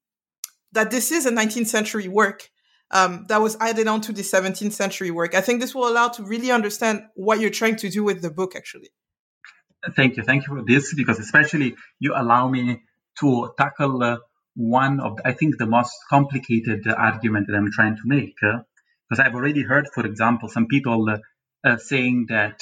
that 0.72 0.92
this 0.92 1.12
is 1.12 1.26
a 1.26 1.32
19th 1.32 1.68
century 1.68 2.08
work 2.08 2.50
um, 2.92 3.26
that 3.30 3.42
was 3.42 3.58
added 3.60 3.88
on 3.88 4.02
to 4.02 4.14
the 4.14 4.22
17th 4.22 4.74
century 4.74 5.12
work? 5.12 5.34
I 5.34 5.42
think 5.42 5.62
this 5.62 5.74
will 5.74 5.88
allow 5.88 6.10
to 6.10 6.24
really 6.24 6.52
understand 6.52 7.04
what 7.16 7.40
you're 7.40 7.50
trying 7.50 7.78
to 7.78 7.90
do 7.90 8.04
with 8.04 8.22
the 8.22 8.30
book, 8.30 8.56
actually. 8.56 8.90
Thank 9.96 10.18
you. 10.18 10.24
Thank 10.24 10.48
you 10.48 10.58
for 10.58 10.64
this, 10.66 10.94
because 10.94 11.20
especially 11.20 11.76
you 12.00 12.14
allow 12.16 12.50
me 12.50 12.82
to 13.20 13.52
tackle 13.58 14.04
uh, 14.04 14.18
one 14.56 15.00
of, 15.00 15.20
I 15.24 15.32
think, 15.32 15.58
the 15.58 15.66
most 15.66 15.96
complicated 16.10 16.88
argument 16.88 17.48
that 17.48 17.56
I'm 17.56 17.72
trying 17.72 17.96
to 17.96 18.02
make. 18.06 18.36
Because 18.36 19.20
uh, 19.20 19.24
I've 19.24 19.36
already 19.36 19.64
heard, 19.64 19.88
for 19.94 20.06
example, 20.06 20.50
some 20.50 20.68
people 20.68 21.10
uh, 21.10 21.18
uh, 21.64 21.78
saying 21.78 22.28
that 22.30 22.62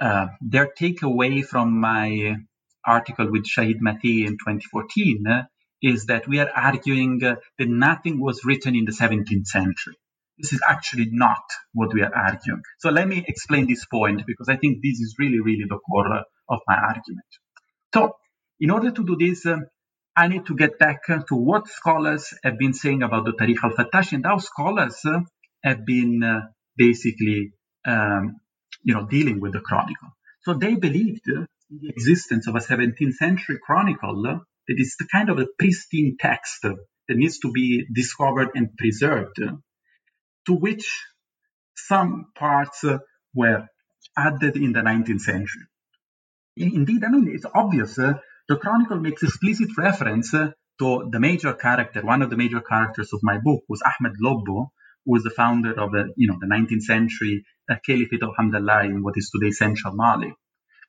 uh, 0.00 0.26
their 0.40 0.68
takeaway 0.78 1.44
from 1.44 1.80
my 1.80 2.36
article 2.84 3.30
with 3.30 3.44
Shahid 3.44 3.80
Mathee 3.80 4.26
in 4.26 4.32
2014 4.32 5.24
is 5.82 6.06
that 6.06 6.26
we 6.26 6.38
are 6.38 6.50
arguing 6.50 7.18
that 7.20 7.38
nothing 7.58 8.20
was 8.20 8.42
written 8.44 8.74
in 8.74 8.84
the 8.84 8.92
17th 8.92 9.46
century. 9.46 9.94
This 10.38 10.52
is 10.52 10.60
actually 10.66 11.08
not 11.10 11.42
what 11.72 11.94
we 11.94 12.02
are 12.02 12.14
arguing. 12.14 12.62
So 12.78 12.90
let 12.90 13.08
me 13.08 13.24
explain 13.26 13.66
this 13.66 13.86
point 13.86 14.26
because 14.26 14.48
I 14.48 14.56
think 14.56 14.82
this 14.82 15.00
is 15.00 15.16
really, 15.18 15.40
really 15.40 15.64
the 15.68 15.78
core 15.78 16.24
of 16.48 16.60
my 16.66 16.76
argument. 16.76 17.26
So, 17.94 18.16
in 18.60 18.70
order 18.70 18.90
to 18.90 19.04
do 19.04 19.16
this, 19.16 19.46
I 20.16 20.28
need 20.28 20.46
to 20.46 20.56
get 20.56 20.78
back 20.78 21.06
to 21.06 21.34
what 21.34 21.68
scholars 21.68 22.32
have 22.42 22.58
been 22.58 22.72
saying 22.72 23.02
about 23.02 23.24
the 23.24 23.32
Tarikh 23.32 23.62
al-Fattash 23.62 24.12
and 24.12 24.24
how 24.24 24.38
scholars 24.38 25.02
have 25.62 25.84
been 25.84 26.22
uh, 26.22 26.40
basically, 26.76 27.52
um, 27.86 28.40
you 28.86 28.94
know, 28.94 29.04
dealing 29.04 29.40
with 29.40 29.52
the 29.52 29.60
chronicle. 29.60 30.10
So 30.42 30.54
they 30.54 30.76
believed 30.76 31.26
in 31.28 31.46
the 31.68 31.88
existence 31.88 32.46
of 32.46 32.54
a 32.54 32.60
17th 32.60 33.14
century 33.14 33.58
chronicle 33.60 34.22
that 34.22 34.76
is 34.78 34.94
the 34.98 35.08
kind 35.10 35.28
of 35.28 35.40
a 35.40 35.46
pristine 35.58 36.16
text 36.20 36.62
that 36.62 37.16
needs 37.16 37.40
to 37.40 37.50
be 37.50 37.84
discovered 37.92 38.50
and 38.54 38.76
preserved, 38.78 39.40
to 40.46 40.54
which 40.54 41.04
some 41.74 42.26
parts 42.36 42.84
were 43.34 43.66
added 44.16 44.56
in 44.56 44.72
the 44.72 44.80
19th 44.80 45.20
century. 45.20 45.66
Indeed, 46.56 47.02
I 47.04 47.08
mean, 47.10 47.28
it's 47.34 47.44
obvious 47.52 47.96
the 47.96 48.56
chronicle 48.60 49.00
makes 49.00 49.24
explicit 49.24 49.68
reference 49.76 50.30
to 50.30 51.08
the 51.10 51.18
major 51.18 51.54
character. 51.54 52.02
One 52.02 52.22
of 52.22 52.30
the 52.30 52.36
major 52.36 52.60
characters 52.60 53.12
of 53.12 53.20
my 53.24 53.38
book 53.38 53.64
was 53.68 53.82
Ahmed 53.82 54.14
Lobbo, 54.24 54.68
who 55.06 55.12
was 55.12 55.22
the 55.22 55.30
founder 55.30 55.72
of 55.80 55.92
the, 55.92 56.12
you 56.16 56.28
know, 56.28 56.36
the 56.40 56.46
19th 56.46 56.82
century 56.82 57.44
uh, 57.70 57.76
Caliphate 57.86 58.22
of 58.22 58.30
Hamdallah 58.38 58.84
in 58.84 59.02
what 59.02 59.14
is 59.16 59.30
today 59.30 59.52
central 59.52 59.94
Mali. 59.94 60.34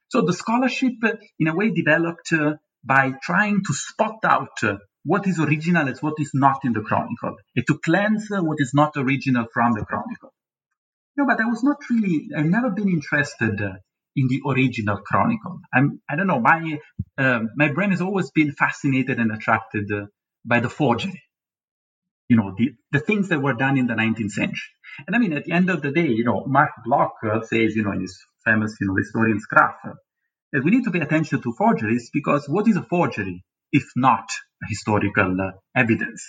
So 0.09 0.21
the 0.21 0.33
scholarship, 0.33 0.93
uh, 1.03 1.13
in 1.39 1.47
a 1.47 1.55
way, 1.55 1.69
developed 1.69 2.33
uh, 2.33 2.55
by 2.83 3.13
trying 3.21 3.63
to 3.65 3.73
spot 3.73 4.19
out 4.23 4.63
uh, 4.63 4.77
what 5.03 5.27
is 5.27 5.39
original 5.39 5.87
and 5.87 5.97
what 5.99 6.15
is 6.17 6.31
not 6.33 6.65
in 6.65 6.73
the 6.73 6.81
chronicle, 6.81 7.37
and 7.55 7.65
to 7.67 7.79
cleanse 7.79 8.29
uh, 8.31 8.41
what 8.41 8.57
is 8.59 8.71
not 8.73 8.93
original 8.97 9.45
from 9.53 9.73
the 9.73 9.85
chronicle. 9.85 10.33
No, 11.15 11.25
but 11.25 11.39
I 11.39 11.45
was 11.45 11.63
not 11.63 11.77
really, 11.89 12.29
I've 12.35 12.45
never 12.45 12.69
been 12.69 12.89
interested 12.89 13.61
uh, 13.61 13.73
in 14.15 14.27
the 14.27 14.41
original 14.47 14.97
chronicle. 14.97 15.59
I'm, 15.73 16.01
I 16.09 16.15
don't 16.15 16.27
know, 16.27 16.39
my, 16.39 16.79
uh, 17.17 17.39
my 17.55 17.71
brain 17.71 17.91
has 17.91 18.01
always 18.01 18.31
been 18.31 18.51
fascinated 18.51 19.19
and 19.19 19.31
attracted 19.31 19.91
uh, 19.91 20.05
by 20.45 20.59
the 20.59 20.69
forgery. 20.69 21.23
You 22.29 22.37
know, 22.37 22.53
the, 22.57 22.75
the 22.91 22.99
things 22.99 23.29
that 23.29 23.41
were 23.41 23.53
done 23.53 23.77
in 23.77 23.87
the 23.87 23.93
19th 23.93 24.31
century. 24.31 24.71
And 25.05 25.15
I 25.15 25.19
mean, 25.19 25.33
at 25.33 25.45
the 25.45 25.53
end 25.53 25.69
of 25.69 25.81
the 25.81 25.91
day, 25.91 26.07
you 26.07 26.25
know, 26.25 26.43
Mark 26.45 26.71
Bloch 26.85 27.13
uh, 27.23 27.41
says, 27.41 27.75
you 27.75 27.83
know, 27.83 27.91
in 27.91 28.01
his 28.01 28.19
famous, 28.45 28.75
you 28.81 28.87
know, 28.87 28.95
historian's 28.95 29.45
craft, 29.45 29.85
uh, 29.85 29.93
that 30.51 30.63
we 30.63 30.71
need 30.71 30.83
to 30.85 30.91
pay 30.91 30.99
attention 30.99 31.41
to 31.41 31.53
forgeries 31.53 32.09
because 32.13 32.47
what 32.47 32.67
is 32.67 32.77
a 32.77 32.83
forgery 32.83 33.43
if 33.71 33.85
not 33.95 34.27
historical 34.67 35.39
uh, 35.39 35.51
evidence? 35.75 36.25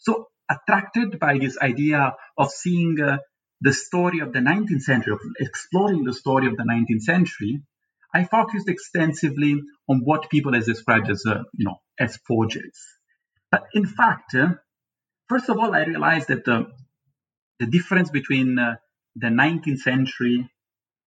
So 0.00 0.28
attracted 0.50 1.18
by 1.18 1.38
this 1.38 1.58
idea 1.60 2.14
of 2.36 2.50
seeing 2.50 3.00
uh, 3.00 3.18
the 3.60 3.72
story 3.72 4.20
of 4.20 4.32
the 4.32 4.40
19th 4.40 4.82
century, 4.82 5.12
of 5.12 5.20
exploring 5.38 6.04
the 6.04 6.14
story 6.14 6.46
of 6.46 6.56
the 6.56 6.64
19th 6.64 7.02
century, 7.02 7.62
I 8.12 8.24
focused 8.24 8.68
extensively 8.68 9.60
on 9.88 10.00
what 10.04 10.30
people 10.30 10.54
has 10.54 10.66
described 10.66 11.10
as, 11.10 11.24
uh, 11.26 11.42
you 11.54 11.66
know, 11.66 11.76
as 11.98 12.16
forgeries. 12.26 12.80
But 13.50 13.64
in 13.72 13.86
fact, 13.86 14.34
uh, 14.34 14.54
first 15.30 15.48
of 15.48 15.58
all, 15.58 15.72
I 15.74 15.84
realized 15.84 16.28
that 16.28 16.44
the, 16.44 16.66
difference 17.76 18.10
between 18.10 18.58
uh, 18.58 18.76
the 19.14 19.28
19th 19.28 19.78
century 19.78 20.50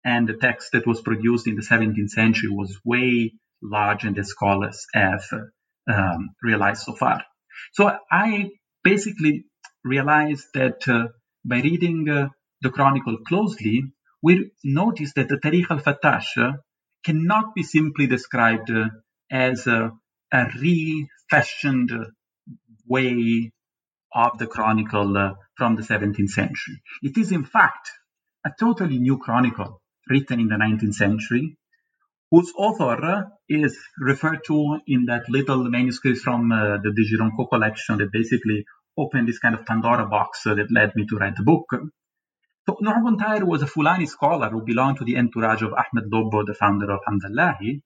and 0.05 0.29
the 0.29 0.35
text 0.35 0.73
that 0.73 0.87
was 0.87 1.01
produced 1.01 1.47
in 1.47 1.55
the 1.57 1.63
17th 1.63 2.11
century 2.11 2.51
was 2.51 2.79
way 2.85 3.33
larger 3.63 4.09
than 4.09 4.15
the 4.15 4.25
scholars 4.25 4.87
have 4.93 5.25
um, 5.89 6.31
realized 6.43 6.83
so 6.83 6.95
far. 6.95 7.25
So 7.73 7.91
I 8.11 8.51
basically 8.85 9.47
realized 9.85 10.49
that 10.55 10.87
uh, 10.89 11.09
by 11.45 11.61
reading 11.61 12.09
uh, 12.09 12.29
the 12.61 12.71
chronicle 12.71 13.19
closely, 13.27 13.85
we 14.23 14.51
notice 14.63 15.13
that 15.15 15.29
the 15.29 15.37
Tarikh 15.37 15.71
al-Fattash 15.71 16.37
uh, 16.37 16.53
cannot 17.05 17.55
be 17.55 17.63
simply 17.63 18.07
described 18.07 18.71
uh, 18.71 18.89
as 19.31 19.67
a 19.67 19.93
refashioned 20.33 21.93
way 22.87 23.53
of 24.15 24.39
the 24.39 24.47
chronicle 24.47 25.17
uh, 25.17 25.35
from 25.57 25.77
the 25.77 25.83
17th 25.83 26.31
century. 26.31 26.83
It 27.03 27.17
is, 27.17 27.33
in 27.33 27.45
fact, 27.45 27.91
a 28.45 28.51
totally 28.59 28.99
new 28.99 29.19
chronicle 29.19 29.81
written 30.09 30.41
in 30.41 30.49
the 30.49 30.57
19th 30.57 30.95
century, 30.95 31.57
whose 32.31 32.53
author 32.57 33.29
is 33.49 33.79
referred 33.99 34.45
to 34.47 34.81
in 34.87 35.07
that 35.07 35.29
little 35.29 35.65
manuscript 35.69 36.19
from 36.19 36.51
uh, 36.53 36.79
the 36.83 36.93
De 36.93 37.47
collection 37.51 37.99
that 37.99 38.13
basically 38.13 38.65
opened 38.97 39.29
this 39.29 39.39
kind 39.39 39.55
of 39.55 39.67
Pandora 39.67 40.07
box 40.07 40.47
uh, 40.47 40.55
that 40.55 40.71
led 40.71 40.95
me 40.95 41.07
to 41.07 41.17
write 41.17 41.37
the 41.37 41.43
book. 41.43 41.67
So 42.67 42.77
Nuh 42.81 43.01
Buntair 43.03 43.45
was 43.45 43.63
a 43.63 43.67
Fulani 43.67 44.07
scholar 44.07 44.51
who 44.51 44.65
belonged 44.65 44.99
to 44.99 45.05
the 45.05 45.17
entourage 45.17 45.63
of 45.63 45.73
Ahmed 45.73 46.11
Lobbo, 46.13 46.45
the 46.47 46.55
founder 46.55 46.91
of 46.91 47.01
Hamdallahi. 47.09 47.83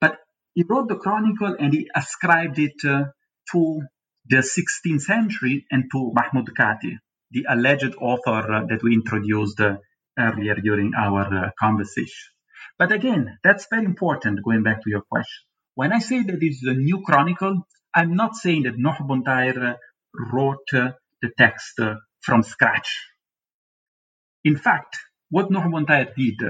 But 0.00 0.18
he 0.54 0.64
wrote 0.68 0.88
the 0.88 0.96
chronicle 0.96 1.56
and 1.58 1.72
he 1.72 1.88
ascribed 1.94 2.58
it 2.58 2.84
uh, 2.84 3.04
to 3.52 3.82
the 4.26 4.36
16th 4.36 5.02
century 5.02 5.66
and 5.70 5.84
to 5.92 6.12
Mahmud 6.14 6.50
Kati, 6.58 6.98
the 7.30 7.46
alleged 7.48 7.94
author 8.00 8.66
that 8.68 8.82
we 8.82 8.94
introduced 8.94 9.60
uh, 9.60 9.76
earlier 10.18 10.54
during 10.54 10.92
our 10.94 11.46
uh, 11.46 11.50
conversation. 11.58 12.30
But 12.78 12.92
again, 12.92 13.38
that's 13.42 13.66
very 13.70 13.84
important 13.84 14.44
going 14.44 14.62
back 14.62 14.82
to 14.82 14.90
your 14.90 15.02
question. 15.02 15.44
When 15.74 15.92
I 15.92 15.98
say 16.00 16.22
that 16.22 16.38
it's 16.40 16.62
a 16.64 16.74
new 16.74 17.02
chronicle, 17.02 17.66
I'm 17.94 18.14
not 18.14 18.36
saying 18.36 18.64
that 18.64 18.76
Buntair 18.76 19.76
wrote 20.14 20.68
uh, 20.74 20.92
the 21.20 21.30
text 21.36 21.80
from 22.20 22.42
scratch. 22.42 22.98
In 24.44 24.56
fact, 24.56 24.98
what 25.30 25.50
Nuh 25.50 25.68
Buntair 25.68 26.14
did 26.14 26.40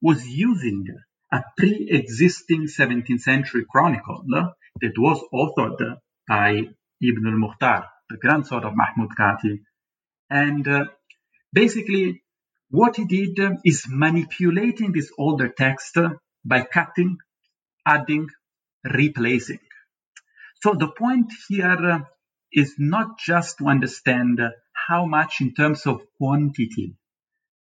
was 0.00 0.26
using 0.26 0.86
a 1.32 1.42
pre-existing 1.56 2.66
17th 2.66 3.20
century 3.20 3.64
chronicle 3.70 4.24
that 4.80 4.92
was 4.98 5.22
authored 5.32 5.96
by 6.28 6.68
Ibn 7.02 7.26
al-Mukhtar, 7.26 7.88
the 8.08 8.16
grandson 8.16 8.64
of 8.64 8.74
Mahmud 8.76 9.10
Kati. 9.18 9.60
And 10.30 10.66
uh, 10.68 10.84
basically, 11.52 12.22
what 12.70 12.96
he 12.96 13.04
did 13.04 13.38
is 13.64 13.84
manipulating 13.88 14.92
this 14.92 15.10
older 15.18 15.48
text 15.48 15.98
by 16.44 16.62
cutting, 16.62 17.18
adding, 17.86 18.28
replacing. 18.84 19.60
So 20.62 20.74
the 20.74 20.88
point 20.88 21.32
here 21.48 22.06
is 22.52 22.74
not 22.78 23.18
just 23.18 23.58
to 23.58 23.66
understand 23.66 24.40
how 24.72 25.06
much 25.06 25.40
in 25.40 25.54
terms 25.54 25.86
of 25.86 26.02
quantity, 26.18 26.96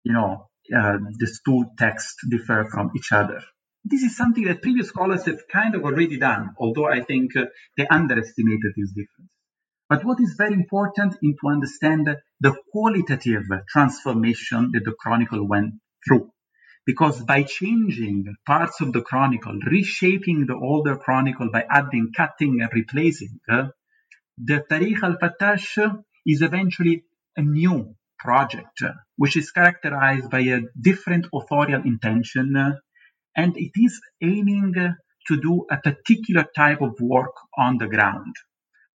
you 0.03 0.13
know, 0.13 0.49
uh, 0.75 0.97
these 1.19 1.41
two 1.45 1.65
texts 1.77 2.17
differ 2.27 2.67
from 2.71 2.91
each 2.95 3.11
other. 3.11 3.41
This 3.87 4.01
is 4.01 4.17
something 4.17 4.45
that 4.45 4.63
previous 4.63 4.87
scholars 4.87 5.25
have 5.25 5.47
kind 5.47 5.75
of 5.75 5.83
already 5.83 6.17
done, 6.17 6.55
although 6.57 6.87
I 6.87 7.01
think 7.01 7.37
uh, 7.37 7.45
they 7.77 7.85
underestimated 7.87 8.73
this 8.75 8.89
difference. 8.89 9.31
But 9.87 10.03
what 10.03 10.19
is 10.19 10.33
very 10.35 10.55
important 10.55 11.13
is 11.21 11.35
to 11.39 11.47
understand 11.47 12.09
the 12.39 12.55
qualitative 12.71 13.43
transformation 13.69 14.71
that 14.73 14.83
the 14.85 14.95
chronicle 14.99 15.47
went 15.47 15.75
through. 16.03 16.31
Because 16.87 17.21
by 17.21 17.43
changing 17.43 18.35
parts 18.47 18.81
of 18.81 18.91
the 18.91 19.01
chronicle, 19.01 19.59
reshaping 19.71 20.47
the 20.47 20.55
older 20.55 20.97
chronicle 20.97 21.49
by 21.51 21.65
adding, 21.69 22.11
cutting, 22.15 22.61
and 22.61 22.69
replacing, 22.73 23.39
uh, 23.47 23.67
the 24.37 24.65
Tarikh 24.67 25.03
al-Fattash 25.03 25.77
is 26.25 26.41
eventually 26.41 27.03
a 27.37 27.43
new 27.43 27.95
project, 28.17 28.81
which 29.15 29.37
is 29.37 29.51
characterized 29.51 30.31
by 30.31 30.39
a 30.39 30.61
different 30.79 31.27
authorial 31.31 31.83
intention, 31.83 32.75
and 33.35 33.55
it 33.57 33.71
is 33.75 33.99
aiming 34.21 34.73
to 35.27 35.41
do 35.41 35.65
a 35.71 35.77
particular 35.77 36.45
type 36.55 36.81
of 36.81 36.95
work 36.99 37.33
on 37.57 37.77
the 37.77 37.87
ground, 37.87 38.35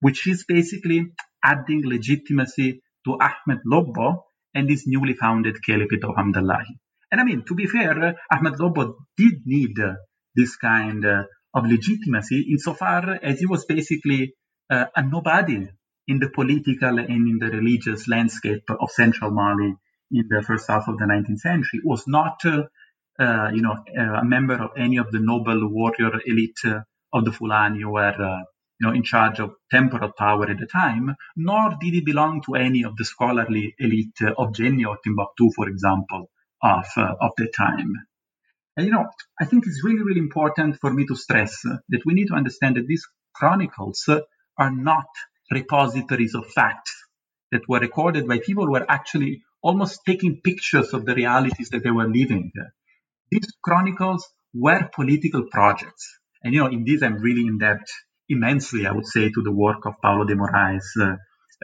which 0.00 0.26
is 0.26 0.44
basically 0.46 1.06
adding 1.44 1.82
legitimacy 1.84 2.82
to 3.04 3.18
Ahmed 3.18 3.60
Lobbo 3.66 4.22
and 4.54 4.68
his 4.68 4.84
newly 4.86 5.14
founded 5.14 5.56
Caliphate 5.64 6.04
of 6.04 6.14
Hamdallahi. 6.16 6.78
And 7.10 7.20
I 7.20 7.24
mean, 7.24 7.44
to 7.48 7.54
be 7.54 7.66
fair, 7.66 8.16
Ahmed 8.30 8.54
Lobbo 8.54 8.94
did 9.16 9.42
need 9.44 9.76
this 10.34 10.56
kind 10.56 11.04
of 11.04 11.66
legitimacy 11.66 12.46
insofar 12.50 13.18
as 13.22 13.40
he 13.40 13.46
was 13.46 13.64
basically 13.64 14.34
uh, 14.70 14.86
a 14.94 15.02
nobody 15.02 15.68
in 16.06 16.18
the 16.18 16.30
political 16.30 16.98
and 16.98 17.28
in 17.28 17.38
the 17.40 17.50
religious 17.50 18.08
landscape 18.08 18.64
of 18.70 18.90
central 18.90 19.30
Mali 19.30 19.74
in 20.12 20.26
the 20.28 20.42
first 20.42 20.68
half 20.68 20.88
of 20.88 20.98
the 20.98 21.04
19th 21.04 21.38
century. 21.38 21.80
was 21.84 22.04
not, 22.06 22.44
uh, 22.44 22.50
uh, 22.50 22.62
Uh, 23.20 23.50
you 23.52 23.60
know, 23.60 23.76
uh, 23.98 24.20
a 24.22 24.24
member 24.24 24.54
of 24.54 24.70
any 24.78 24.96
of 24.96 25.10
the 25.12 25.20
noble 25.20 25.68
warrior 25.68 26.12
elite 26.24 26.56
uh, 26.64 26.80
of 27.12 27.26
the 27.26 27.32
Fulani 27.32 27.82
who 27.82 27.90
were, 27.90 28.16
you 28.78 28.86
know, 28.86 28.94
in 28.94 29.02
charge 29.02 29.40
of 29.40 29.50
temporal 29.70 30.10
power 30.16 30.48
at 30.48 30.58
the 30.58 30.66
time, 30.66 31.14
nor 31.36 31.76
did 31.78 31.92
he 31.92 32.00
belong 32.00 32.40
to 32.46 32.54
any 32.54 32.82
of 32.84 32.96
the 32.96 33.04
scholarly 33.04 33.74
elite 33.78 34.22
of 34.38 34.54
Jenne 34.54 34.86
or 34.86 34.96
Timbuktu, 35.04 35.50
for 35.54 35.68
example, 35.68 36.30
of, 36.62 36.86
of 36.96 37.32
the 37.36 37.52
time. 37.54 37.92
And, 38.76 38.86
you 38.86 38.92
know, 38.92 39.06
I 39.38 39.44
think 39.44 39.66
it's 39.66 39.84
really, 39.84 40.02
really 40.02 40.20
important 40.20 40.78
for 40.80 40.90
me 40.90 41.04
to 41.06 41.14
stress 41.14 41.60
that 41.62 42.06
we 42.06 42.14
need 42.14 42.28
to 42.28 42.34
understand 42.34 42.76
that 42.76 42.86
these 42.86 43.06
chronicles 43.34 44.08
are 44.56 44.70
not 44.70 45.08
repositories 45.50 46.34
of 46.34 46.46
facts 46.46 46.94
that 47.52 47.68
were 47.68 47.80
recorded 47.80 48.26
by 48.26 48.38
people 48.38 48.64
who 48.64 48.72
were 48.72 48.86
actually 48.88 49.42
almost 49.62 50.00
taking 50.06 50.40
pictures 50.42 50.94
of 50.94 51.04
the 51.04 51.14
realities 51.14 51.68
that 51.70 51.82
they 51.84 51.90
were 51.90 52.08
living. 52.08 52.50
These 53.30 53.48
chronicles 53.62 54.26
were 54.54 54.88
political 54.94 55.44
projects. 55.50 56.18
And, 56.42 56.54
you 56.54 56.60
know, 56.60 56.66
in 56.66 56.84
this, 56.84 57.02
I'm 57.02 57.16
really 57.16 57.46
in 57.46 57.58
debt 57.58 57.86
immensely, 58.28 58.86
I 58.86 58.92
would 58.92 59.06
say, 59.06 59.28
to 59.28 59.42
the 59.42 59.52
work 59.52 59.86
of 59.86 59.94
Paulo 60.02 60.24
de 60.24 60.34
Moraes 60.34 60.84
uh, 61.00 61.16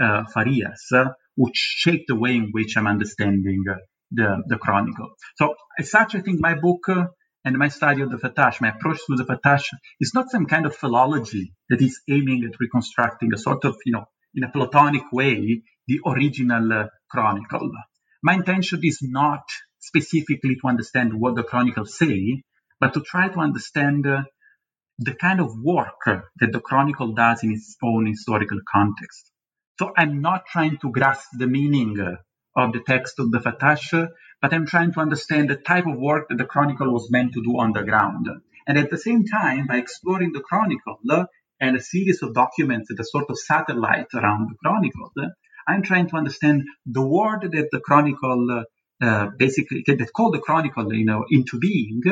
uh, 0.02 0.24
Farias, 0.32 0.92
uh, 0.94 1.06
which 1.36 1.56
shaped 1.56 2.04
the 2.08 2.14
way 2.14 2.36
in 2.36 2.50
which 2.52 2.76
I'm 2.76 2.86
understanding 2.86 3.64
uh, 3.70 3.74
the, 4.10 4.42
the 4.46 4.58
chronicle. 4.58 5.10
So, 5.36 5.54
as 5.78 5.90
such, 5.90 6.14
I 6.14 6.20
think 6.20 6.40
my 6.40 6.54
book 6.54 6.88
uh, 6.88 7.06
and 7.44 7.56
my 7.58 7.68
study 7.68 8.02
of 8.02 8.10
the 8.10 8.16
Fattash, 8.16 8.60
my 8.60 8.70
approach 8.70 8.98
to 9.06 9.16
the 9.16 9.24
Fattash 9.24 9.64
is 10.00 10.12
not 10.14 10.30
some 10.30 10.46
kind 10.46 10.66
of 10.66 10.74
philology 10.74 11.54
that 11.70 11.80
is 11.80 12.00
aiming 12.08 12.44
at 12.44 12.60
reconstructing 12.60 13.32
a 13.32 13.38
sort 13.38 13.64
of, 13.64 13.76
you 13.84 13.92
know, 13.92 14.04
in 14.34 14.44
a 14.44 14.50
Platonic 14.50 15.04
way, 15.12 15.62
the 15.86 16.00
original 16.06 16.72
uh, 16.72 16.86
chronicle. 17.10 17.70
My 18.22 18.34
intention 18.34 18.80
is 18.82 18.98
not 19.02 19.44
specifically 19.86 20.56
to 20.60 20.68
understand 20.68 21.18
what 21.20 21.36
the 21.36 21.42
chronicles 21.42 21.96
say, 21.96 22.42
but 22.80 22.94
to 22.94 23.00
try 23.00 23.28
to 23.28 23.38
understand 23.38 24.06
uh, 24.06 24.22
the 24.98 25.14
kind 25.14 25.40
of 25.40 25.50
work 25.62 26.02
that 26.40 26.52
the 26.52 26.60
chronicle 26.60 27.12
does 27.12 27.42
in 27.42 27.52
its 27.52 27.76
own 27.82 28.06
historical 28.06 28.60
context. 28.72 29.30
So 29.78 29.92
I'm 29.96 30.22
not 30.22 30.46
trying 30.46 30.78
to 30.78 30.90
grasp 30.90 31.28
the 31.38 31.46
meaning 31.46 32.00
uh, 32.00 32.16
of 32.60 32.72
the 32.72 32.80
text 32.80 33.18
of 33.18 33.30
the 33.30 33.38
Fattash, 33.38 33.92
but 34.40 34.52
I'm 34.54 34.66
trying 34.66 34.92
to 34.94 35.00
understand 35.00 35.50
the 35.50 35.56
type 35.56 35.86
of 35.86 35.98
work 35.98 36.28
that 36.28 36.38
the 36.38 36.46
Chronicle 36.46 36.90
was 36.92 37.10
meant 37.10 37.34
to 37.34 37.42
do 37.42 37.58
on 37.58 37.72
the 37.72 37.82
ground. 37.82 38.26
And 38.66 38.78
at 38.78 38.90
the 38.90 38.98
same 38.98 39.24
time, 39.26 39.66
by 39.66 39.76
exploring 39.76 40.32
the 40.32 40.40
Chronicle 40.40 40.98
and 41.60 41.76
a 41.76 41.80
series 41.80 42.22
of 42.22 42.34
documents 42.34 42.88
that 42.88 43.00
are 43.00 43.04
sort 43.04 43.28
of 43.28 43.38
satellite 43.38 44.08
around 44.14 44.48
the 44.48 44.56
Chronicle, 44.62 45.10
I'm 45.68 45.82
trying 45.82 46.08
to 46.08 46.16
understand 46.16 46.64
the 46.86 47.06
word 47.06 47.42
that 47.42 47.68
the 47.70 47.80
Chronicle 47.80 48.46
uh, 48.50 48.64
basically 49.00 49.84
that 49.86 50.12
called 50.14 50.34
the 50.34 50.38
Chronicle, 50.38 50.92
you 50.92 51.04
know, 51.04 51.24
into 51.30 51.58
being, 51.58 52.02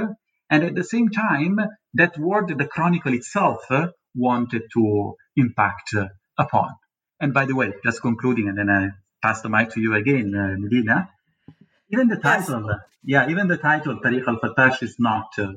and 0.51 0.64
at 0.64 0.75
the 0.75 0.85
same 0.85 1.09
time, 1.11 1.59
that 1.94 2.18
word 2.18 2.53
the 2.57 2.66
Chronicle 2.66 3.14
itself 3.14 3.62
wanted 4.14 4.62
to 4.75 5.14
impact 5.37 5.94
upon. 6.38 6.70
And 7.20 7.33
by 7.33 7.47
the 7.47 7.55
way, 7.55 7.73
just 7.85 8.03
concluding, 8.03 8.49
and 8.49 8.59
then 8.59 8.70
I 8.70 8.90
pass 9.23 9.40
the 9.40 9.49
mic 9.49 9.70
to 9.70 9.81
you 9.81 9.94
again, 9.94 10.35
uh, 10.35 10.57
Madina. 10.61 11.09
Even 11.90 12.09
the 12.09 12.16
title, 12.16 12.66
yes. 12.68 12.79
yeah, 13.03 13.31
even 13.31 13.49
the 13.49 13.57
title 13.57 14.01
Tarikh 14.01 14.27
al-Fattash 14.27 14.83
is 14.83 14.97
not 14.99 15.29
uh, 15.38 15.53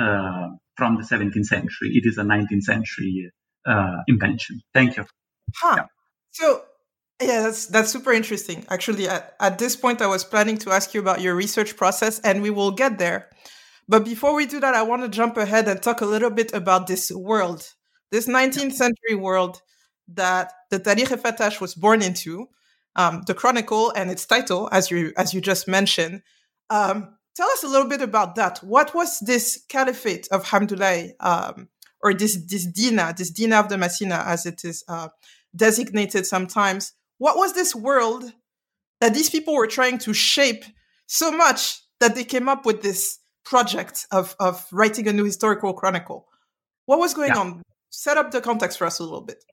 uh, 0.00 0.48
from 0.76 0.96
the 0.96 1.02
17th 1.02 1.46
century. 1.46 1.90
It 1.94 2.06
is 2.06 2.18
a 2.18 2.22
19th 2.22 2.62
century 2.62 3.32
uh, 3.66 3.98
invention. 4.06 4.60
Thank 4.74 4.96
you. 4.96 5.06
Huh. 5.54 5.74
Yeah. 5.78 5.86
So 6.30 6.62
yeah, 7.20 7.42
that's 7.42 7.66
that's 7.66 7.90
super 7.90 8.12
interesting. 8.12 8.64
Actually, 8.70 9.08
at, 9.08 9.34
at 9.40 9.58
this 9.58 9.76
point, 9.76 10.00
I 10.00 10.06
was 10.06 10.24
planning 10.24 10.56
to 10.58 10.70
ask 10.70 10.94
you 10.94 11.00
about 11.00 11.20
your 11.20 11.34
research 11.34 11.76
process, 11.76 12.18
and 12.20 12.42
we 12.42 12.50
will 12.50 12.70
get 12.70 12.98
there. 12.98 13.28
But 13.88 14.04
before 14.04 14.34
we 14.34 14.46
do 14.46 14.60
that, 14.60 14.74
I 14.74 14.82
want 14.82 15.02
to 15.02 15.08
jump 15.08 15.36
ahead 15.36 15.68
and 15.68 15.82
talk 15.82 16.00
a 16.00 16.06
little 16.06 16.30
bit 16.30 16.54
about 16.54 16.86
this 16.86 17.10
world, 17.10 17.68
this 18.10 18.26
19th 18.26 18.72
century 18.72 19.16
world 19.16 19.60
that 20.08 20.52
the 20.70 20.80
Tarikh 20.80 21.08
Fattash 21.20 21.60
was 21.60 21.74
born 21.74 22.00
into, 22.02 22.48
um, 22.96 23.22
the 23.26 23.34
Chronicle 23.34 23.92
and 23.94 24.10
its 24.10 24.24
title, 24.24 24.68
as 24.72 24.90
you 24.90 25.12
as 25.16 25.34
you 25.34 25.40
just 25.40 25.68
mentioned. 25.68 26.22
Um, 26.70 27.16
tell 27.36 27.48
us 27.50 27.64
a 27.64 27.68
little 27.68 27.88
bit 27.88 28.00
about 28.00 28.36
that. 28.36 28.58
What 28.58 28.94
was 28.94 29.20
this 29.20 29.62
caliphate 29.68 30.26
of 30.30 30.44
Hamdullah, 30.44 31.12
um, 31.20 31.68
or 32.02 32.14
this 32.14 32.36
this 32.46 32.64
Dina, 32.66 33.12
this 33.16 33.30
Dina 33.30 33.56
of 33.60 33.68
Damascena, 33.68 34.24
as 34.26 34.46
it 34.46 34.64
is 34.64 34.84
uh, 34.88 35.08
designated 35.54 36.24
sometimes? 36.26 36.92
What 37.20 37.36
was 37.36 37.52
this 37.52 37.74
world 37.74 38.32
that 39.02 39.12
these 39.12 39.28
people 39.28 39.54
were 39.54 39.66
trying 39.66 39.98
to 39.98 40.14
shape 40.14 40.64
so 41.06 41.30
much 41.30 41.82
that 42.00 42.14
they 42.14 42.24
came 42.24 42.48
up 42.48 42.64
with 42.64 42.80
this 42.80 43.18
project 43.44 44.06
of, 44.10 44.34
of 44.40 44.66
writing 44.72 45.06
a 45.06 45.12
new 45.12 45.26
historical 45.26 45.74
chronicle? 45.74 46.26
What 46.86 46.98
was 46.98 47.12
going 47.12 47.28
yeah. 47.28 47.40
on? 47.40 47.62
Set 47.90 48.16
up 48.16 48.30
the 48.30 48.40
context 48.40 48.78
for 48.78 48.86
us 48.86 49.00
a 49.00 49.02
little 49.02 49.20
bit. 49.20 49.44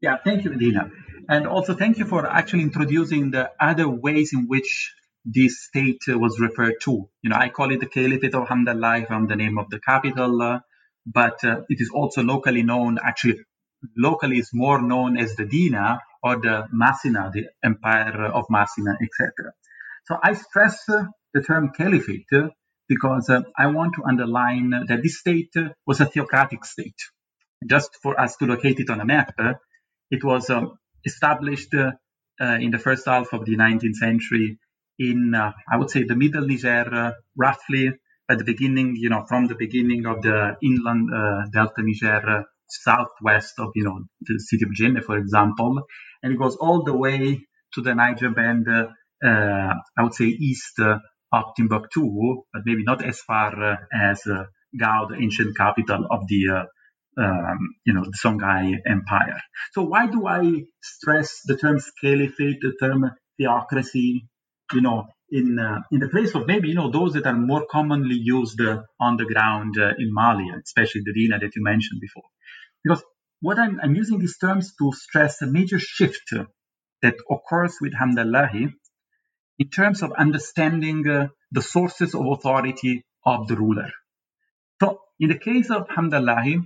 Yeah, 0.00 0.16
thank 0.24 0.42
you, 0.42 0.50
Madina. 0.50 0.90
And 1.28 1.46
also 1.46 1.74
thank 1.74 1.98
you 1.98 2.06
for 2.06 2.26
actually 2.26 2.64
introducing 2.64 3.30
the 3.30 3.52
other 3.60 3.88
ways 3.88 4.32
in 4.32 4.48
which 4.48 4.92
this 5.24 5.62
state 5.62 6.02
was 6.08 6.40
referred 6.40 6.80
to. 6.86 7.08
You 7.22 7.30
know, 7.30 7.36
I 7.36 7.50
call 7.50 7.70
it 7.70 7.78
the 7.78 7.86
Caliphate 7.86 8.34
of 8.34 8.48
Hamdallah 8.48 9.06
from 9.06 9.28
the 9.28 9.36
name 9.36 9.58
of 9.58 9.70
the 9.70 9.78
capital, 9.78 10.42
uh, 10.42 10.58
but 11.06 11.44
uh, 11.44 11.60
it 11.68 11.80
is 11.80 11.92
also 11.94 12.24
locally 12.24 12.64
known, 12.64 12.98
actually, 13.00 13.44
locally 13.96 14.38
is 14.38 14.50
more 14.52 14.80
known 14.80 15.16
as 15.16 15.36
the 15.36 15.44
Dina 15.44 16.00
or 16.22 16.36
the 16.36 16.66
Masina, 16.74 17.32
the 17.32 17.48
Empire 17.64 18.26
of 18.26 18.46
Masina, 18.50 18.94
etc. 19.00 19.52
So 20.06 20.16
I 20.22 20.34
stress 20.34 20.88
uh, 20.88 21.04
the 21.34 21.42
term 21.42 21.72
caliphate 21.76 22.26
uh, 22.32 22.48
because 22.88 23.28
uh, 23.28 23.42
I 23.58 23.66
want 23.68 23.94
to 23.96 24.04
underline 24.04 24.70
that 24.88 25.02
this 25.02 25.18
state 25.18 25.52
was 25.86 26.00
a 26.00 26.06
theocratic 26.06 26.64
state. 26.64 27.00
Just 27.68 27.96
for 28.02 28.18
us 28.20 28.36
to 28.36 28.46
locate 28.46 28.80
it 28.80 28.90
on 28.90 29.00
a 29.00 29.04
map, 29.04 29.34
it 30.10 30.22
was 30.22 30.50
um, 30.50 30.78
established 31.04 31.74
in 32.38 32.70
the 32.70 32.78
first 32.78 33.06
half 33.06 33.32
of 33.32 33.44
the 33.46 33.56
19th 33.56 33.94
century 33.94 34.58
in, 34.98 35.34
I 35.34 35.76
would 35.76 35.90
say, 35.90 36.04
the 36.04 36.14
middle 36.14 36.46
Niger, 36.46 37.14
roughly 37.36 37.92
at 38.28 38.38
the 38.38 38.44
beginning, 38.44 38.96
you 38.96 39.08
know, 39.08 39.24
from 39.26 39.46
the 39.46 39.54
beginning 39.54 40.06
of 40.06 40.22
the 40.22 40.56
inland 40.62 41.10
uh, 41.14 41.46
Delta 41.52 41.82
Niger, 41.82 42.44
southwest 42.68 43.54
of, 43.58 43.70
you 43.74 43.84
know, 43.84 44.00
the 44.22 44.38
city 44.38 44.64
of 44.64 44.72
Jenne, 44.72 45.02
for 45.02 45.16
example, 45.18 45.82
and 46.22 46.32
it 46.32 46.38
goes 46.38 46.56
all 46.56 46.84
the 46.84 46.96
way 46.96 47.46
to 47.74 47.82
the 47.82 47.94
Niger 47.94 48.30
Bend, 48.30 48.68
uh, 48.68 48.86
I 49.24 50.02
would 50.02 50.14
say 50.14 50.26
east 50.26 50.78
of 50.80 51.44
Timbuktu, 51.56 52.44
but 52.52 52.62
maybe 52.64 52.84
not 52.84 53.04
as 53.04 53.20
far 53.20 53.78
as 53.92 54.22
Gao, 54.78 55.06
the 55.06 55.16
ancient 55.16 55.56
capital 55.56 56.06
of 56.10 56.26
the 56.28 56.66
um, 57.18 57.74
you 57.84 57.94
know, 57.94 58.04
the 58.04 58.16
Songhai 58.22 58.74
Empire. 58.86 59.40
So 59.72 59.82
why 59.84 60.06
do 60.06 60.26
I 60.26 60.64
stress 60.82 61.40
the 61.46 61.56
term 61.56 61.78
caliphate, 62.02 62.58
the 62.60 62.74
term 62.80 63.10
theocracy, 63.38 64.28
you 64.72 64.80
know, 64.80 65.06
in 65.30 65.58
uh, 65.58 65.80
in 65.90 66.00
the 66.00 66.08
place 66.08 66.34
of 66.34 66.46
maybe 66.46 66.68
you 66.68 66.74
know 66.74 66.90
those 66.90 67.14
that 67.14 67.26
are 67.26 67.34
more 67.34 67.66
commonly 67.70 68.14
used 68.16 68.60
uh, 68.60 68.82
on 69.00 69.16
the 69.16 69.24
ground 69.24 69.76
uh, 69.78 69.92
in 69.98 70.12
Mali, 70.12 70.46
especially 70.64 71.02
the 71.04 71.12
Dina 71.12 71.38
that 71.38 71.56
you 71.56 71.62
mentioned 71.62 72.00
before. 72.00 72.24
Because 72.84 73.02
what 73.40 73.58
I'm, 73.58 73.80
I'm 73.82 73.94
using 73.94 74.18
these 74.18 74.38
terms 74.38 74.74
to 74.78 74.92
stress 74.92 75.42
a 75.42 75.46
major 75.46 75.78
shift 75.78 76.32
that 77.02 77.16
occurs 77.30 77.76
with 77.80 77.92
Hamdallahi 77.94 78.72
in 79.58 79.68
terms 79.68 80.02
of 80.02 80.12
understanding 80.12 81.08
uh, 81.08 81.28
the 81.52 81.62
sources 81.62 82.14
of 82.14 82.26
authority 82.26 83.04
of 83.24 83.48
the 83.48 83.56
ruler. 83.56 83.90
So, 84.82 85.00
in 85.18 85.28
the 85.28 85.38
case 85.38 85.70
of 85.70 85.88
Hamdallahi, 85.88 86.60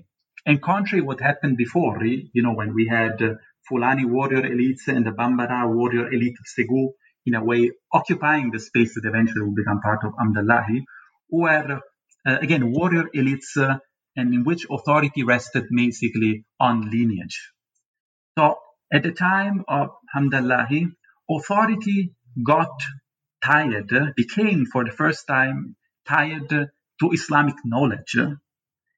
and 0.47 0.63
contrary 0.63 1.03
what 1.03 1.21
happened 1.21 1.57
before, 1.57 2.03
you 2.05 2.43
know, 2.43 2.55
when 2.55 2.75
we 2.75 2.87
had 2.89 3.23
uh, 3.23 3.35
Fulani 3.69 4.05
warrior 4.05 4.43
elites 4.43 4.89
and 4.89 5.07
the 5.07 5.11
Bambara 5.11 5.73
warrior 5.73 6.13
elite 6.13 6.37
of 6.41 6.47
Segu, 6.47 6.91
in 7.27 7.35
a 7.35 7.45
way 7.45 7.71
occupying 7.93 8.51
the 8.51 8.59
space 8.59 8.95
that 8.95 9.07
eventually 9.07 9.43
will 9.43 9.55
become 9.55 9.81
part 9.81 10.01
of 10.05 10.13
Hamdallahi, 10.15 10.83
were 11.31 11.81
uh, 12.27 12.39
again 12.41 12.73
warrior 12.73 13.05
elites 13.15 13.57
uh, 13.57 13.79
and 14.17 14.35
in 14.35 14.45
which 14.45 14.67
authority 14.71 15.23
rested 15.23 15.65
basically 15.75 16.45
on 16.59 16.91
lineage. 16.91 17.53
So 18.39 18.57
at 18.93 19.03
the 19.03 19.13
time 19.13 19.65
of 19.69 19.91
Hamdallahi, 20.15 20.93
authority 21.31 22.15
got 22.45 22.83
tied, 23.45 23.89
became 24.17 24.67
for 24.67 24.85
the 24.85 24.91
first 24.91 25.27
time 25.27 25.77
tied 26.09 26.49
to 26.49 27.11
Islamic 27.13 27.57
knowledge, 27.65 28.17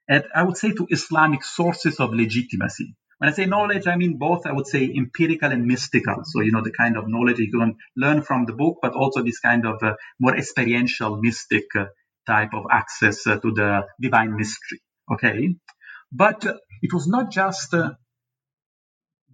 and 0.09 0.25
I 0.35 0.43
would 0.43 0.57
say 0.57 0.73
to 0.73 0.87
Islamic 0.91 1.45
sources 1.45 2.01
of 2.01 2.13
legitimacy. 2.13 2.95
When 3.19 3.31
I 3.31 3.33
say 3.33 3.47
knowledge, 3.47 3.87
I 3.87 3.97
mean 3.97 4.19
both, 4.19 4.47
I 4.47 4.53
would 4.53 4.67
say, 4.67 4.93
empirical 4.97 5.53
and 5.53 5.67
mystical. 5.67 6.23
So, 6.25 6.41
you 6.41 6.51
know, 6.51 6.63
the 6.63 6.73
kind 6.73 6.97
of 6.97 7.09
knowledge 7.09 7.39
you 7.39 7.51
can 7.51 7.77
learn 7.97 8.23
from 8.23 8.47
the 8.47 8.53
book, 8.53 8.79
but 8.83 8.95
also 8.95 9.23
this 9.23 9.39
kind 9.39 9.65
of 9.65 9.83
uh, 9.83 9.95
more 10.19 10.37
experiential, 10.37 11.21
mystic 11.23 11.65
uh, 11.77 11.87
type 12.27 12.53
of 12.55 12.67
access 12.71 13.27
uh, 13.27 13.39
to 13.39 13.53
the 13.53 13.83
divine 14.01 14.37
mystery. 14.37 14.81
Okay. 15.11 15.57
But 16.11 16.47
uh, 16.47 16.55
it 16.83 16.93
was 16.93 17.07
not 17.07 17.31
just 17.31 17.73
uh, 17.73 17.93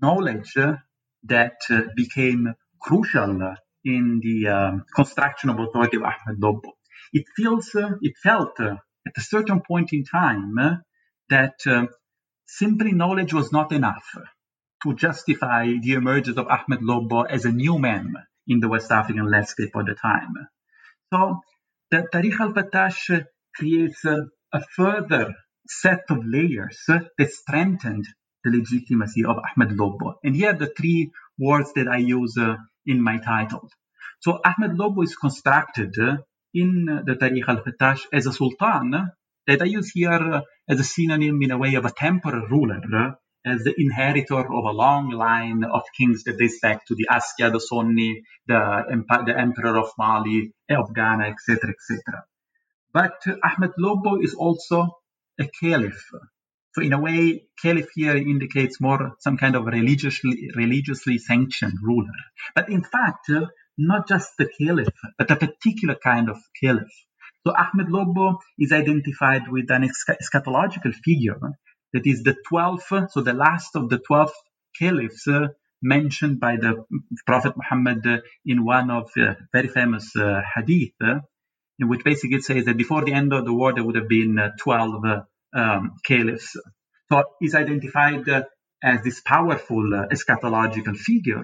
knowledge 0.01 0.57
uh, 0.57 0.77
that 1.25 1.57
became 1.97 2.55
crucial 2.81 3.55
in 3.85 4.21
the 4.23 4.49
um, 4.49 4.85
construction 4.95 5.51
of 5.51 5.59
authority 5.59 5.97
of 5.97 6.05
Ahmed 6.05 6.41
Lobbo. 6.41 6.71
It 7.13 7.25
feels, 7.37 7.71
it 7.75 8.15
felt 8.23 8.61
at 8.61 9.17
a 9.17 9.21
certain 9.21 9.61
point 9.61 9.93
in 9.93 10.05
time 10.05 10.55
that 11.29 11.89
simply 12.47 12.93
knowledge 12.93 13.33
was 13.35 13.51
not 13.51 13.73
enough 13.73 14.07
to 14.85 14.95
justify 14.95 15.67
the 15.83 15.95
emergence 15.95 16.39
of 16.39 16.47
Ahmed 16.47 16.81
Lobbo 16.81 17.27
as 17.29 17.45
a 17.45 17.53
new 17.53 17.79
man 17.79 18.15
in 18.47 18.61
the 18.61 18.69
West 18.69 18.93
African 18.93 19.29
landscape 19.29 19.75
at 19.77 19.87
the 19.87 19.95
time. 19.95 20.35
So 21.13 21.41
the 21.91 22.07
Tarikh 22.13 22.39
al-Fattash 22.39 23.25
creates 23.57 24.05
a, 24.05 24.29
a 24.53 24.61
further 24.77 25.35
set 25.69 26.05
of 26.11 26.25
layers 26.25 26.79
that 26.87 27.31
strengthened 27.31 28.07
the 28.45 28.51
legitimacy 28.51 29.25
of 29.25 29.37
Ahmed 29.37 29.77
Lobbo. 29.77 30.15
And 30.25 30.35
here 30.35 30.51
are 30.51 30.59
the 30.59 30.73
three 30.77 31.11
words 31.39 31.73
that 31.75 31.89
I 31.89 31.99
use 31.99 32.37
uh, 32.39 32.57
in 32.87 33.03
my 33.03 33.19
title. 33.19 33.69
So 34.21 34.41
Ahmed 34.45 34.77
Lobbo 34.79 35.05
is 35.05 35.15
constructed 35.17 35.95
uh, 35.99 36.19
in 36.55 36.87
the 36.87 37.15
Tarikh 37.15 37.49
al-Fattash 37.49 38.07
as 38.13 38.27
a 38.27 38.33
sultan 38.33 39.13
that 39.47 39.63
I 39.63 39.67
use 39.67 39.91
here 39.91 40.43
as 40.69 40.81
a 40.81 40.85
synonym 40.85 41.41
in 41.43 41.51
a 41.51 41.59
way 41.59 41.75
of 41.75 41.85
a 41.85 41.91
temporal 41.91 42.47
ruler, 42.49 42.81
uh, 42.95 43.13
as 43.47 43.63
the 43.63 43.75
inheritor 43.79 44.41
of 44.41 44.65
a 44.65 44.73
long 44.73 45.11
line 45.11 45.65
of 45.65 45.83
kings 45.97 46.25
that 46.25 46.39
dates 46.39 46.59
back 46.61 46.85
to 46.87 46.95
the 46.95 47.07
Askia, 47.11 47.51
the 47.51 47.61
Sonni, 47.61 48.23
the, 48.47 49.05
the 49.27 49.39
emperor 49.39 49.79
of 49.79 49.91
Mali, 49.99 50.53
of 50.71 50.95
Ghana, 50.95 51.25
etc., 51.25 51.71
etc. 51.71 52.25
But 52.93 53.23
Ahmed 53.45 53.73
Lobbo 53.79 54.23
is 54.23 54.35
also 54.35 54.99
a 55.39 55.49
caliph. 55.61 56.05
So 56.75 56.83
in 56.83 56.93
a 56.93 57.01
way, 57.01 57.45
caliph 57.61 57.89
here 57.95 58.17
indicates 58.17 58.81
more 58.81 59.15
some 59.21 59.37
kind 59.37 59.57
of 59.57 59.65
religiously 59.67 60.51
religiously 60.55 61.19
sanctioned 61.19 61.79
ruler. 61.83 62.19
But 62.55 62.69
in 62.69 62.83
fact, 62.83 63.31
not 63.79 64.09
just 64.09 64.31
the 64.39 64.49
caliph, 64.59 64.89
but 65.17 65.31
a 65.31 65.37
particular 65.37 65.97
kind 66.03 66.29
of 66.29 66.39
caliph. 66.61 66.93
So 67.47 67.55
Ahmed 67.57 67.89
Lobbo 67.89 68.39
is 68.59 68.73
identified 68.73 69.49
with 69.49 69.71
an 69.71 69.89
eschatological 69.89 70.95
figure 70.95 71.41
that 71.93 72.07
is 72.07 72.23
the 72.23 72.37
12th, 72.51 73.11
so 73.11 73.23
the 73.23 73.33
last 73.33 73.75
of 73.77 73.89
the 73.89 73.99
12 73.99 74.31
caliphs 74.79 75.27
uh, 75.29 75.49
mentioned 75.81 76.41
by 76.41 76.57
the 76.57 76.85
Prophet 77.27 77.55
Muhammad 77.57 78.07
uh, 78.07 78.19
in 78.45 78.65
one 78.65 78.91
of 78.91 79.11
uh, 79.17 79.35
very 79.53 79.69
famous 79.69 80.15
uh, 80.17 80.43
hadith, 80.55 80.93
uh, 81.03 81.21
which 81.79 82.05
basically 82.05 82.41
says 82.41 82.65
that 82.65 82.77
before 82.77 83.05
the 83.05 83.13
end 83.13 83.33
of 83.33 83.45
the 83.45 83.53
war 83.53 83.73
there 83.73 83.85
would 83.85 83.95
have 83.95 84.09
been 84.09 84.39
uh, 84.39 84.51
12 84.59 85.05
uh, 85.05 85.21
um, 85.55 85.97
caliphs. 86.05 86.57
So 87.11 87.25
he's 87.41 87.55
identified 87.55 88.29
uh, 88.29 88.45
as 88.83 89.03
this 89.03 89.21
powerful 89.21 89.95
uh, 89.95 90.07
eschatological 90.09 90.97
figure, 90.97 91.43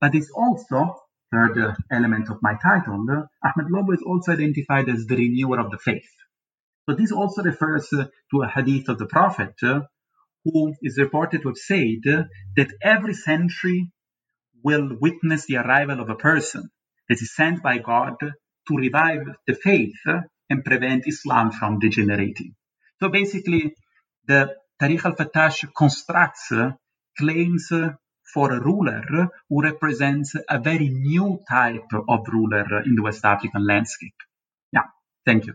but 0.00 0.12
he's 0.12 0.30
also 0.30 0.96
third 1.32 1.74
element 1.90 2.28
of 2.28 2.38
my 2.42 2.54
title, 2.62 3.06
Ahmed 3.42 3.72
Lobbo 3.72 3.94
is 3.94 4.02
also 4.06 4.32
identified 4.32 4.88
as 4.90 5.06
the 5.06 5.16
renewer 5.16 5.58
of 5.58 5.70
the 5.70 5.78
faith. 5.78 6.10
So 6.86 6.94
this 6.94 7.10
also 7.10 7.42
refers 7.42 7.88
to 7.88 8.42
a 8.42 8.48
hadith 8.48 8.90
of 8.90 8.98
the 8.98 9.06
Prophet 9.06 9.54
who 10.44 10.74
is 10.82 10.98
reported 10.98 11.42
to 11.42 11.48
have 11.48 11.56
said 11.56 12.28
that 12.56 12.74
every 12.82 13.14
century 13.14 13.90
will 14.62 14.96
witness 15.00 15.46
the 15.46 15.56
arrival 15.56 16.00
of 16.00 16.10
a 16.10 16.16
person 16.16 16.70
that 17.08 17.20
is 17.20 17.34
sent 17.34 17.62
by 17.62 17.78
God 17.78 18.16
to 18.68 18.76
revive 18.76 19.26
the 19.46 19.54
faith 19.54 19.96
and 20.50 20.64
prevent 20.64 21.06
Islam 21.06 21.50
from 21.50 21.78
degenerating. 21.78 22.54
So 23.00 23.08
basically, 23.08 23.74
the 24.26 24.54
Tarikh 24.80 25.04
al-Fattash 25.04 25.72
constructs 25.76 26.52
uh, 26.52 26.72
claims 27.18 27.70
uh, 27.72 27.90
for 28.32 28.52
a 28.52 28.60
ruler 28.60 29.28
who 29.48 29.62
represents 29.62 30.34
a 30.48 30.58
very 30.58 30.88
new 30.88 31.40
type 31.48 31.90
of 32.08 32.20
ruler 32.32 32.82
in 32.84 32.94
the 32.94 33.02
West 33.02 33.24
African 33.24 33.66
landscape. 33.66 34.14
Yeah, 34.72 34.86
thank 35.26 35.46
you. 35.46 35.54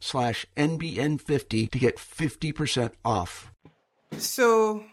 slash 0.00 0.46
NBN50 0.56 1.70
to 1.70 1.78
get 1.78 1.96
50% 1.96 2.92
off. 3.04 3.52
So, 4.18 4.84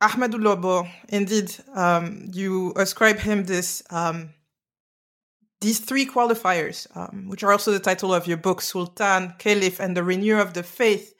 Ahmadu 0.00 0.34
Lobbo, 0.34 0.88
indeed, 1.08 1.52
um, 1.74 2.28
you 2.32 2.72
ascribe 2.76 3.18
him 3.18 3.44
this 3.44 3.82
um, 3.90 4.30
these 5.60 5.78
three 5.78 6.06
qualifiers, 6.06 6.86
um, 6.96 7.28
which 7.28 7.42
are 7.42 7.52
also 7.52 7.70
the 7.70 7.80
title 7.80 8.14
of 8.14 8.26
your 8.26 8.38
book, 8.38 8.62
Sultan, 8.62 9.34
Caliph, 9.38 9.78
and 9.78 9.94
the 9.94 10.02
Renewer 10.02 10.40
of 10.40 10.54
the 10.54 10.62
Faith. 10.62 11.12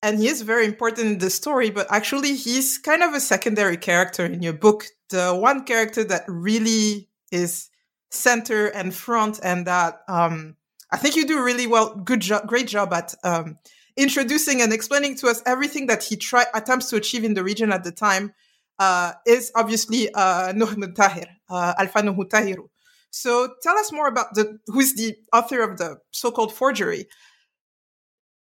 And 0.00 0.18
he 0.18 0.28
is 0.28 0.42
very 0.42 0.64
important 0.64 1.06
in 1.06 1.18
the 1.18 1.30
story, 1.30 1.70
but 1.70 1.86
actually, 1.90 2.34
he's 2.34 2.78
kind 2.78 3.02
of 3.02 3.14
a 3.14 3.20
secondary 3.20 3.76
character 3.76 4.24
in 4.24 4.42
your 4.42 4.52
book. 4.52 4.84
The 5.10 5.34
one 5.34 5.64
character 5.64 6.04
that 6.04 6.24
really 6.28 7.08
is 7.30 7.68
center 8.10 8.66
and 8.68 8.94
front, 8.94 9.40
and 9.42 9.66
that 9.66 10.02
um, 10.08 10.56
I 10.92 10.98
think 10.98 11.16
you 11.16 11.26
do 11.26 11.42
really 11.42 11.66
well. 11.66 11.94
Good 11.94 12.20
job, 12.20 12.46
great 12.46 12.68
job 12.68 12.92
at 12.92 13.14
um, 13.24 13.58
introducing 13.96 14.60
and 14.62 14.72
explaining 14.72 15.16
to 15.16 15.28
us 15.28 15.42
everything 15.46 15.86
that 15.86 16.04
he 16.04 16.16
try 16.16 16.44
attempts 16.54 16.90
to 16.90 16.96
achieve 16.96 17.24
in 17.24 17.34
the 17.34 17.42
region 17.42 17.72
at 17.72 17.82
the 17.82 17.92
time. 17.92 18.34
Uh, 18.78 19.12
is 19.26 19.52
obviously 19.54 20.12
uh, 20.12 20.52
Nuh 20.52 20.74
Tahir, 20.96 21.26
uh, 21.48 21.74
Alpha 21.78 22.02
Nuh 22.02 22.24
Tahiru. 22.24 22.68
So 23.10 23.54
tell 23.62 23.76
us 23.76 23.92
more 23.92 24.08
about 24.08 24.34
the 24.34 24.58
who's 24.66 24.94
the 24.94 25.14
author 25.32 25.62
of 25.62 25.78
the 25.78 25.98
so-called 26.10 26.52
forgery 26.52 27.06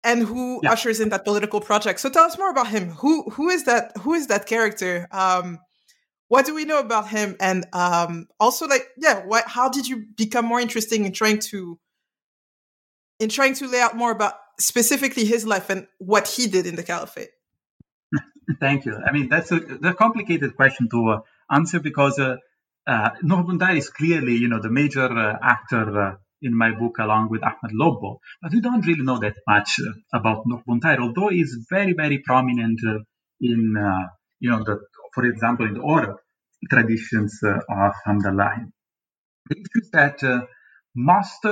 and 0.03 0.21
who 0.21 0.59
yeah. 0.61 0.73
ushers 0.73 0.99
in 0.99 1.09
that 1.09 1.23
political 1.23 1.61
project. 1.61 1.99
So 2.01 2.09
tell 2.09 2.25
us 2.25 2.37
more 2.37 2.51
about 2.51 2.67
him. 2.67 2.89
Who 2.91 3.29
who 3.31 3.49
is 3.49 3.63
that? 3.63 3.93
Who 4.01 4.13
is 4.13 4.27
that 4.27 4.45
character? 4.45 5.07
Um, 5.11 5.59
what 6.27 6.45
do 6.45 6.53
we 6.53 6.65
know 6.65 6.79
about 6.79 7.07
him? 7.07 7.35
And 7.39 7.65
um, 7.73 8.27
also, 8.39 8.67
like, 8.67 8.87
yeah, 8.97 9.25
what? 9.25 9.45
How 9.47 9.69
did 9.69 9.87
you 9.87 10.05
become 10.15 10.45
more 10.45 10.59
interesting 10.59 11.05
in 11.05 11.13
trying 11.13 11.39
to 11.39 11.79
in 13.19 13.29
trying 13.29 13.53
to 13.55 13.67
lay 13.67 13.81
out 13.81 13.95
more 13.95 14.11
about 14.11 14.33
specifically 14.59 15.25
his 15.25 15.45
life 15.45 15.69
and 15.69 15.87
what 15.99 16.27
he 16.27 16.47
did 16.47 16.65
in 16.65 16.75
the 16.75 16.83
caliphate? 16.83 17.29
Thank 18.59 18.85
you. 18.85 18.95
I 18.95 19.11
mean, 19.11 19.29
that's 19.29 19.51
a, 19.51 19.57
a 19.57 19.93
complicated 19.93 20.55
question 20.55 20.89
to 20.89 21.09
uh, 21.09 21.19
answer 21.51 21.79
because 21.79 22.19
uh, 22.19 22.37
uh, 22.87 23.09
is 23.71 23.89
clearly, 23.89 24.35
you 24.35 24.47
know, 24.47 24.61
the 24.61 24.69
major 24.69 25.05
uh, 25.05 25.37
actor 25.41 26.01
uh, 26.01 26.15
in 26.41 26.57
my 26.57 26.71
book 26.71 26.97
along 26.99 27.29
with 27.29 27.43
Ahmed 27.43 27.75
Lobbo, 27.79 28.19
but 28.41 28.51
we 28.51 28.61
don't 28.61 28.85
really 28.85 29.03
know 29.03 29.19
that 29.19 29.35
much 29.47 29.79
uh, 29.79 29.91
about 30.17 30.43
Nuh 30.45 30.61
although 30.99 31.29
he's 31.29 31.67
very, 31.69 31.93
very 31.93 32.19
prominent 32.19 32.79
uh, 32.87 32.99
in, 33.41 33.73
you 34.39 34.49
know, 34.49 34.63
the, 34.63 34.79
for 35.13 35.25
example, 35.25 35.65
in 35.67 35.73
the 35.75 35.81
oral 35.81 36.17
traditions 36.69 37.39
of 37.43 37.93
Hamdallah. 38.05 38.65
The 39.49 39.55
issue 39.55 39.81
is 39.81 39.89
that 39.91 40.47
most 40.95 41.45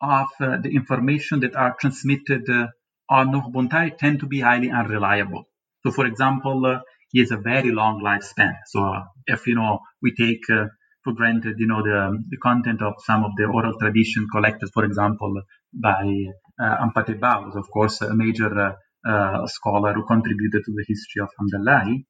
of 0.00 0.28
uh, 0.40 0.56
the 0.58 0.74
information 0.74 1.40
that 1.40 1.56
are 1.56 1.76
transmitted 1.80 2.48
uh, 2.48 2.68
on 3.10 3.32
Nuh 3.32 3.90
tend 3.98 4.20
to 4.20 4.26
be 4.26 4.40
highly 4.40 4.70
unreliable. 4.70 5.44
So, 5.82 5.90
for 5.92 6.06
example, 6.06 6.66
uh, 6.66 6.80
he 7.10 7.20
has 7.20 7.30
a 7.30 7.36
very 7.36 7.70
long 7.72 8.02
lifespan. 8.02 8.54
So, 8.66 8.84
uh, 8.84 9.04
if 9.26 9.46
you 9.46 9.54
know 9.54 9.80
we 10.02 10.14
take 10.14 10.48
uh, 10.50 10.66
for 11.02 11.14
granted, 11.14 11.56
you 11.58 11.66
know 11.66 11.82
the 11.82 12.22
the 12.28 12.36
content 12.38 12.82
of 12.82 12.94
some 13.04 13.24
of 13.24 13.32
the 13.36 13.44
oral 13.44 13.78
tradition 13.78 14.26
collected, 14.30 14.70
for 14.72 14.84
example, 14.84 15.42
by 15.72 16.04
uh, 16.60 16.76
Hampâté 16.84 17.18
of 17.56 17.70
course, 17.70 18.02
a 18.02 18.14
major 18.14 18.74
scholar 19.46 19.94
who 19.94 20.04
contributed 20.06 20.62
to 20.64 20.72
the 20.72 20.84
history 20.86 21.22
of 21.22 21.30
Hamdallahi 21.40 22.04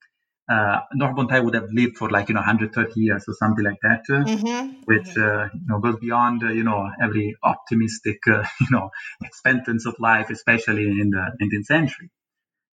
uh, 0.48 0.80
Nuh 0.94 1.12
would 1.14 1.54
have 1.54 1.68
lived 1.70 1.98
for 1.98 2.08
like 2.08 2.28
you 2.28 2.34
know 2.34 2.40
130 2.40 3.00
years 3.00 3.24
or 3.28 3.34
something 3.34 3.64
like 3.64 3.80
that, 3.82 4.02
uh, 4.08 4.24
mm-hmm. 4.24 4.80
which 4.86 5.08
mm-hmm. 5.08 5.20
Uh, 5.20 5.48
you 5.52 5.66
know 5.66 5.78
goes 5.78 5.96
beyond 6.00 6.42
uh, 6.42 6.48
you 6.48 6.64
know 6.64 6.90
every 7.02 7.36
optimistic 7.42 8.18
uh, 8.26 8.44
you 8.60 8.68
know 8.70 8.90
expectancy 9.22 9.88
of 9.88 9.96
life, 9.98 10.30
especially 10.30 10.84
in 10.84 11.10
the 11.10 11.24
19th 11.42 11.66
century. 11.66 12.10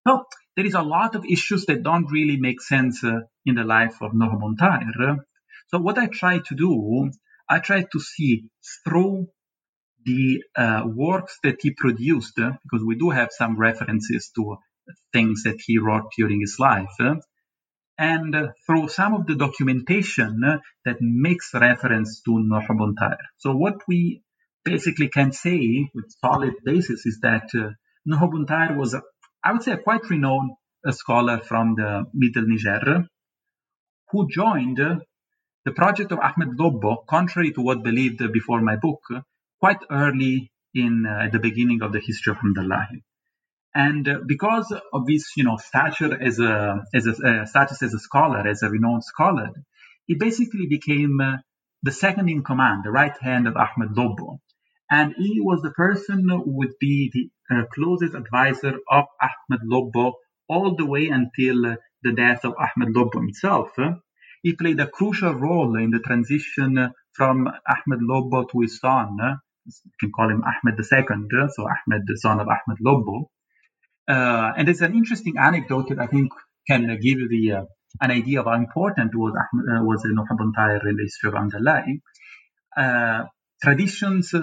So 0.08 0.26
there 0.56 0.66
is 0.66 0.76
a 0.76 0.84
lot 0.84 1.16
of 1.16 1.26
issues 1.26 1.66
that 1.66 1.82
don't 1.82 2.12
really 2.12 2.38
make 2.38 2.62
sense 2.62 3.04
uh, 3.04 3.22
in 3.46 3.56
the 3.56 3.64
life 3.64 4.02
of 4.02 4.12
Nuh 4.14 5.18
So 5.70 5.80
what 5.80 5.98
I 5.98 6.08
try 6.08 6.40
to 6.40 6.56
do, 6.56 7.10
I 7.50 7.60
try 7.60 7.86
to 7.92 8.00
see 8.00 8.44
through 8.84 9.30
the 10.06 10.44
works 10.86 11.40
that 11.44 11.60
he 11.62 11.72
produced, 11.72 12.36
because 12.36 12.86
we 12.86 12.96
do 12.96 13.10
have 13.10 13.30
some 13.32 13.58
references 13.58 14.30
to 14.36 14.58
things 15.14 15.44
that 15.44 15.62
he 15.66 15.78
wrote 15.78 16.12
during 16.18 16.42
his 16.42 16.58
life 16.60 16.92
and 18.04 18.36
through 18.66 18.88
some 18.90 19.14
of 19.18 19.26
the 19.28 19.36
documentation 19.36 20.42
that 20.86 20.98
makes 21.00 21.54
reference 21.54 22.22
to 22.26 22.32
Nuh 22.38 23.16
So 23.38 23.56
what 23.56 23.78
we 23.88 24.22
basically 24.66 25.08
can 25.08 25.32
say 25.32 25.90
with 25.96 26.12
solid 26.26 26.56
basis 26.66 27.06
is 27.06 27.20
that 27.22 27.48
uh, 27.56 27.70
Nuh 28.06 28.76
was, 28.76 28.94
a, 28.94 29.02
I 29.44 29.54
would 29.54 29.64
say, 29.64 29.72
a 29.74 29.78
quite 29.78 30.10
renowned 30.10 30.52
uh, 30.86 30.92
scholar 30.92 31.40
from 31.40 31.76
the 31.76 32.06
Middle 32.14 32.46
Niger 32.48 33.08
who 34.12 34.28
joined 34.30 34.80
the 35.66 35.72
project 35.72 36.12
of 36.12 36.20
Ahmed 36.20 36.58
Lobbo, 36.60 37.06
contrary 37.08 37.52
to 37.54 37.62
what 37.62 37.84
believed 37.84 38.22
before 38.34 38.62
my 38.62 38.76
book, 38.76 39.02
quite 39.62 39.80
early 39.90 40.52
in 40.74 41.06
uh, 41.06 41.30
the 41.32 41.40
beginning 41.40 41.82
of 41.82 41.94
the 41.94 42.02
history 42.02 42.32
of 42.32 42.38
Hamdallahi. 42.40 43.02
And 43.76 44.08
uh, 44.08 44.20
because 44.28 44.72
of 44.94 45.08
his, 45.08 45.32
you 45.36 45.44
know, 45.44 45.58
stature 45.58 46.16
as 46.22 46.40
a, 46.40 46.84
as 46.94 47.08
a 47.08 47.12
uh, 47.12 47.46
status 47.46 47.82
as 47.82 47.94
a 47.94 48.00
scholar, 48.00 48.48
as 48.48 48.62
a 48.62 48.70
renowned 48.70 49.04
scholar, 49.04 49.50
he 50.06 50.16
basically 50.16 50.68
became 50.68 51.20
uh, 51.20 51.38
the 51.82 51.92
second 51.92 52.30
in 52.30 52.44
command, 52.44 52.84
the 52.84 52.92
right 52.92 53.18
hand 53.20 53.48
of 53.48 53.56
Ahmed 53.58 53.96
Lobbo. 53.96 54.40
And 54.92 55.16
he 55.18 55.42
was 55.42 55.62
the 55.62 55.72
person 55.72 56.30
who 56.30 56.44
would 56.58 56.74
be 56.80 57.10
the 57.14 57.56
uh, 57.56 57.64
closest 57.74 58.14
advisor 58.14 58.76
of 58.90 59.06
Ahmed 59.22 59.62
Lobbo 59.66 60.14
all 60.48 60.76
the 60.76 60.86
way 60.86 61.08
until 61.08 61.78
the 62.04 62.12
death 62.12 62.46
of 62.46 62.54
Ahmed 62.60 62.94
Lobbo 62.94 63.16
himself. 63.16 63.72
He 64.44 64.56
played 64.56 64.80
a 64.80 64.88
crucial 64.88 65.34
role 65.34 65.76
in 65.78 65.90
the 65.90 66.00
transition 66.00 66.94
from 67.14 67.48
Ahmed 67.48 68.02
Lobbo 68.02 68.50
to 68.52 68.60
his 68.60 68.78
son. 68.80 69.18
You 69.66 69.92
can 70.00 70.12
call 70.12 70.30
him 70.30 70.44
Ahmed 70.44 70.78
II, 70.78 71.48
so 71.50 71.64
Ahmed, 71.64 72.04
the 72.06 72.18
son 72.18 72.40
of 72.40 72.48
Ahmed 72.48 72.80
Lobbo. 72.86 73.30
Uh, 74.08 74.52
and 74.58 74.68
there's 74.68 74.82
an 74.82 74.94
interesting 74.94 75.36
anecdote 75.38 75.90
that 75.90 76.00
I 76.00 76.08
think 76.08 76.32
can 76.68 76.88
give 76.88 77.20
you 77.20 77.30
the 77.30 77.52
uh, 77.52 77.66
an 78.02 78.12
idea 78.12 78.40
of 78.42 78.48
how 78.48 78.54
important 78.54 79.16
was 79.16 79.34
uh, 79.36 79.84
was 79.84 80.04
Tahir 80.04 80.88
in 80.90 80.96
the 80.96 81.04
history 81.04 81.30
of 81.30 81.36
Hamdallahi. 81.36 82.02
Uh, 82.76 83.26
traditions 83.62 84.34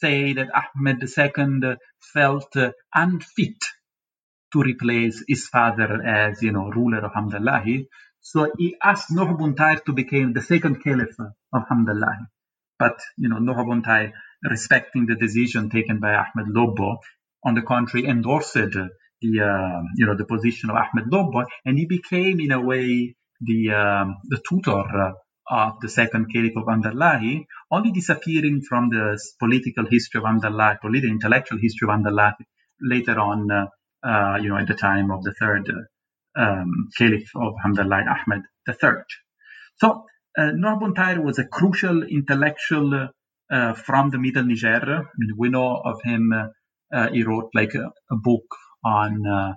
say 0.00 0.32
that 0.32 0.48
Ahmed 0.54 1.02
II 1.02 1.76
felt 2.12 2.56
unfit 2.94 3.62
to 4.52 4.62
replace 4.62 5.22
his 5.28 5.46
father 5.48 6.02
as 6.02 6.42
you 6.42 6.52
know 6.52 6.70
ruler 6.70 7.04
of 7.04 7.12
Hamdallahi. 7.12 7.86
So 8.20 8.50
he 8.58 8.76
asked 8.82 9.10
Nuh 9.10 9.54
to 9.86 9.92
become 9.92 10.32
the 10.32 10.42
second 10.42 10.82
caliph 10.82 11.16
of 11.18 11.62
Hamdallahi. 11.70 12.26
But, 12.78 12.98
you 13.16 13.28
know, 13.28 13.38
Nuh 13.38 14.10
respecting 14.42 15.06
the 15.06 15.16
decision 15.16 15.70
taken 15.70 15.98
by 15.98 16.14
Ahmed 16.14 16.54
Lobbo, 16.54 16.98
on 17.44 17.54
the 17.54 17.62
contrary, 17.62 18.06
endorsed 18.06 18.54
the, 18.54 18.88
uh, 19.22 19.82
you 19.96 20.06
know, 20.06 20.16
the 20.16 20.24
position 20.24 20.70
of 20.70 20.76
Ahmed 20.76 21.10
Lobbo, 21.10 21.44
and 21.64 21.78
he 21.78 21.86
became, 21.86 22.40
in 22.40 22.52
a 22.52 22.60
way, 22.60 23.14
the, 23.40 23.70
um, 23.72 24.16
the 24.24 24.40
tutor 24.48 24.84
of 25.50 25.80
the 25.80 25.88
second 25.88 26.26
caliph 26.32 26.56
of 26.56 26.64
Hamdallahi, 26.64 27.44
only 27.70 27.90
disappearing 27.92 28.60
from 28.68 28.90
the 28.90 29.18
political 29.38 29.86
history 29.88 30.18
of 30.18 30.24
Hamdallahi, 30.24 30.80
political 30.80 31.10
intellectual 31.10 31.58
history 31.60 31.88
of 31.88 31.98
Hamdallahi 31.98 32.44
later 32.80 33.18
on, 33.18 33.50
uh, 33.50 33.66
uh, 34.06 34.38
you 34.40 34.50
know, 34.50 34.58
at 34.58 34.66
the 34.66 34.74
time 34.74 35.10
of 35.10 35.22
the 35.22 35.34
third 35.40 35.70
um, 36.36 36.88
caliph 36.96 37.30
of 37.34 37.54
Hamdallahi 37.64 38.04
Ahmed 38.06 38.42
III. 38.68 39.02
So 39.76 40.04
uh, 40.38 40.52
was 41.20 41.38
a 41.38 41.44
crucial 41.46 42.02
intellectual 42.02 43.08
uh, 43.50 43.72
from 43.74 44.10
the 44.10 44.18
Middle 44.18 44.44
Niger. 44.44 44.80
I 44.82 45.02
mean, 45.16 45.34
we 45.36 45.48
know 45.48 45.80
of 45.84 46.00
him. 46.02 46.32
Uh, 46.92 47.10
he 47.10 47.22
wrote 47.24 47.50
like 47.54 47.74
a, 47.74 47.92
a 48.10 48.16
book 48.16 48.46
on 48.84 49.26
uh, 49.26 49.52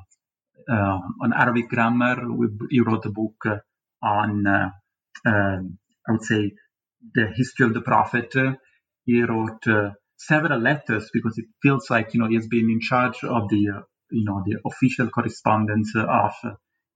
uh, 0.70 1.00
on 1.22 1.34
Arabic 1.34 1.70
grammar. 1.70 2.18
We, 2.32 2.48
he 2.70 2.82
wrote 2.82 3.06
a 3.06 3.12
book 3.12 3.44
on, 4.04 4.48
um, 4.48 5.80
I 6.08 6.12
would 6.12 6.24
say, 6.24 6.54
the 7.14 7.28
history 7.36 7.68
of 7.68 7.74
the 7.74 7.82
Prophet. 7.82 8.34
He 9.06 9.22
wrote 9.24 9.64
several 10.18 10.60
letters 10.60 11.10
because 11.14 11.38
it 11.38 11.46
feels 11.64 11.90
like 11.90 12.14
you 12.14 12.20
know 12.22 12.28
he's 12.28 12.48
been 12.48 12.70
in 12.70 12.80
charge 12.82 13.24
of 13.24 13.50
the 13.50 13.58
you 14.12 14.26
know 14.26 14.44
the 14.46 14.58
official 14.66 15.10
correspondence 15.10 15.94
of 15.96 16.34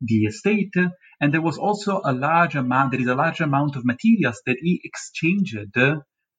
the 0.01 0.29
state. 0.31 0.73
And 1.21 1.33
there 1.33 1.41
was 1.41 1.57
also 1.57 2.01
a 2.03 2.13
large 2.13 2.55
amount, 2.55 2.91
there 2.91 3.01
is 3.01 3.07
a 3.07 3.15
large 3.15 3.41
amount 3.41 3.75
of 3.75 3.86
materials 3.86 4.41
that 4.45 4.57
he 4.61 4.81
exchanged 4.83 5.57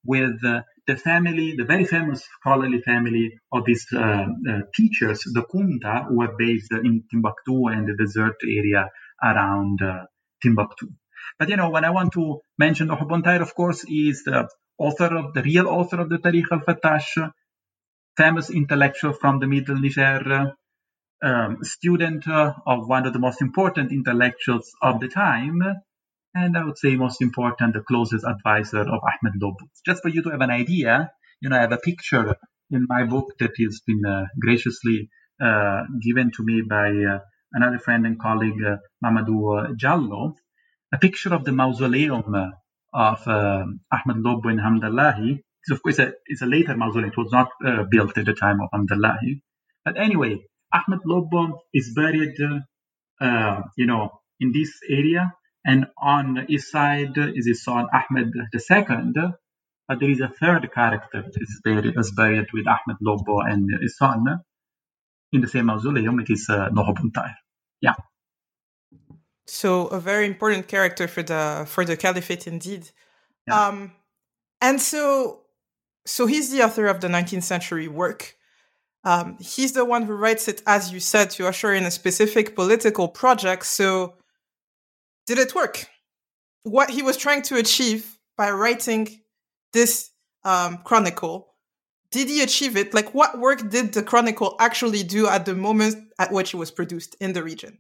with 0.07 0.41
the 0.87 0.97
family, 0.97 1.55
the 1.57 1.65
very 1.65 1.85
famous 1.85 2.25
scholarly 2.41 2.81
family 2.81 3.39
of 3.53 3.65
these 3.65 3.87
uh, 3.93 3.99
uh, 3.99 4.61
teachers, 4.75 5.21
the 5.33 5.43
Kunta, 5.43 6.07
who 6.09 6.23
are 6.23 6.35
based 6.39 6.73
in 6.73 7.05
Timbuktu 7.11 7.67
and 7.69 7.89
the 7.89 7.97
desert 7.97 8.37
area 8.45 8.89
around 9.23 9.83
uh, 9.83 10.05
Timbuktu. 10.43 10.87
But 11.39 11.49
you 11.49 11.57
know, 11.57 11.71
when 11.71 11.85
I 11.85 11.91
want 11.91 12.13
to 12.13 12.41
mention 12.59 12.87
Nuh 12.89 13.43
of 13.43 13.55
course, 13.55 13.85
is 13.89 14.23
the 14.25 14.49
author 14.79 15.17
of 15.17 15.35
the 15.35 15.43
real 15.43 15.69
author 15.69 16.01
of 16.01 16.09
the 16.09 16.19
Tarikh 16.19 16.53
al-Fattash, 16.53 17.33
famous 18.17 18.51
intellectual 18.51 19.13
from 19.13 19.41
the 19.41 19.47
Middle 19.47 19.81
Niger, 19.81 20.53
um, 21.23 21.59
student 21.63 22.29
uh, 22.29 22.53
of 22.67 22.87
one 22.87 23.07
of 23.07 23.13
the 23.13 23.19
most 23.19 23.41
important 23.43 23.91
intellectuals 23.91 24.71
of 24.83 25.01
the 25.01 25.09
time, 25.09 25.61
and 26.37 26.57
I 26.57 26.65
would 26.65 26.77
say 26.77 26.97
most 26.97 27.23
important, 27.23 27.73
the 27.73 27.81
closest 27.81 28.25
advisor 28.25 28.81
of 28.81 29.01
Ahmed 29.11 29.41
Lobbo. 29.43 29.65
Just 29.87 30.03
for 30.03 30.11
you 30.11 30.23
to 30.23 30.31
have 30.31 30.43
an 30.43 30.51
idea, 30.51 31.11
you 31.41 31.49
know, 31.49 31.57
I 31.57 31.63
have 31.63 31.73
a 31.73 31.79
picture 31.79 32.37
in 32.71 32.87
my 32.89 33.05
book 33.05 33.33
that 33.39 33.53
has 33.59 33.81
been 33.87 34.05
uh, 34.05 34.27
graciously 34.39 35.09
uh, 35.41 35.85
given 36.03 36.31
to 36.37 36.45
me 36.45 36.63
by 36.69 36.89
uh, 36.89 37.21
another 37.53 37.79
friend 37.79 38.05
and 38.07 38.21
colleague, 38.21 38.63
uh, 38.63 38.77
Mamadou 39.03 39.75
Jallo, 39.83 40.35
a 40.93 40.99
picture 40.99 41.33
of 41.35 41.45
the 41.45 41.53
mausoleum 41.53 42.35
uh, 42.35 42.51
of 42.93 43.27
Ahmed 43.27 44.19
Lobbo 44.27 44.51
in 44.51 44.59
Hamdallahi. 44.59 45.41
It's 45.63 45.71
of 45.73 45.83
course 45.83 45.99
a, 45.99 46.13
it's 46.27 46.43
a 46.43 46.47
later 46.47 46.77
mausoleum. 46.77 47.11
It 47.11 47.17
was 47.17 47.33
not 47.33 47.49
uh, 47.67 47.85
built 47.91 48.19
at 48.19 48.27
the 48.27 48.35
time 48.35 48.59
of 48.61 48.69
Hamdallahi. 48.75 49.41
But 49.87 49.99
anyway, 49.99 50.45
Ahmed 50.73 51.01
Lobbo 51.07 51.61
is 51.73 51.95
buried, 51.97 52.37
uh, 53.23 53.63
you 53.77 53.87
know, 53.87 54.11
in 54.39 54.53
this 54.53 54.71
area, 54.91 55.33
and 55.67 55.87
on 55.99 56.47
his 56.49 56.71
side 56.71 57.17
is 57.17 57.47
his 57.47 57.63
son 57.63 57.87
Ahmed 57.93 58.33
II. 58.55 59.33
But 59.89 60.01
there 60.01 60.11
is 60.11 60.21
a 60.21 60.29
third 60.29 60.69
character 60.73 61.23
that 61.23 61.43
is 61.43 61.61
buried, 61.63 61.95
is 61.97 62.13
buried 62.13 62.47
with 62.53 62.67
Ahmed 62.67 62.99
Lobbo 63.01 63.41
and 63.49 63.71
his 63.81 63.97
son 63.97 64.41
in 65.33 65.41
the 65.41 65.47
same 65.47 65.67
mausoleum. 65.67 66.19
It 66.21 66.31
is 66.31 66.49
uh, 66.49 66.71
Yeah. 67.81 67.95
So 69.47 69.87
a 69.89 70.01
very 70.01 70.27
important 70.27 70.67
character 70.67 71.07
for 71.07 71.23
the 71.23 71.67
for 71.69 71.85
the 71.85 71.97
caliphate, 71.97 72.47
indeed. 72.47 72.91
Yeah. 73.47 73.67
Um, 73.67 73.93
and 74.61 74.81
so, 74.81 75.43
so 76.05 76.27
he's 76.27 76.51
the 76.51 76.65
author 76.65 76.87
of 76.87 77.01
the 77.01 77.09
19th 77.09 77.45
century 77.45 77.87
work 77.87 78.37
um, 79.07 79.37
he's 79.39 79.71
the 79.71 79.85
one 79.85 80.03
who 80.03 80.15
writes 80.15 80.49
it, 80.49 80.63
as 80.67 80.93
you 80.93 80.99
said, 80.99 81.31
to 81.31 81.47
usher 81.47 81.73
in 81.73 81.85
a 81.85 81.93
specific 81.93 82.57
political 82.57 83.07
project. 83.07 83.65
So, 83.65 84.15
did 85.27 85.39
it 85.39 85.55
work? 85.55 85.87
What 86.63 86.91
he 86.91 87.03
was 87.03 87.17
trying 87.17 87.43
to 87.43 87.57
achieve 87.57 88.19
by 88.37 88.51
writing 88.51 89.21
this 89.73 90.11
um, 90.45 90.79
chronicle, 90.79 91.49
did 92.11 92.29
he 92.29 92.43
achieve 92.43 92.77
it? 92.77 92.95
Like, 92.95 93.15
what 93.15 93.39
work 93.39 93.69
did 93.69 93.93
the 93.93 94.03
chronicle 94.03 94.57
actually 94.59 95.03
do 95.03 95.29
at 95.29 95.45
the 95.45 95.55
moment 95.55 96.13
at 96.19 96.33
which 96.33 96.55
it 96.55 96.57
was 96.57 96.71
produced 96.71 97.17
in 97.21 97.33
the 97.33 97.43
region? 97.43 97.79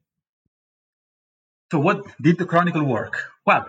So, 1.73 1.79
what 1.79 2.05
did 2.21 2.39
the 2.39 2.47
chronicle 2.47 2.85
work? 2.85 3.17
Well, 3.45 3.67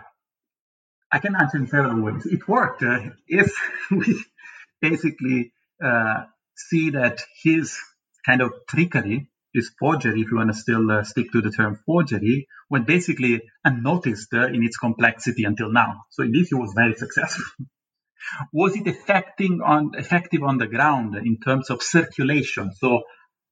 I 1.11 1.19
can 1.19 1.35
answer 1.35 1.57
in 1.57 1.67
several 1.67 2.01
ways. 2.01 2.25
It 2.25 2.47
worked 2.47 2.83
uh, 2.83 2.99
if 3.27 3.51
we 3.91 4.23
basically 4.81 5.51
uh, 5.83 6.25
see 6.55 6.91
that 6.91 7.21
his 7.43 7.77
kind 8.25 8.41
of 8.41 8.51
trickery, 8.67 9.29
his 9.53 9.71
forgery, 9.79 10.21
if 10.21 10.31
you 10.31 10.37
want 10.37 10.51
to 10.51 10.57
still 10.57 10.91
uh, 10.91 11.03
stick 11.03 11.31
to 11.31 11.41
the 11.41 11.51
term 11.51 11.79
forgery, 11.85 12.47
went 12.69 12.87
basically 12.87 13.41
unnoticed 13.63 14.33
uh, 14.33 14.47
in 14.47 14.63
its 14.63 14.77
complexity 14.77 15.43
until 15.43 15.71
now. 15.71 16.03
So 16.11 16.23
he 16.23 16.45
was 16.51 16.73
very 16.75 16.95
successful. 16.95 17.45
was 18.53 18.75
it 18.75 18.87
affecting 18.87 19.61
on 19.63 19.91
effective 19.95 20.43
on 20.43 20.57
the 20.57 20.67
ground 20.67 21.15
in 21.15 21.39
terms 21.39 21.69
of 21.69 21.81
circulation? 21.81 22.71
So 22.75 23.03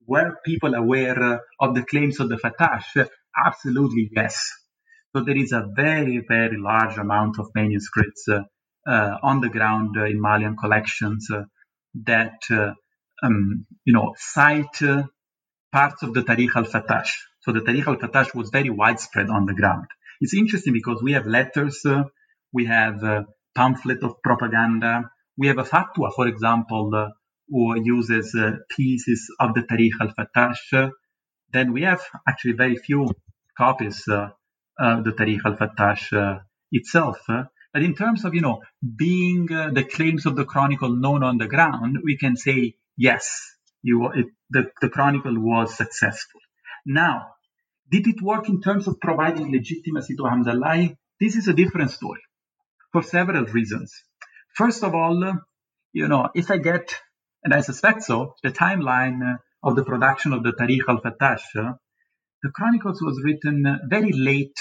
were 0.05 0.37
people 0.45 0.75
aware 0.75 1.21
uh, 1.21 1.37
of 1.59 1.75
the 1.75 1.83
claims 1.83 2.19
of 2.19 2.29
the 2.29 2.37
Fattash? 2.37 3.07
Absolutely 3.37 4.09
yes. 4.15 4.51
So 5.15 5.23
there 5.23 5.37
is 5.37 5.51
a 5.51 5.65
very, 5.75 6.23
very 6.27 6.57
large 6.57 6.97
amount 6.97 7.39
of 7.39 7.47
manuscripts 7.55 8.27
uh, 8.27 8.41
uh, 8.87 9.17
on 9.23 9.41
the 9.41 9.49
ground 9.49 9.95
uh, 9.97 10.05
in 10.05 10.21
Malian 10.21 10.57
collections 10.57 11.29
that 12.03 12.39
um, 13.23 13.65
you 13.83 13.93
know, 13.93 14.13
cite 14.17 14.81
uh, 14.81 15.03
parts 15.71 16.03
of 16.03 16.13
the 16.13 16.21
Tarikh 16.21 16.55
al-Fattash. 16.55 17.11
So 17.45 17.51
the 17.51 17.59
Tarikh 17.59 17.85
al-Fattash 17.85 18.33
was 18.33 18.49
very 18.49 18.71
widespread 18.71 19.29
on 19.29 19.45
the 19.45 19.53
ground. 19.53 19.85
It's 20.19 20.33
interesting 20.33 20.73
because 20.73 21.03
we 21.03 21.11
have 21.11 21.27
letters, 21.27 21.85
uh, 21.85 22.05
we 22.51 22.65
have 22.65 23.03
a 23.03 23.27
pamphlet 23.53 24.01
of 24.03 24.21
propaganda, 24.23 25.11
we 25.37 25.47
have 25.47 25.59
a 25.59 25.63
fatwa, 25.63 26.11
for 26.15 26.27
example, 26.27 26.91
uh, 26.95 27.09
who 27.47 27.79
uses 27.79 28.33
uh, 28.33 28.53
pieces 28.75 29.29
of 29.39 29.53
the 29.53 29.61
Tarikh 29.61 29.91
al-Fattash. 30.01 30.91
Then 31.53 31.71
we 31.71 31.83
have 31.83 32.01
actually 32.27 32.53
very 32.53 32.77
few 32.77 33.13
copies 33.55 34.07
uh, 34.07 34.29
of 34.79 35.03
the 35.03 35.11
Tarikh 35.11 35.45
al-Fattash 35.45 36.13
uh, 36.13 36.39
itself. 36.71 37.19
But 37.27 37.83
in 37.83 37.93
terms 37.93 38.25
of, 38.25 38.33
you 38.33 38.41
know, 38.41 38.61
being 38.97 39.45
the 39.45 39.87
claims 39.87 40.25
of 40.25 40.35
the 40.35 40.45
chronicle 40.45 40.95
known 40.95 41.21
on 41.21 41.37
the 41.37 41.47
ground, 41.47 41.97
we 42.03 42.17
can 42.17 42.37
say 42.37 42.75
yes, 42.97 43.55
you, 43.83 44.09
it, 44.13 44.25
the, 44.49 44.71
the 44.81 44.89
chronicle 44.89 45.35
was 45.37 45.75
successful. 45.75 46.41
Now, 46.87 47.34
did 47.89 48.07
it 48.07 48.21
work 48.21 48.49
in 48.49 48.61
terms 48.61 48.87
of 48.87 48.99
providing 48.99 49.51
legitimacy 49.51 50.15
to 50.15 50.23
Hamdallahi? 50.23 50.95
This 51.19 51.35
is 51.35 51.47
a 51.47 51.53
different 51.53 51.91
story 51.91 52.21
for 52.91 53.03
several 53.03 53.45
reasons. 53.45 53.93
First 54.55 54.83
of 54.83 54.95
all, 54.95 55.41
you 55.93 56.07
know, 56.07 56.29
if 56.33 56.51
I 56.51 56.57
get, 56.57 56.95
and 57.43 57.53
I 57.53 57.61
suspect 57.61 58.03
so, 58.03 58.35
the 58.43 58.51
timeline 58.51 59.37
of 59.63 59.75
the 59.75 59.83
production 59.83 60.33
of 60.33 60.43
the 60.43 60.51
Tarikh 60.51 60.87
al-Fattash, 60.87 61.77
the 62.43 62.51
Chronicles 62.53 63.01
was 63.01 63.21
written 63.23 63.79
very 63.87 64.11
late 64.11 64.59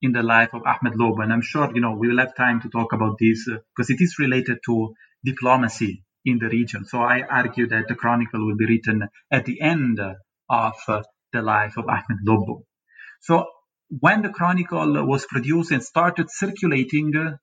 in 0.00 0.12
the 0.12 0.22
life 0.22 0.54
of 0.54 0.62
Ahmed 0.64 0.98
Lobbo, 0.98 1.22
and 1.22 1.32
I'm 1.32 1.42
sure, 1.42 1.70
you 1.74 1.80
know, 1.80 1.96
we 1.96 2.08
will 2.08 2.18
have 2.18 2.36
time 2.36 2.60
to 2.62 2.68
talk 2.68 2.92
about 2.92 3.16
this 3.18 3.48
because 3.76 3.90
it 3.90 4.00
is 4.00 4.16
related 4.18 4.58
to 4.66 4.94
diplomacy 5.24 6.04
in 6.24 6.38
the 6.38 6.48
region. 6.48 6.84
So 6.84 7.00
I 7.00 7.22
argue 7.22 7.66
that 7.68 7.88
the 7.88 7.94
chronicle 7.96 8.46
will 8.46 8.56
be 8.56 8.66
written 8.66 9.08
at 9.30 9.44
the 9.44 9.60
end 9.60 10.00
of 10.48 10.74
the 11.32 11.42
life 11.42 11.76
of 11.76 11.86
Ahmed 11.88 12.20
Lobbo. 12.26 12.62
So 13.20 13.46
when 13.88 14.22
the 14.22 14.28
chronicle 14.28 15.06
was 15.06 15.26
produced 15.26 15.70
and 15.72 15.82
started 15.82 16.30
circulating, 16.30 17.14
uh, 17.16 17.36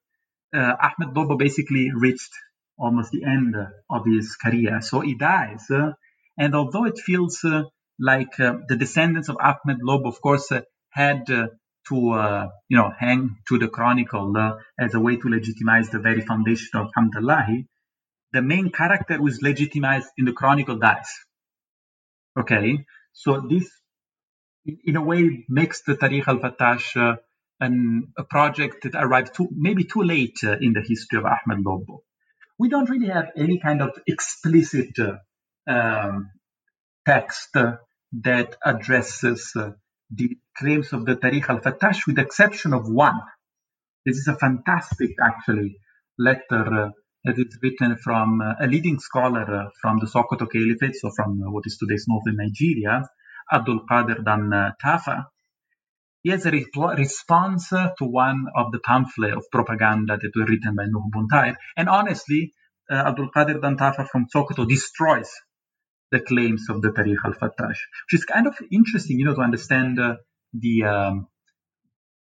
Ahmed 0.54 1.16
Lobbo 1.16 1.38
basically 1.38 1.92
reached 1.94 2.32
almost 2.78 3.12
the 3.12 3.24
end 3.24 3.56
of 3.90 4.06
his 4.06 4.36
career. 4.36 4.82
So 4.82 5.00
he 5.02 5.16
dies. 5.16 5.70
Uh, 5.70 5.94
and 6.38 6.56
although 6.56 6.86
it 6.86 7.00
feels 7.00 7.44
uh, 7.44 7.64
like 8.00 8.40
uh, 8.40 8.58
the 8.68 8.76
descendants 8.76 9.30
of 9.30 9.38
Ahmed 9.40 9.80
Lobbo, 9.82 10.08
of 10.08 10.22
course, 10.22 10.52
uh, 10.52 10.62
had 10.90 11.26
to 11.28 11.50
you 11.90 12.78
know 12.78 12.92
hang 12.98 13.38
to 13.48 13.60
the 13.60 13.68
chronicle 13.68 14.34
as 14.80 14.94
a 14.96 15.00
way 15.00 15.18
to 15.18 15.30
legitimize 15.30 15.90
the 15.90 16.00
very 16.00 16.22
foundation 16.22 16.80
of 16.80 16.88
Hamdallahi, 16.98 17.68
the 18.34 18.42
main 18.42 18.72
character 18.72 19.18
who 19.18 19.28
is 19.28 19.42
legitimized 19.42 20.10
in 20.18 20.26
the 20.26 20.34
chronicle 20.34 20.78
dies. 20.78 21.10
Okay, 22.40 22.86
so 23.16 23.42
this 23.50 23.72
in 24.66 24.96
a 24.98 25.02
way 25.02 25.46
makes 25.48 25.84
the 25.84 25.96
Tarikh 25.96 26.28
al-Fattash 26.28 26.98
uh, 26.98 27.16
an, 27.62 28.12
a 28.18 28.24
project 28.24 28.84
that 28.84 28.96
arrived 28.96 29.34
too, 29.34 29.48
maybe 29.52 29.86
too 29.86 30.02
late 30.02 30.40
uh, 30.44 30.58
in 30.60 30.74
the 30.74 30.82
history 30.82 31.20
of 31.20 31.26
Ahmed 31.26 31.64
Lobbo. 31.64 32.00
We 32.60 32.68
don't 32.68 32.90
really 32.90 33.08
have 33.08 33.32
any 33.38 33.60
kind 33.60 33.82
of 33.82 33.92
explicit 34.06 34.98
uh, 35.00 35.18
um, 35.72 36.32
text 37.06 37.54
that 37.54 38.56
addresses 38.66 39.52
the 40.12 40.38
claims 40.58 40.92
of 40.92 41.06
the 41.06 41.16
Tarikh 41.16 41.50
al-Fattash 41.50 42.06
with 42.08 42.18
the 42.18 42.22
exception 42.22 42.74
of 42.74 42.90
one. 42.90 43.22
This 44.06 44.18
is 44.18 44.28
a 44.28 44.36
fantastic, 44.36 45.12
actually, 45.24 45.78
letter 46.20 46.92
that 47.26 47.38
is 47.40 47.58
written 47.62 47.98
from 47.98 48.42
uh, 48.42 48.54
a 48.60 48.68
leading 48.68 49.00
scholar 49.00 49.66
uh, 49.66 49.70
from 49.82 50.00
the 50.00 50.06
Sokoto 50.06 50.46
Caliphate, 50.52 50.96
so 50.96 51.10
from 51.16 51.42
uh, 51.42 51.52
what 51.52 51.64
is 51.66 51.78
today's 51.78 52.06
northern 52.08 52.38
Nigeria, 52.38 53.10
Abdul 53.52 53.82
Qadir 53.90 54.24
Dan 54.24 54.52
Tafa. 54.84 55.26
He 56.22 56.30
has 56.32 56.46
a 56.46 56.52
re- 56.52 56.66
response 56.98 57.70
to 57.70 58.06
one 58.06 58.46
of 58.56 58.72
the 58.72 58.80
pamphlet 58.80 59.34
of 59.34 59.44
propaganda 59.52 60.18
that 60.18 60.32
were 60.36 60.46
written 60.46 60.76
by 60.76 60.86
Nuh 60.86 61.10
Buntair. 61.14 61.56
And 61.78 61.90
honestly, 61.90 62.54
Abdul 62.90 63.30
Qadir 63.36 63.62
Dan 63.62 63.78
Tafa 63.78 64.08
from 64.08 64.28
Sokoto 64.34 64.68
destroys 64.68 65.32
the 66.12 66.20
claims 66.20 66.68
of 66.70 66.82
the 66.82 66.90
Tarikh 66.90 67.24
al-Fattash, 67.26 67.80
which 68.06 68.14
is 68.14 68.26
kind 68.26 68.48
of 68.48 68.56
interesting, 68.72 69.20
you 69.20 69.26
know, 69.26 69.36
to 69.36 69.42
understand 69.42 70.00
uh, 70.00 70.16
the, 70.54 70.84
um, 70.84 71.28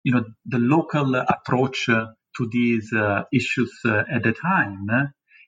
you 0.03 0.13
know, 0.13 0.23
the 0.45 0.59
local 0.59 1.15
approach 1.15 1.89
uh, 1.89 2.07
to 2.37 2.49
these 2.51 2.91
uh, 2.93 3.23
issues 3.33 3.71
uh, 3.85 4.03
at 4.11 4.23
the 4.23 4.33
time 4.33 4.87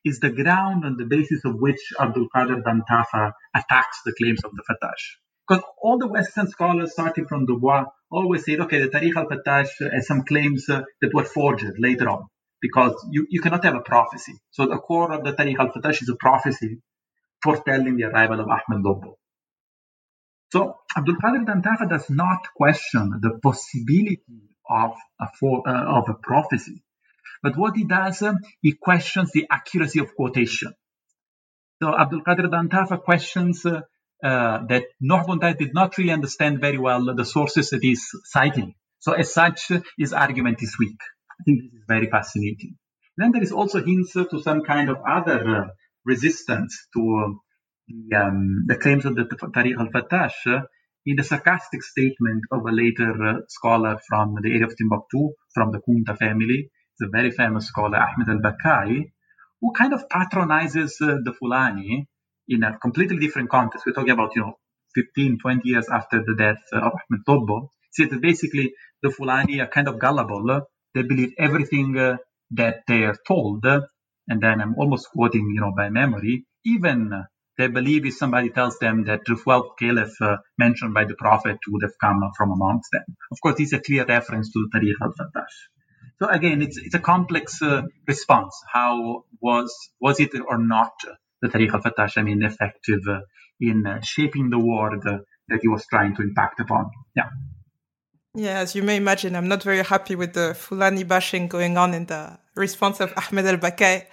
is 0.06 0.20
the 0.20 0.30
ground 0.30 0.86
on 0.86 0.96
the 0.98 1.06
basis 1.06 1.44
of 1.46 1.56
which 1.56 1.80
Abdul 2.00 2.28
Qadir 2.34 2.62
Dantafa 2.64 3.32
attacks 3.56 4.02
the 4.06 4.14
claims 4.18 4.40
of 4.44 4.52
the 4.52 4.64
Fattash. 4.70 5.18
Because 5.48 5.64
all 5.82 5.98
the 5.98 6.08
Western 6.08 6.48
scholars, 6.48 6.92
starting 6.94 7.26
from 7.28 7.46
Dubois, 7.46 7.86
always 8.12 8.46
said, 8.46 8.60
okay, 8.62 8.82
the 8.82 8.90
Tarikh 8.90 9.16
al-Fattash 9.16 9.70
has 9.94 10.08
some 10.08 10.24
claims 10.24 10.70
uh, 10.70 10.82
that 11.02 11.14
were 11.14 11.24
forged 11.24 11.66
later 11.80 12.10
on, 12.10 12.28
because 12.62 12.94
you, 13.12 13.26
you 13.30 13.42
cannot 13.42 13.64
have 13.64 13.76
a 13.76 13.82
prophecy. 13.82 14.34
So 14.52 14.66
the 14.66 14.78
core 14.78 15.12
of 15.12 15.24
the 15.24 15.34
Tarikh 15.34 15.60
al-Fattash 15.60 16.02
is 16.02 16.10
a 16.10 16.16
prophecy 16.16 16.82
foretelling 17.42 17.98
the 17.98 18.06
arrival 18.06 18.40
of 18.42 18.48
Ahmed 18.48 18.84
Lobbo. 18.84 19.16
So 20.52 20.76
Abdul 20.96 21.16
Qadir 21.16 21.46
Dantafa 21.46 21.90
does 21.90 22.10
not 22.10 22.48
question 22.56 23.20
the 23.22 23.40
possibility 23.42 24.22
of 24.70 24.96
a, 25.20 25.28
for, 25.40 25.68
uh, 25.68 26.00
of 26.00 26.10
a 26.10 26.14
prophecy. 26.14 26.84
But 27.44 27.58
what 27.58 27.76
he 27.76 27.86
does, 27.86 28.22
um, 28.22 28.38
he 28.62 28.74
questions 28.74 29.32
the 29.32 29.48
accuracy 29.50 30.00
of 30.00 30.16
quotation. 30.16 30.74
So 31.82 31.96
Abdul 31.96 32.22
Qadir 32.22 32.50
Dantafa 32.50 33.02
questions 33.02 33.66
uh, 33.66 33.82
uh, 34.24 34.66
that 34.68 34.86
Nuh 35.00 35.24
did 35.58 35.74
not 35.74 35.98
really 35.98 36.12
understand 36.12 36.60
very 36.60 36.80
well 36.80 37.14
the 37.16 37.26
sources 37.26 37.70
that 37.70 37.84
he's 37.84 38.10
citing. 38.26 38.74
So 39.00 39.12
as 39.14 39.34
such, 39.34 39.72
his 39.98 40.12
argument 40.14 40.64
is 40.64 40.76
weak. 40.80 40.98
I 41.40 41.44
think 41.44 41.62
this 41.62 41.74
is 41.74 41.86
very 41.88 42.08
fascinating. 42.08 42.78
then 43.18 43.32
there 43.32 43.44
is 43.44 43.52
also 43.52 43.84
hints 43.84 44.14
to 44.14 44.42
some 44.42 44.64
kind 44.64 44.90
of 44.90 44.98
other 45.08 45.56
uh, 45.56 45.68
resistance 46.06 46.88
to 46.96 47.40
the, 47.88 48.18
um, 48.18 48.66
the 48.68 48.76
claims 48.76 49.06
of 49.06 49.16
the 49.16 49.26
Tarikh 49.26 49.78
al-Fattash 49.78 50.68
in 51.08 51.20
a 51.20 51.24
sarcastic 51.24 51.84
statement 51.84 52.44
of 52.52 52.62
a 52.68 52.72
later 52.72 53.12
uh, 53.26 53.36
scholar 53.50 53.98
from 54.08 54.36
the 54.44 54.52
area 54.52 54.66
of 54.68 54.76
Timbuktu, 54.78 55.32
from 55.56 55.72
the 55.72 55.80
Kunta 55.80 56.18
family. 56.18 56.70
A 57.02 57.08
very 57.10 57.32
famous 57.32 57.68
scholar, 57.68 57.98
Ahmed 58.00 58.30
al-Bakai, 58.30 59.06
who 59.62 59.74
kind 59.74 59.94
of 59.94 60.10
patronizes 60.10 60.98
uh, 61.02 61.18
the 61.26 61.34
Fulani 61.40 62.08
in 62.50 62.64
a 62.64 62.78
completely 62.80 63.18
different 63.20 63.50
context. 63.50 63.86
We're 63.88 63.94
talking 63.94 64.12
about, 64.12 64.36
you 64.36 64.42
know, 64.44 64.54
15, 64.96 65.40
20 65.42 65.70
years 65.70 65.88
after 65.90 66.24
the 66.26 66.36
death 66.38 66.62
uh, 66.74 66.88
of 66.88 66.94
Ahmed 66.94 67.22
Lobbo. 67.28 67.70
See 67.92 68.06
that 68.06 68.22
basically 68.22 68.74
the 69.04 69.12
Fulani 69.12 69.62
are 69.62 69.68
kind 69.68 69.88
of 69.88 70.00
gullible. 70.00 70.62
They 70.96 71.04
believe 71.04 71.34
everything 71.40 71.94
that 72.52 72.78
they 72.88 73.04
are 73.04 73.18
told. 73.28 73.66
And 73.66 74.42
then 74.42 74.62
I'm 74.62 74.76
almost 74.78 75.10
quoting, 75.14 75.52
you 75.56 75.62
know, 75.62 75.74
by 75.76 75.90
memory. 75.90 76.46
Even 76.66 77.12
they 77.58 77.68
believe 77.68 78.06
if 78.06 78.16
somebody 78.16 78.50
tells 78.50 78.78
them 78.80 79.06
that 79.06 79.22
the 79.26 79.34
12th 79.34 79.78
caliph 79.80 80.22
uh, 80.22 80.38
mentioned 80.58 80.94
by 80.94 81.06
the 81.06 81.16
Prophet 81.16 81.58
would 81.68 81.84
have 81.84 81.98
come 82.00 82.22
from 82.38 82.52
amongst 82.52 82.92
them. 82.92 83.04
Of 83.32 83.42
course, 83.42 83.58
this 83.58 83.68
is 83.68 83.74
a 83.74 83.80
clear 83.80 84.06
reference 84.06 84.52
to 84.54 84.70
Tarikh 84.74 85.02
al-Fattash. 85.02 85.56
So 86.20 86.28
again, 86.28 86.62
it's, 86.62 86.78
it's 86.78 86.96
a 86.96 87.00
complex 87.00 87.62
uh, 87.62 87.84
response. 88.08 88.56
How 88.72 89.26
was, 89.42 89.74
was 90.00 90.20
it 90.20 90.32
or 90.36 90.58
not 90.58 90.94
the 91.42 91.48
Tarikh 91.48 91.74
al-Fattash, 91.74 92.18
I 92.18 92.24
mean, 92.24 92.44
effective 92.44 93.02
uh, 93.10 93.22
in 93.60 93.86
uh, 93.88 94.02
shaping 94.02 94.50
the 94.50 94.60
world 94.60 95.04
that 95.04 95.60
he 95.62 95.68
was 95.68 95.86
trying 95.88 96.16
to 96.16 96.22
impact 96.22 96.60
upon? 96.60 96.92
Yeah. 97.16 97.30
Yeah, 98.36 98.60
as 98.60 98.76
you 98.76 98.84
may 98.84 98.98
imagine, 98.98 99.36
I'm 99.36 99.48
not 99.48 99.64
very 99.64 99.84
happy 99.84 100.16
with 100.16 100.34
the 100.34 100.54
Fulani 100.54 101.04
bashing 101.04 101.48
going 101.48 101.76
on 101.76 101.96
in 101.96 102.06
the 102.06 102.38
response 102.56 103.00
of 103.00 103.12
Ahmed 103.18 103.48
al-Bakai. 103.48 104.06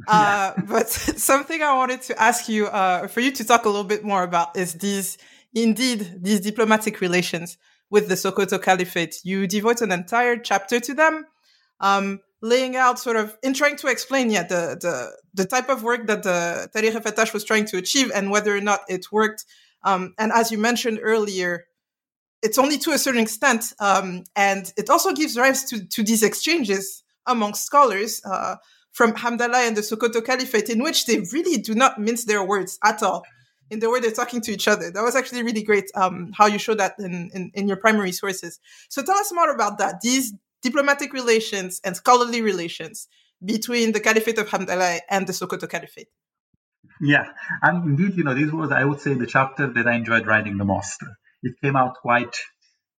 Uh, 0.08 0.52
but 0.66 0.88
something 1.30 1.62
I 1.62 1.74
wanted 1.76 2.02
to 2.02 2.20
ask 2.20 2.48
you, 2.48 2.66
uh, 2.66 3.06
for 3.06 3.20
you 3.20 3.30
to 3.30 3.44
talk 3.44 3.66
a 3.66 3.68
little 3.68 3.84
bit 3.84 4.02
more 4.02 4.24
about 4.24 4.56
is 4.56 4.74
these, 4.74 5.16
indeed, 5.54 6.18
these 6.20 6.40
diplomatic 6.40 7.00
relations 7.00 7.56
with 7.88 8.08
the 8.08 8.16
Sokoto 8.16 8.60
Caliphate. 8.60 9.20
You 9.22 9.46
devote 9.46 9.80
an 9.80 9.92
entire 9.92 10.38
chapter 10.38 10.80
to 10.80 10.94
them, 10.94 11.26
um, 11.78 12.18
laying 12.40 12.74
out 12.74 12.98
sort 12.98 13.16
of, 13.16 13.38
in 13.44 13.54
trying 13.54 13.76
to 13.76 13.86
explain, 13.86 14.30
yeah, 14.30 14.42
the, 14.42 14.76
the, 14.80 15.16
the 15.34 15.44
type 15.44 15.68
of 15.68 15.84
work 15.84 16.08
that 16.08 16.24
the 16.24 16.68
Tarikh 16.74 17.00
Fattash 17.00 17.32
was 17.32 17.44
trying 17.44 17.66
to 17.66 17.76
achieve 17.76 18.10
and 18.12 18.30
whether 18.30 18.56
or 18.56 18.60
not 18.60 18.80
it 18.88 19.12
worked. 19.12 19.44
Um, 19.84 20.14
and 20.18 20.32
as 20.32 20.50
you 20.50 20.58
mentioned 20.58 20.98
earlier, 21.02 21.66
it's 22.42 22.58
only 22.58 22.76
to 22.78 22.90
a 22.90 22.98
certain 22.98 23.20
extent. 23.20 23.72
Um, 23.78 24.24
and 24.34 24.72
it 24.76 24.90
also 24.90 25.12
gives 25.12 25.36
rise 25.36 25.64
to, 25.66 25.86
to 25.86 26.02
these 26.02 26.22
exchanges 26.22 27.04
among 27.26 27.54
scholars, 27.54 28.20
uh, 28.24 28.56
from 28.92 29.14
Hamdallah 29.14 29.66
and 29.66 29.76
the 29.76 29.80
Sokoto 29.80 30.24
Caliphate, 30.24 30.68
in 30.68 30.82
which 30.82 31.06
they 31.06 31.20
really 31.32 31.60
do 31.60 31.74
not 31.74 31.98
mince 31.98 32.24
their 32.24 32.44
words 32.44 32.78
at 32.84 33.02
all 33.02 33.24
in 33.70 33.78
the 33.80 33.90
way 33.90 34.00
they're 34.00 34.10
talking 34.10 34.42
to 34.42 34.52
each 34.52 34.68
other. 34.68 34.90
That 34.90 35.02
was 35.02 35.16
actually 35.16 35.42
really 35.42 35.62
great 35.62 35.90
um, 35.94 36.30
how 36.36 36.46
you 36.46 36.58
show 36.58 36.74
that 36.74 36.94
in, 36.98 37.30
in, 37.32 37.50
in, 37.54 37.68
your 37.68 37.78
primary 37.78 38.12
sources. 38.12 38.60
So 38.90 39.02
tell 39.02 39.16
us 39.16 39.32
more 39.32 39.50
about 39.50 39.78
that, 39.78 40.02
these 40.02 40.34
diplomatic 40.62 41.14
relations 41.14 41.80
and 41.82 41.96
scholarly 41.96 42.42
relations 42.42 43.08
between 43.42 43.92
the 43.92 44.00
Caliphate 44.00 44.38
of 44.38 44.48
Hamdallah 44.48 45.00
and 45.08 45.26
the 45.26 45.32
Sokoto 45.32 45.68
Caliphate. 45.68 46.08
Yeah, 47.00 47.28
and 47.62 47.98
indeed, 47.98 48.16
you 48.16 48.24
know, 48.24 48.34
this 48.34 48.52
was, 48.52 48.70
I 48.70 48.84
would 48.84 49.00
say, 49.00 49.14
the 49.14 49.26
chapter 49.26 49.72
that 49.72 49.86
I 49.86 49.94
enjoyed 49.94 50.26
writing 50.26 50.58
the 50.58 50.64
most. 50.64 51.02
It 51.42 51.54
came 51.60 51.74
out 51.74 51.94
quite 51.94 52.36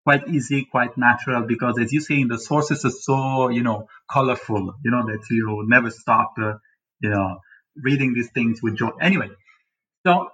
quite 0.04 0.28
easy, 0.28 0.66
quite 0.70 0.96
natural, 0.96 1.42
because 1.46 1.78
as 1.78 1.92
you 1.92 2.00
say, 2.00 2.24
the 2.24 2.38
sources 2.38 2.84
are 2.84 2.90
so, 2.90 3.48
you 3.48 3.62
know, 3.62 3.86
colorful, 4.10 4.74
you 4.84 4.90
know, 4.90 5.06
that 5.06 5.24
you 5.30 5.64
never 5.68 5.90
stop, 5.90 6.34
uh, 6.40 6.54
you 7.00 7.10
know, 7.10 7.38
reading 7.76 8.12
these 8.14 8.30
things 8.32 8.60
with 8.62 8.76
joy. 8.76 8.90
Anyway, 9.00 9.28
so 10.06 10.28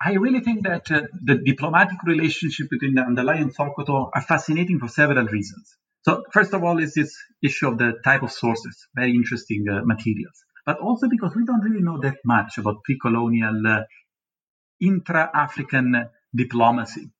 I 0.00 0.12
really 0.14 0.40
think 0.40 0.64
that 0.64 0.90
uh, 0.90 1.02
the 1.24 1.36
diplomatic 1.36 2.02
relationship 2.04 2.68
between 2.70 2.94
the 2.94 3.02
Hamdallahi 3.02 3.40
and 3.40 3.54
Sokoto 3.56 4.10
are 4.14 4.22
fascinating 4.22 4.78
for 4.78 4.88
several 4.88 5.26
reasons. 5.26 5.76
So 6.02 6.22
first 6.32 6.54
of 6.54 6.62
all 6.62 6.78
is 6.78 6.94
this 6.94 7.16
issue 7.42 7.68
of 7.68 7.78
the 7.78 7.94
type 8.04 8.22
of 8.22 8.30
sources, 8.30 8.86
very 8.94 9.12
interesting 9.12 9.66
uh, 9.68 9.80
materials, 9.84 10.44
but 10.64 10.78
also 10.78 11.08
because 11.08 11.34
we 11.34 11.44
don't 11.44 11.62
really 11.62 11.82
know 11.82 11.98
that 12.00 12.18
much 12.24 12.58
about 12.58 12.84
pre-colonial 12.84 13.66
uh, 13.66 13.82
intra-African 14.80 16.08
diplomacy. 16.34 17.10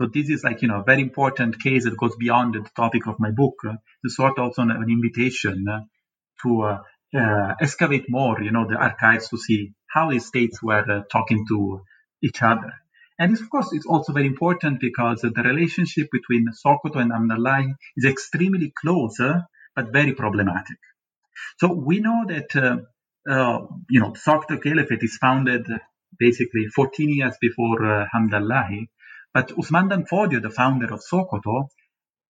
So 0.00 0.06
this 0.06 0.30
is 0.30 0.42
like, 0.42 0.62
you 0.62 0.68
know, 0.68 0.80
a 0.80 0.84
very 0.84 1.02
important 1.02 1.60
case 1.62 1.84
that 1.84 1.96
goes 1.96 2.16
beyond 2.16 2.54
the 2.54 2.66
topic 2.74 3.06
of 3.06 3.20
my 3.20 3.30
book. 3.32 3.56
Uh, 3.68 3.74
to 4.02 4.08
sort 4.10 4.38
of 4.38 4.44
also 4.44 4.62
an 4.62 4.86
invitation 4.88 5.66
uh, 5.68 5.80
to 6.42 6.62
uh, 6.62 6.78
uh, 7.14 7.54
excavate 7.60 8.06
more, 8.08 8.40
you 8.40 8.50
know, 8.50 8.66
the 8.66 8.76
archives 8.76 9.28
to 9.28 9.36
see 9.36 9.72
how 9.88 10.10
these 10.10 10.24
states 10.24 10.62
were 10.62 10.90
uh, 10.90 11.02
talking 11.12 11.44
to 11.48 11.82
each 12.22 12.42
other. 12.42 12.72
And 13.18 13.38
of 13.38 13.50
course, 13.50 13.74
it's 13.74 13.84
also 13.84 14.14
very 14.14 14.26
important 14.26 14.80
because 14.80 15.20
the 15.20 15.42
relationship 15.44 16.08
between 16.10 16.46
Sokoto 16.64 16.96
and 16.96 17.12
Hamdallahi 17.12 17.74
is 17.98 18.06
extremely 18.06 18.72
close, 18.80 19.20
uh, 19.20 19.40
but 19.76 19.92
very 19.92 20.14
problematic. 20.14 20.78
So 21.58 21.74
we 21.74 22.00
know 22.00 22.24
that, 22.26 22.54
you 23.90 24.00
know, 24.00 24.12
Sokoto 24.12 24.62
Caliphate 24.62 25.02
is 25.02 25.18
founded 25.18 25.66
basically 26.18 26.66
14 26.74 27.10
years 27.10 27.36
before 27.40 27.84
uh, 27.84 28.06
Hamdallahi, 28.14 28.88
but 29.32 29.56
Usman 29.58 29.88
Dan 29.88 30.04
Fodio, 30.04 30.40
the 30.42 30.50
founder 30.50 30.92
of 30.92 31.00
Sokoto, 31.00 31.68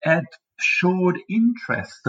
had 0.02 0.24
showed 0.58 1.18
interest 1.28 2.06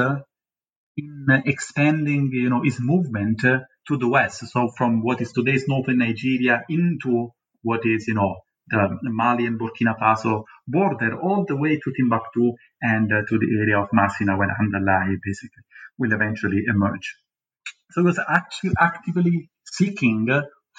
in 0.97 1.27
expanding, 1.45 2.29
you 2.33 2.49
know, 2.49 2.61
his 2.63 2.79
movement 2.79 3.39
to 3.41 3.97
the 3.97 4.07
west. 4.07 4.47
So 4.47 4.69
from 4.77 5.01
what 5.03 5.21
is 5.21 5.31
today's 5.31 5.67
northern 5.67 5.99
Nigeria 5.99 6.63
into 6.69 7.29
what 7.63 7.81
is, 7.85 8.07
you 8.07 8.13
know, 8.15 8.37
the 8.69 8.97
Mali 9.03 9.45
and 9.45 9.59
Burkina 9.59 9.97
Faso 9.99 10.43
border 10.67 11.19
all 11.19 11.45
the 11.45 11.55
way 11.55 11.77
to 11.77 11.93
Timbuktu 11.95 12.53
and 12.81 13.11
uh, 13.11 13.21
to 13.27 13.37
the 13.37 13.47
area 13.59 13.79
of 13.79 13.89
Masina 13.89 14.37
when 14.37 14.49
Hamdallah 14.49 15.17
basically 15.23 15.63
will 15.97 16.13
eventually 16.13 16.63
emerge. 16.67 17.17
So 17.91 18.01
he 18.01 18.05
was 18.05 18.19
actually 18.19 18.71
actively 18.79 19.49
seeking 19.65 20.27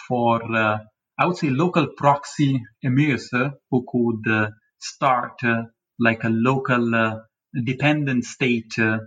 for 0.08 0.40
uh, 0.56 0.78
I 1.22 1.26
would 1.26 1.36
say 1.36 1.50
local 1.50 1.86
proxy 1.96 2.60
emirs 2.84 3.28
who 3.70 3.86
could 3.88 4.28
uh, 4.28 4.50
start 4.80 5.34
uh, 5.44 5.66
like 5.96 6.24
a 6.24 6.28
local 6.28 6.92
uh, 6.92 7.18
dependent 7.64 8.24
state 8.24 8.76
uh, 8.76 8.98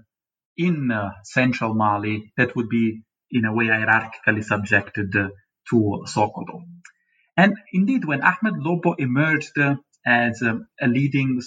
in 0.55 0.91
uh, 0.91 1.09
central 1.25 1.73
Mali 1.73 2.31
that 2.37 2.55
would 2.55 2.69
be, 2.69 3.01
in 3.31 3.43
a 3.43 3.53
way, 3.53 3.65
hierarchically 3.65 4.45
subjected 4.45 5.13
uh, 5.13 5.27
to 5.69 6.05
Sokoto. 6.07 6.63
And 7.35 7.57
indeed, 7.73 8.05
when 8.05 8.21
Ahmed 8.21 8.61
Lobbo 8.65 8.95
emerged 8.97 9.59
as 10.07 10.41
um, 10.41 10.69
a 10.81 10.87
leading, 10.87 11.41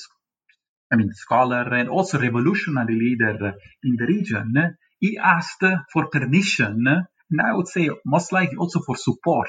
I 0.93 0.97
mean, 0.97 1.13
scholar 1.15 1.63
and 1.73 1.89
also 1.89 2.19
revolutionary 2.19 2.95
leader 2.95 3.55
in 3.83 3.97
the 3.97 4.05
region, 4.05 4.77
he 5.01 5.17
asked 5.17 5.65
for 5.95 6.11
permission, 6.11 6.85
and 6.87 7.41
I 7.41 7.55
would 7.55 7.69
say 7.69 7.89
most 8.05 8.33
likely 8.33 8.59
also 8.59 8.81
for 8.81 8.99
support 8.99 9.49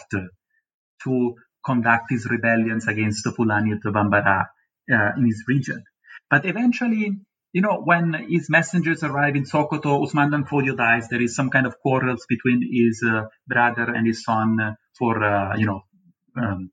to 1.04 1.36
conduct 1.66 2.06
his 2.10 2.28
rebellions 2.30 2.88
against 2.88 3.24
the 3.24 3.32
Fulani 3.32 3.72
of 3.72 3.82
the 3.82 3.92
Bambara 3.92 4.48
uh, 4.92 5.12
in 5.18 5.26
his 5.26 5.44
region. 5.48 5.84
But 6.30 6.46
eventually, 6.46 7.18
you 7.52 7.62
know, 7.62 7.82
when 7.84 8.14
his 8.30 8.50
messengers 8.50 9.04
arrive 9.04 9.36
in 9.36 9.44
Sokoto, 9.44 10.04
Usman 10.04 10.32
Dan 10.32 10.44
Danfodio 10.44 10.78
dies. 10.78 11.10
There 11.10 11.22
is 11.22 11.36
some 11.36 11.50
kind 11.50 11.66
of 11.66 11.80
quarrels 11.80 12.26
between 12.30 12.62
his 12.72 13.04
uh, 13.04 13.24
brother 13.48 13.92
and 13.94 14.06
his 14.06 14.24
son 14.24 14.76
for, 14.98 15.24
uh, 15.24 15.58
you 15.58 15.66
know, 15.66 15.82
um, 16.38 16.72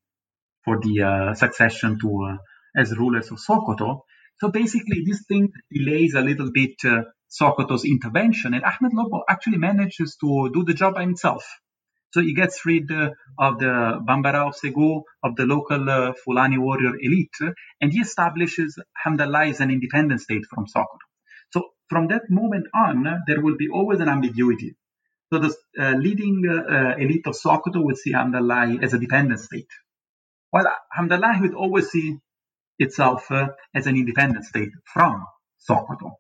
for 0.64 0.78
the 0.80 1.02
uh, 1.02 1.34
succession 1.34 1.98
to 2.00 2.24
uh, 2.32 2.36
as 2.80 2.96
rulers 2.96 3.30
of 3.30 3.38
Sokoto. 3.38 4.00
So 4.38 4.50
basically, 4.50 5.02
this 5.06 5.24
thing 5.26 5.50
delays 5.72 6.14
a 6.14 6.20
little 6.20 6.50
bit 6.52 6.74
uh, 6.84 7.02
Sokoto's 7.30 7.84
intervention, 7.84 8.52
and 8.52 8.64
Ahmed 8.64 8.92
Lobbo 8.92 9.22
actually 9.28 9.58
manages 9.58 10.16
to 10.20 10.50
do 10.52 10.64
the 10.64 10.74
job 10.74 10.94
by 10.94 11.02
himself. 11.02 11.44
So 12.12 12.22
he 12.22 12.34
gets 12.34 12.64
rid 12.64 12.90
uh, 12.90 13.10
of 13.38 13.58
the 13.58 14.00
Bambara 14.06 14.48
of 14.48 14.56
Segu, 14.56 15.02
of 15.22 15.36
the 15.36 15.44
local 15.44 15.90
uh, 15.90 16.12
Fulani 16.24 16.56
warrior 16.56 16.94
elite, 17.00 17.36
and 17.80 17.92
he 17.92 18.00
establishes 18.00 18.78
Hamdallah 19.04 19.50
as 19.50 19.60
an 19.60 19.70
independent 19.70 20.20
state 20.20 20.44
from 20.48 20.66
Sokoto. 20.66 21.06
So 21.52 21.70
from 21.90 22.08
that 22.08 22.22
moment 22.30 22.66
on, 22.74 23.04
there 23.26 23.40
will 23.40 23.56
be 23.56 23.68
always 23.68 24.00
an 24.00 24.08
ambiguity. 24.08 24.76
So 25.32 25.40
the 25.40 25.54
uh, 25.78 25.92
leading 25.98 26.42
uh, 26.48 26.94
elite 26.96 27.26
of 27.26 27.34
Sokoto 27.34 27.84
would 27.84 27.98
see 27.98 28.12
Hamdallah 28.12 28.82
as 28.82 28.94
a 28.94 28.98
dependent 28.98 29.40
state, 29.40 29.68
while 30.50 30.66
Hamdallah 30.96 31.40
would 31.40 31.54
always 31.54 31.88
see 31.88 32.16
itself 32.78 33.30
uh, 33.30 33.48
as 33.74 33.86
an 33.86 33.96
independent 33.96 34.44
state 34.44 34.70
from 34.84 35.24
Sokoto. 35.68 36.12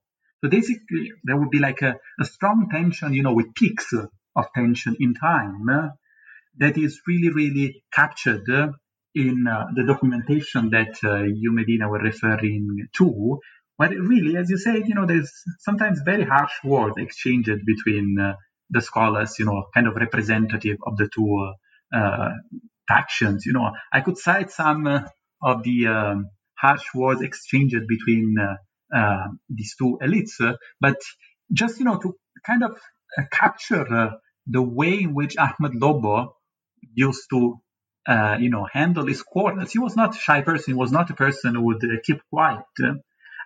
So 0.44 0.50
basically, 0.50 1.12
there 1.24 1.36
would 1.36 1.50
be 1.50 1.60
like 1.60 1.80
a, 1.82 1.94
a 2.20 2.24
strong 2.24 2.68
tension, 2.70 3.14
you 3.14 3.22
know, 3.22 3.34
with 3.34 3.54
peaks 3.54 3.94
of 4.36 4.46
tension 4.54 4.96
in 5.00 5.14
time 5.14 5.68
uh, 5.70 5.88
that 6.58 6.78
is 6.78 7.00
really, 7.06 7.30
really 7.30 7.84
captured 7.92 8.48
uh, 8.50 8.68
in 9.14 9.46
uh, 9.46 9.66
the 9.74 9.84
documentation 9.84 10.70
that 10.70 10.96
you, 11.34 11.52
Madina, 11.52 11.88
were 11.90 11.98
referring 12.00 12.88
to, 12.96 13.38
But 13.78 13.90
really, 13.90 14.36
as 14.36 14.50
you 14.50 14.58
said, 14.58 14.88
you 14.88 14.94
know, 14.94 15.06
there's 15.06 15.32
sometimes 15.60 16.00
very 16.04 16.24
harsh 16.24 16.52
words 16.64 16.96
exchanged 16.98 17.50
between 17.66 18.16
the 18.70 18.80
scholars, 18.80 19.38
you 19.38 19.46
know, 19.46 19.66
kind 19.74 19.86
of 19.86 19.94
representative 19.96 20.78
of 20.86 20.96
the 20.96 21.08
two 21.14 21.52
uh, 21.94 22.30
factions. 22.88 23.46
You 23.46 23.52
know, 23.52 23.70
I 23.92 24.00
could 24.00 24.18
cite 24.18 24.50
some 24.50 24.86
uh, 24.86 25.00
of 25.42 25.62
the 25.62 25.86
um, 25.88 26.30
harsh 26.58 26.84
words 26.94 27.22
exchanged 27.22 27.76
between 27.88 28.36
uh, 28.94 29.28
these 29.48 29.74
two 29.78 29.98
elites, 30.02 30.34
but 30.80 30.96
just 31.52 31.78
you 31.78 31.84
know 31.84 31.98
to 31.98 32.14
kind 32.46 32.62
of 32.64 32.78
capture 33.32 34.12
the 34.46 34.62
way 34.62 35.02
in 35.02 35.14
which 35.14 35.36
Ahmed 35.38 35.72
Lobbo 35.80 36.32
used 36.94 37.24
to, 37.30 37.60
uh, 38.08 38.36
you 38.40 38.50
know, 38.50 38.66
handle 38.72 39.06
his 39.06 39.22
quarrels. 39.22 39.72
He 39.72 39.78
was 39.78 39.96
not 39.96 40.14
a 40.16 40.18
shy 40.18 40.42
person. 40.42 40.74
He 40.74 40.78
was 40.78 40.92
not 40.92 41.10
a 41.10 41.14
person 41.14 41.54
who 41.54 41.62
would 41.66 41.84
uh, 41.84 41.96
keep 42.04 42.20
quiet. 42.32 42.64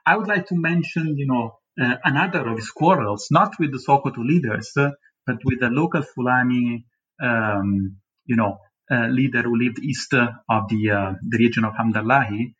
I 0.06 0.16
would 0.16 0.26
like 0.28 0.46
to 0.48 0.56
mention, 0.56 1.16
you 1.18 1.26
know, 1.26 1.58
uh, 1.80 1.96
another 2.04 2.46
of 2.48 2.56
his 2.56 2.70
quarrels, 2.70 3.28
not 3.30 3.58
with 3.58 3.72
the 3.72 3.78
Sokoto 3.78 4.24
leaders, 4.24 4.72
uh, 4.76 4.90
but 5.26 5.38
with 5.44 5.60
the 5.60 5.70
local 5.70 6.02
Fulani, 6.02 6.86
um, 7.22 7.96
you 8.26 8.36
know, 8.36 8.58
uh, 8.90 9.06
leader 9.06 9.42
who 9.42 9.56
lived 9.56 9.78
east 9.78 10.12
of 10.14 10.68
the 10.68 10.90
uh, 10.90 11.12
the 11.28 11.38
region 11.38 11.64
of 11.64 11.74
Hamdallahi. 11.74 12.54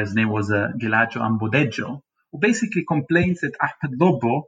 his 0.00 0.14
name 0.14 0.28
was 0.28 0.50
uh, 0.50 0.68
Gelajo 0.78 1.18
Ambodejo, 1.28 2.00
who 2.30 2.38
basically 2.38 2.84
complains 2.86 3.40
that 3.40 3.54
Ahmed 3.60 3.98
Lobbo 3.98 4.42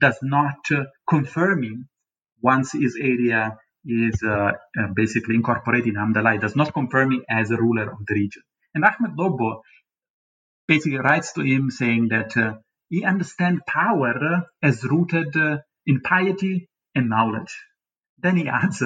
does 0.00 0.18
not 0.22 0.66
confirm 1.08 1.62
him 1.62 1.88
once 2.42 2.72
his 2.72 2.96
area 3.00 3.58
is 3.84 4.22
uh, 4.22 4.52
uh, 4.78 4.86
basically 4.94 5.34
incorporated 5.34 5.88
in 5.88 5.94
Hamdallah, 5.94 6.40
does 6.40 6.56
not 6.56 6.72
confirm 6.72 7.12
him 7.12 7.24
as 7.28 7.50
a 7.50 7.56
ruler 7.56 7.90
of 7.90 7.98
the 8.06 8.14
region. 8.14 8.42
And 8.74 8.84
Ahmed 8.84 9.16
Lobbo 9.16 9.62
basically 10.68 10.98
writes 10.98 11.32
to 11.34 11.42
him 11.42 11.70
saying 11.70 12.08
that 12.08 12.36
uh, 12.36 12.54
he 12.88 13.04
understands 13.04 13.62
power 13.66 14.46
as 14.62 14.84
rooted 14.84 15.36
uh, 15.36 15.58
in 15.86 16.00
piety 16.00 16.68
and 16.94 17.08
knowledge. 17.08 17.54
Then 18.18 18.36
he 18.36 18.48
adds, 18.62 18.82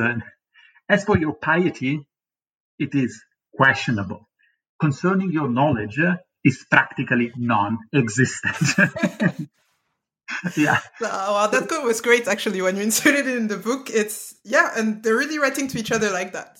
as 0.89 1.05
for 1.05 1.19
your 1.19 1.35
piety, 1.35 2.07
it 2.79 2.95
is 2.95 3.23
questionable. 3.55 4.29
Concerning 4.81 5.33
your 5.33 5.49
knowledge, 5.49 5.99
uh, 5.99 6.17
is 6.47 6.65
practically 6.71 7.33
non-existent. 7.37 8.57
yeah. 10.57 10.81
wow, 11.01 11.47
that 11.47 11.69
quote 11.69 11.85
was 11.85 12.01
great 12.01 12.27
actually 12.29 12.63
when 12.63 12.77
you 12.77 12.83
inserted 12.83 13.27
it 13.27 13.37
in 13.37 13.49
the 13.49 13.57
book. 13.57 13.91
It's 13.91 14.35
yeah, 14.45 14.73
and 14.77 15.03
they're 15.03 15.17
really 15.17 15.39
writing 15.39 15.69
to 15.69 15.79
each 15.79 15.93
other 15.93 16.11
like 16.11 16.33
that. 16.33 16.59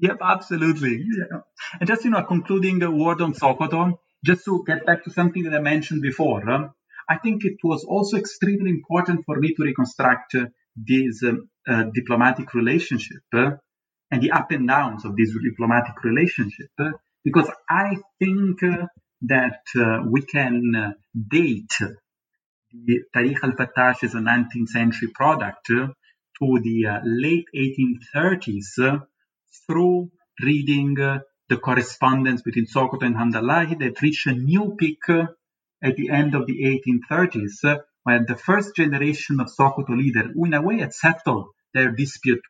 Yep, 0.00 0.18
absolutely. 0.22 1.04
Yeah. 1.04 1.40
And 1.78 1.88
just 1.88 2.04
you 2.04 2.10
know, 2.10 2.22
concluding 2.22 2.82
a 2.82 2.90
word 2.90 3.20
on 3.20 3.34
Sokoto, 3.34 3.98
just 4.24 4.44
to 4.46 4.64
get 4.66 4.86
back 4.86 5.04
to 5.04 5.10
something 5.10 5.42
that 5.42 5.54
I 5.54 5.60
mentioned 5.60 6.02
before, 6.02 6.48
um, 6.48 6.72
I 7.08 7.18
think 7.18 7.44
it 7.44 7.58
was 7.62 7.84
also 7.84 8.16
extremely 8.16 8.70
important 8.70 9.24
for 9.26 9.38
me 9.38 9.54
to 9.54 9.62
reconstruct 9.62 10.34
uh, 10.36 10.46
this 10.76 11.22
um, 11.24 11.48
uh, 11.68 11.84
diplomatic 11.94 12.54
relationship 12.54 13.22
uh, 13.34 13.50
and 14.10 14.22
the 14.22 14.30
up 14.30 14.50
and 14.50 14.66
downs 14.66 15.04
of 15.04 15.16
this 15.16 15.36
diplomatic 15.42 16.02
relationship, 16.04 16.68
uh, 16.78 16.90
because 17.24 17.50
I 17.68 17.96
think 18.18 18.62
uh, 18.62 18.86
that 19.22 19.60
uh, 19.78 19.98
we 20.08 20.22
can 20.22 20.94
date 21.28 21.72
the 22.72 23.00
Tarikh 23.14 23.42
al-Fattash 23.42 24.04
is 24.04 24.14
a 24.14 24.18
19th 24.18 24.68
century 24.68 25.08
product 25.08 25.66
to 25.66 25.94
the 26.40 26.86
uh, 26.86 27.00
late 27.04 27.46
1830s 27.54 28.78
uh, 28.78 28.98
through 29.66 30.10
reading 30.42 30.98
uh, 31.00 31.18
the 31.48 31.56
correspondence 31.56 32.42
between 32.42 32.66
Sokoto 32.66 33.02
and 33.02 33.16
Hamdallahi 33.16 33.78
that 33.80 34.00
reached 34.00 34.26
a 34.26 34.32
new 34.32 34.76
peak 34.78 35.02
at 35.08 35.96
the 35.96 36.10
end 36.10 36.34
of 36.34 36.46
the 36.46 36.80
1830s 36.80 37.80
when 38.04 38.24
the 38.26 38.36
first 38.36 38.74
generation 38.76 39.40
of 39.40 39.48
Sokoto 39.48 39.96
leaders, 39.96 40.30
who 40.34 40.46
in 40.46 40.54
a 40.54 40.62
way 40.62 40.78
had 40.78 40.94
settled 40.94 41.48
their 41.74 41.90
dispute 41.90 42.42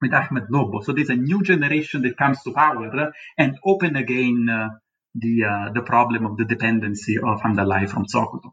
with 0.00 0.12
Ahmed 0.12 0.44
Lobbo. 0.50 0.84
So 0.84 0.92
there's 0.92 1.10
a 1.10 1.16
new 1.16 1.42
generation 1.42 2.02
that 2.02 2.16
comes 2.16 2.42
to 2.42 2.52
power 2.52 3.12
and 3.38 3.58
open 3.64 3.96
again 3.96 4.48
uh, 4.48 4.68
the 5.14 5.44
uh, 5.44 5.72
the 5.72 5.82
problem 5.82 6.26
of 6.26 6.36
the 6.36 6.44
dependency 6.44 7.16
of 7.16 7.40
Hamdallahi 7.40 7.88
from 7.88 8.04
Sokoto. 8.04 8.52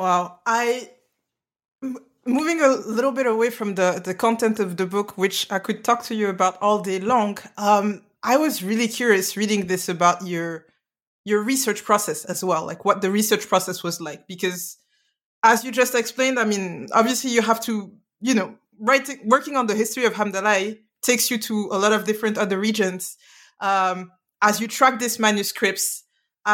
Wow. 0.00 0.40
I 0.46 0.88
moving 2.24 2.62
a 2.62 2.68
little 2.68 3.12
bit 3.12 3.26
away 3.26 3.50
from 3.50 3.74
the 3.74 4.00
the 4.02 4.14
content 4.14 4.58
of 4.58 4.78
the 4.78 4.86
book, 4.86 5.18
which 5.18 5.46
I 5.52 5.58
could 5.58 5.84
talk 5.84 6.04
to 6.04 6.14
you 6.14 6.30
about 6.30 6.56
all 6.62 6.80
day 6.80 7.00
long. 7.00 7.36
Um, 7.58 8.00
I 8.22 8.38
was 8.38 8.62
really 8.62 8.88
curious 8.88 9.36
reading 9.36 9.66
this 9.66 9.90
about 9.90 10.26
your 10.26 10.64
your 11.26 11.42
research 11.42 11.84
process 11.84 12.24
as 12.24 12.42
well, 12.42 12.64
like 12.64 12.82
what 12.86 13.02
the 13.02 13.10
research 13.10 13.46
process 13.46 13.82
was 13.82 14.00
like, 14.00 14.26
because 14.26 14.78
as 15.42 15.64
you 15.64 15.70
just 15.70 15.94
explained, 15.94 16.38
I 16.38 16.46
mean, 16.46 16.88
obviously 16.94 17.32
you 17.32 17.42
have 17.42 17.60
to, 17.64 17.92
you 18.22 18.32
know, 18.32 18.54
writing 18.78 19.20
working 19.26 19.54
on 19.56 19.66
the 19.66 19.74
history 19.74 20.06
of 20.06 20.14
Hamdallah 20.14 20.78
takes 21.02 21.30
you 21.30 21.36
to 21.36 21.68
a 21.72 21.78
lot 21.78 21.92
of 21.92 22.04
different 22.04 22.38
other 22.38 22.58
regions. 22.58 23.18
Um, 23.60 24.12
as 24.40 24.62
you 24.62 24.66
track 24.66 24.98
these 24.98 25.18
manuscripts, 25.18 26.04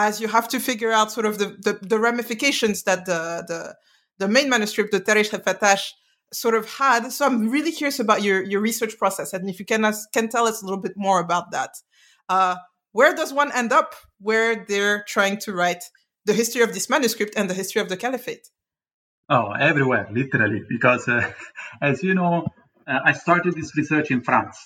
as 0.05 0.21
you 0.21 0.29
have 0.29 0.49
to 0.49 0.61
figure 0.61 0.93
out 0.93 1.11
sort 1.11 1.27
of 1.27 1.39
the, 1.39 1.47
the, 1.67 1.79
the 1.83 1.99
ramifications 1.99 2.83
that 2.83 3.07
the, 3.07 3.45
the, 3.49 3.75
the 4.19 4.29
main 4.29 4.49
manuscript, 4.49 4.93
the 4.93 5.01
Tarikh 5.01 5.33
al-Fattash, 5.33 5.91
sort 6.33 6.55
of 6.55 6.69
had. 6.69 7.11
So 7.11 7.25
I'm 7.25 7.49
really 7.49 7.73
curious 7.73 7.99
about 7.99 8.23
your, 8.23 8.43
your 8.43 8.61
research 8.61 8.99
process. 8.99 9.33
And 9.33 9.49
if 9.49 9.59
you 9.59 9.65
can, 9.65 9.91
can 10.13 10.29
tell 10.29 10.47
us 10.47 10.63
a 10.63 10.65
little 10.67 10.81
bit 10.81 10.97
more 10.97 11.21
about 11.21 11.51
that. 11.53 11.71
Uh, 12.29 12.57
where 12.93 13.15
does 13.15 13.33
one 13.33 13.53
end 13.53 13.73
up 13.73 13.95
where 14.21 14.65
they're 14.69 15.05
trying 15.05 15.39
to 15.41 15.53
write 15.53 15.85
the 16.25 16.35
history 16.35 16.63
of 16.63 16.75
this 16.75 16.91
manuscript 16.91 17.35
and 17.37 17.49
the 17.49 17.55
history 17.55 17.81
of 17.81 17.89
the 17.89 17.97
caliphate? 17.97 18.49
Oh, 19.29 19.53
everywhere, 19.53 20.09
literally. 20.13 20.63
Because 20.69 21.09
uh, 21.09 21.33
as 21.83 22.03
you 22.03 22.15
know, 22.15 22.47
uh, 22.87 22.99
I 23.05 23.13
started 23.13 23.55
this 23.55 23.77
research 23.77 24.11
in 24.11 24.21
France. 24.23 24.59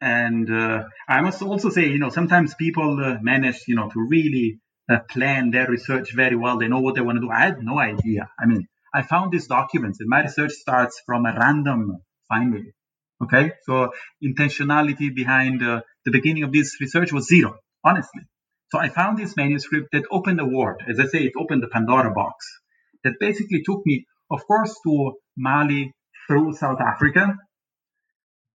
And 0.00 0.50
uh, 0.50 0.84
I 1.08 1.20
must 1.22 1.42
also 1.42 1.70
say, 1.70 1.88
you 1.88 1.98
know, 1.98 2.10
sometimes 2.10 2.54
people 2.54 3.04
uh, 3.04 3.18
manage, 3.20 3.62
you 3.66 3.74
know, 3.74 3.88
to 3.90 4.06
really 4.08 4.60
uh, 4.90 4.98
plan 5.10 5.50
their 5.50 5.66
research 5.66 6.14
very 6.14 6.36
well. 6.36 6.58
They 6.58 6.68
know 6.68 6.80
what 6.80 6.94
they 6.94 7.00
want 7.00 7.16
to 7.16 7.20
do. 7.20 7.30
I 7.30 7.40
had 7.40 7.62
no 7.62 7.78
idea. 7.78 8.30
I 8.38 8.46
mean, 8.46 8.68
I 8.94 9.02
found 9.02 9.32
these 9.32 9.46
documents, 9.46 10.00
and 10.00 10.08
my 10.08 10.22
research 10.22 10.52
starts 10.52 11.02
from 11.04 11.26
a 11.26 11.34
random 11.38 11.98
finding. 12.28 12.72
Okay, 13.22 13.52
so 13.64 13.92
intentionality 14.22 15.12
behind 15.12 15.62
uh, 15.62 15.80
the 16.04 16.12
beginning 16.12 16.44
of 16.44 16.52
this 16.52 16.76
research 16.80 17.12
was 17.12 17.26
zero, 17.26 17.58
honestly. 17.84 18.22
So 18.70 18.78
I 18.78 18.90
found 18.90 19.18
this 19.18 19.36
manuscript 19.36 19.88
that 19.92 20.04
opened 20.10 20.38
the 20.38 20.46
world. 20.46 20.82
As 20.88 21.00
I 21.00 21.06
say, 21.06 21.24
it 21.24 21.32
opened 21.36 21.62
the 21.62 21.68
Pandora 21.68 22.12
box 22.12 22.46
that 23.02 23.14
basically 23.18 23.62
took 23.64 23.84
me, 23.84 24.06
of 24.30 24.46
course, 24.46 24.74
to 24.84 25.14
Mali 25.36 25.92
through 26.26 26.54
South 26.54 26.80
Africa, 26.80 27.36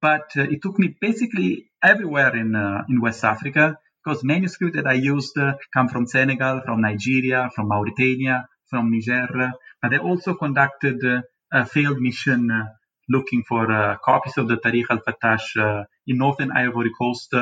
but 0.03 0.27
uh, 0.35 0.43
it 0.53 0.61
took 0.61 0.77
me 0.77 0.87
basically 0.99 1.71
everywhere 1.81 2.35
in 2.35 2.53
uh, 2.55 2.83
in 2.89 2.99
West 2.99 3.23
Africa 3.23 3.77
because 4.03 4.21
manuscripts 4.21 4.75
that 4.75 4.85
I 4.85 4.97
used 5.13 5.37
uh, 5.37 5.53
come 5.73 5.87
from 5.87 6.05
Senegal, 6.07 6.61
from 6.65 6.81
Nigeria, 6.81 7.49
from 7.55 7.69
Mauritania, 7.69 8.45
from 8.69 8.91
Niger, 8.91 9.53
but 9.81 9.93
I 9.93 9.99
also 10.09 10.33
conducted 10.33 10.97
uh, 11.05 11.21
a 11.53 11.65
failed 11.65 11.99
mission 12.01 12.51
uh, 12.51 12.65
looking 13.07 13.43
for 13.47 13.71
uh, 13.71 13.95
copies 14.03 14.37
of 14.37 14.49
the 14.49 14.57
Tarikh 14.57 14.89
al-Fattash 14.89 15.85
in 16.07 16.17
northern 16.17 16.51
Ivory 16.51 16.91
Coast 16.99 17.33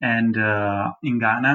and 0.00 0.36
in 1.08 1.18
Ghana. 1.20 1.54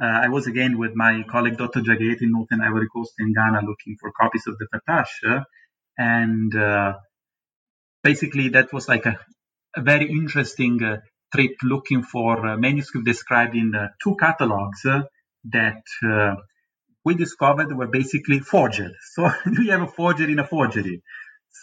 I 0.00 0.28
was 0.28 0.46
again 0.46 0.78
with 0.78 0.94
my 0.94 1.24
colleague 1.32 1.58
Dr. 1.58 1.80
Diagayeté 1.80 2.22
in 2.22 2.32
northern 2.38 2.60
Ivory 2.68 2.88
Coast 2.94 3.14
in 3.18 3.32
Ghana 3.32 3.60
looking 3.70 3.96
for 4.00 4.12
copies 4.22 4.46
of 4.46 4.54
the 4.60 4.66
Fattash. 4.72 5.44
and 5.98 6.52
basically 8.02 8.48
that 8.50 8.72
was 8.72 8.88
like 8.88 9.06
a, 9.06 9.18
a 9.76 9.82
very 9.82 10.10
interesting 10.10 10.82
uh, 10.82 10.96
trip 11.32 11.52
looking 11.62 12.02
for 12.02 12.46
uh, 12.46 12.56
manuscripts 12.56 13.06
described 13.06 13.54
in 13.54 13.74
uh, 13.74 13.88
two 14.02 14.16
catalogs 14.18 14.82
that 15.44 15.82
we 17.04 17.14
discovered 17.14 17.74
were 17.76 17.86
basically 17.86 18.40
forged. 18.40 18.90
So 19.14 19.30
we 19.58 19.68
have 19.68 19.82
a 19.82 19.86
forgery 19.86 20.32
in 20.32 20.38
a 20.38 20.46
forgery. 20.46 21.02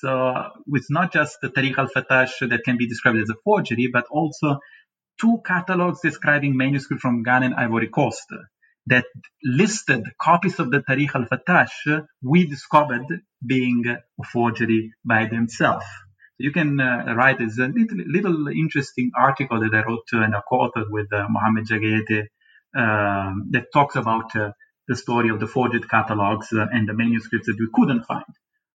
So 0.01 0.51
it's 0.68 0.91
not 0.91 1.14
just 1.14 1.38
the 1.41 1.49
Tarikh 1.49 1.78
al-Fattash 1.78 2.49
that 2.49 2.62
can 2.64 2.78
be 2.78 2.88
described 2.88 3.20
as 3.20 3.30
a 3.30 3.36
forgery, 3.43 3.89
but 3.91 4.05
also 4.10 4.60
two 5.20 5.41
catalogs 5.45 6.01
describing 6.01 6.55
manuscript 6.55 7.01
from 7.01 7.24
Ghana 7.24 7.47
and 7.47 7.55
Ivory 7.55 7.88
Coast 7.88 8.28
that 8.88 9.05
listed 9.43 10.03
copies 10.22 10.60
of 10.60 10.72
the 10.72 10.80
Tarikh 10.80 11.16
al-Fattash 11.16 12.05
we 12.24 12.47
discovered 12.47 13.08
being 13.45 13.84
a 13.88 14.24
forgery 14.24 14.93
by 15.05 15.26
themselves. 15.26 15.86
You 16.38 16.51
can 16.51 16.79
uh, 16.79 17.15
write 17.15 17.41
a 17.41 17.45
little, 17.45 17.97
little, 18.05 18.47
interesting 18.47 19.11
article 19.17 19.59
that 19.59 19.73
I 19.73 19.83
wrote 19.88 20.07
uh, 20.13 20.21
and 20.21 20.35
I 20.35 20.41
co-authored 20.47 20.89
with 20.89 21.11
uh, 21.11 21.27
Mohamed 21.29 21.67
um, 22.75 23.49
that 23.51 23.65
talks 23.73 23.95
about 23.95 24.35
uh, 24.35 24.51
the 24.88 24.95
story 24.95 25.29
of 25.29 25.39
the 25.39 25.47
forged 25.47 25.89
catalogs 25.89 26.53
uh, 26.53 26.65
and 26.71 26.88
the 26.88 26.93
manuscripts 26.93 27.47
that 27.47 27.57
we 27.59 27.67
couldn't 27.73 28.03
find 28.03 28.23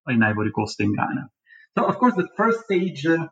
in 0.07 0.23
Ivory 0.23 0.51
Coast 0.51 0.79
and 0.79 0.95
Ghana. 0.95 1.29
So, 1.77 1.85
of 1.85 1.97
course, 1.97 2.15
the 2.15 2.27
first 2.35 2.61
stage 2.61 3.05
uh, 3.05 3.27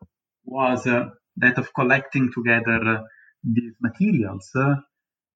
was 0.46 0.88
uh, 0.88 1.10
that 1.38 1.58
of 1.58 1.74
collecting 1.74 2.32
together 2.34 2.80
uh, 2.88 3.04
these 3.44 3.74
materials. 3.82 4.50
Uh, 4.56 4.76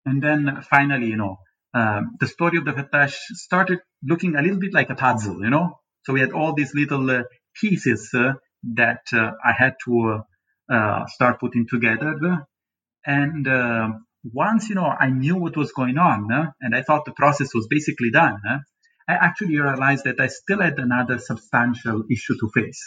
and 0.04 0.22
then 0.22 0.62
finally, 0.68 1.06
you 1.06 1.16
know, 1.16 1.38
um, 1.74 2.16
the 2.20 2.26
story 2.26 2.58
of 2.58 2.64
the 2.64 2.72
Fattash 2.72 3.14
started 3.32 3.80
looking 4.02 4.36
a 4.36 4.42
little 4.42 4.58
bit 4.58 4.74
like 4.74 4.90
a 4.90 4.94
puzzle, 4.94 5.42
you 5.42 5.50
know? 5.50 5.78
So 6.02 6.12
we 6.12 6.20
had 6.20 6.32
all 6.32 6.52
these 6.54 6.74
little 6.74 7.10
uh, 7.10 7.22
pieces 7.58 8.10
that 8.62 9.02
I 9.12 9.52
had 9.56 9.74
to 9.84 10.22
start 11.08 11.40
putting 11.40 11.66
together. 11.68 12.46
And 13.04 13.48
once 14.24 14.68
you 14.68 14.76
know 14.76 14.86
I 14.86 15.10
knew 15.10 15.36
what 15.36 15.56
was 15.56 15.72
going 15.72 15.98
on, 15.98 16.30
uh, 16.32 16.52
and 16.60 16.74
I 16.74 16.82
thought 16.82 17.04
the 17.04 17.12
process 17.12 17.54
was 17.54 17.66
basically 17.68 18.10
done, 18.10 18.38
uh, 18.48 18.58
I 19.08 19.14
actually 19.14 19.58
realized 19.58 20.04
that 20.04 20.20
I 20.20 20.28
still 20.28 20.60
had 20.60 20.78
another 20.78 21.18
substantial 21.18 22.04
issue 22.10 22.34
to 22.38 22.50
face. 22.54 22.80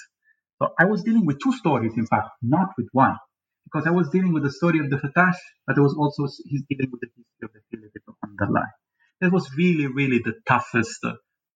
So 0.62 0.70
I 0.80 0.86
was 0.86 1.04
dealing 1.04 1.26
with 1.26 1.40
two 1.44 1.52
stories, 1.52 1.92
in 1.98 2.08
fact, 2.08 2.30
not 2.42 2.70
with 2.78 2.88
one, 2.94 3.18
because 3.66 3.86
I 3.86 3.92
was 3.92 4.10
dealing 4.10 4.32
with 4.32 4.44
the 4.44 4.52
story 4.52 4.80
of 4.80 4.90
the 4.90 4.96
Fattash, 4.96 5.36
but 5.68 5.78
I 5.78 5.82
was 5.82 5.94
also 5.98 6.32
he's 6.46 6.64
dealing 6.70 6.90
with 6.92 7.02
the 7.02 7.08
history 7.08 7.44
of 7.44 7.52
the 7.52 7.60
Philippines 7.70 8.18
underlying. 8.24 8.72
That 9.20 9.34
was 9.34 9.50
really, 9.58 9.88
really 9.88 10.20
the 10.20 10.36
toughest 10.48 11.06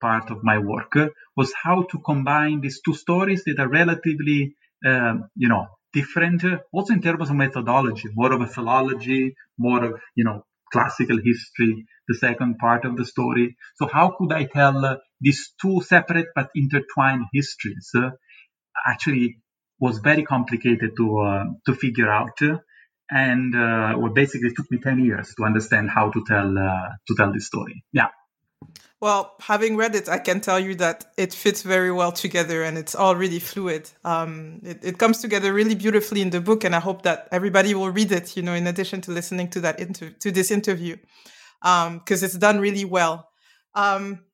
part 0.01 0.31
of 0.31 0.43
my 0.43 0.57
work 0.57 0.95
uh, 0.95 1.07
was 1.35 1.53
how 1.63 1.83
to 1.83 1.99
combine 1.99 2.61
these 2.61 2.81
two 2.83 2.93
stories 2.93 3.43
that 3.45 3.59
are 3.59 3.69
relatively, 3.69 4.55
um, 4.85 5.29
you 5.35 5.49
know, 5.49 5.67
different, 5.93 6.43
also 6.71 6.93
in 6.93 7.01
terms 7.01 7.29
of 7.29 7.35
methodology, 7.35 8.09
more 8.13 8.31
of 8.33 8.41
a 8.41 8.47
philology, 8.47 9.35
more 9.57 9.83
of, 9.83 9.99
you 10.15 10.23
know, 10.23 10.43
classical 10.71 11.17
history, 11.17 11.85
the 12.07 12.15
second 12.15 12.57
part 12.57 12.85
of 12.85 12.95
the 12.95 13.05
story. 13.05 13.55
So 13.75 13.87
how 13.87 14.15
could 14.17 14.31
I 14.31 14.45
tell 14.45 14.85
uh, 14.85 14.97
these 15.19 15.53
two 15.61 15.81
separate 15.81 16.27
but 16.35 16.49
intertwined 16.55 17.25
histories? 17.33 17.89
Uh, 17.95 18.11
actually 18.87 19.39
was 19.79 19.99
very 19.99 20.23
complicated 20.23 20.91
to, 20.97 21.19
uh, 21.19 21.43
to 21.65 21.73
figure 21.73 22.09
out. 22.09 22.39
and 23.11 23.55
uh, 23.55 23.97
well, 23.97 24.13
basically 24.13 24.53
took 24.53 24.69
me 24.69 24.77
10 24.77 25.03
years 25.03 25.33
to 25.35 25.43
understand 25.43 25.89
how 25.89 26.11
to 26.11 26.23
tell, 26.27 26.57
uh, 26.57 26.89
to 27.07 27.15
tell 27.15 27.33
this 27.33 27.47
story. 27.47 27.83
Yeah. 27.91 28.09
Well, 29.01 29.35
having 29.39 29.77
read 29.77 29.95
it, 29.95 30.09
I 30.09 30.17
can 30.17 30.41
tell 30.41 30.59
you 30.59 30.75
that 30.75 31.05
it 31.15 31.33
fits 31.33 31.61
very 31.61 31.91
well 31.91 32.11
together 32.11 32.63
and 32.63 32.77
it's 32.77 32.95
all 32.95 33.15
really 33.15 33.39
fluid. 33.39 33.89
Um, 34.03 34.59
it, 34.61 34.83
it, 34.83 34.97
comes 34.97 35.19
together 35.19 35.53
really 35.53 35.75
beautifully 35.75 36.21
in 36.21 36.31
the 36.31 36.41
book, 36.41 36.65
and 36.65 36.75
I 36.75 36.81
hope 36.81 37.03
that 37.03 37.29
everybody 37.31 37.73
will 37.73 37.91
read 37.91 38.11
it, 38.11 38.35
you 38.35 38.43
know, 38.43 38.53
in 38.53 38.67
addition 38.67 38.99
to 39.01 39.11
listening 39.11 39.49
to 39.51 39.61
that 39.61 39.79
inter- 39.79 40.13
to 40.19 40.31
this 40.31 40.51
interview, 40.51 40.97
because 41.61 41.87
um, 41.87 42.01
it's 42.07 42.37
done 42.37 42.59
really 42.59 42.83
well. 42.83 43.29
Um, 43.73 44.25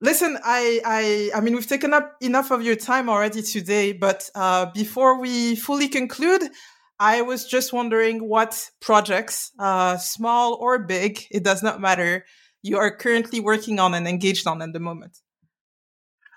listen, 0.00 0.38
I, 0.44 0.80
I, 0.84 1.30
I 1.38 1.40
mean, 1.40 1.54
we've 1.54 1.66
taken 1.66 1.92
up 1.92 2.14
enough 2.20 2.52
of 2.52 2.62
your 2.62 2.76
time 2.76 3.08
already 3.08 3.42
today, 3.42 3.92
but 3.92 4.30
uh, 4.36 4.66
before 4.66 5.20
we 5.20 5.56
fully 5.56 5.88
conclude, 5.88 6.42
I 7.00 7.22
was 7.22 7.44
just 7.44 7.72
wondering 7.72 8.28
what 8.28 8.70
projects, 8.80 9.50
uh, 9.58 9.96
small 9.96 10.54
or 10.54 10.78
big, 10.78 11.26
it 11.32 11.42
does 11.42 11.60
not 11.60 11.80
matter, 11.80 12.24
you 12.62 12.78
are 12.78 12.94
currently 12.96 13.40
working 13.40 13.78
on 13.80 13.94
and 13.94 14.06
engaged 14.06 14.46
on 14.46 14.62
at 14.62 14.72
the 14.72 14.80
moment? 14.80 15.18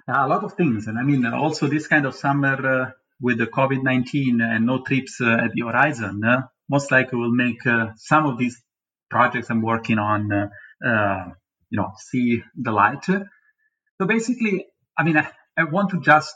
a 0.08 0.28
lot 0.28 0.44
of 0.44 0.54
things. 0.54 0.88
And 0.88 1.00
I 1.00 1.04
mean, 1.04 1.26
also 1.26 1.68
this 1.68 1.88
kind 1.88 2.06
of 2.06 2.16
summer 2.16 2.84
uh, 2.84 2.92
with 3.20 3.38
the 3.38 3.48
COVID 3.48 3.84
19 3.84 4.42
and 4.42 4.66
no 4.66 4.84
trips 4.84 5.20
uh, 5.22 5.38
at 5.46 5.52
the 5.54 5.62
horizon, 5.62 6.24
uh, 6.24 6.42
most 6.70 6.92
likely 6.92 7.18
will 7.18 7.34
make 7.34 7.66
uh, 7.66 7.88
some 7.96 8.26
of 8.26 8.38
these 8.38 8.62
projects 9.10 9.50
I'm 9.50 9.62
working 9.62 9.98
on, 9.98 10.32
uh, 10.32 10.48
uh, 10.86 11.26
you 11.70 11.80
know, 11.80 11.94
see 11.98 12.44
the 12.56 12.72
light. 12.72 13.04
So 13.06 14.06
basically, 14.06 14.68
I 14.98 15.04
mean, 15.04 15.18
I, 15.18 15.30
I 15.58 15.64
want 15.64 15.92
to 15.92 16.02
just 16.02 16.36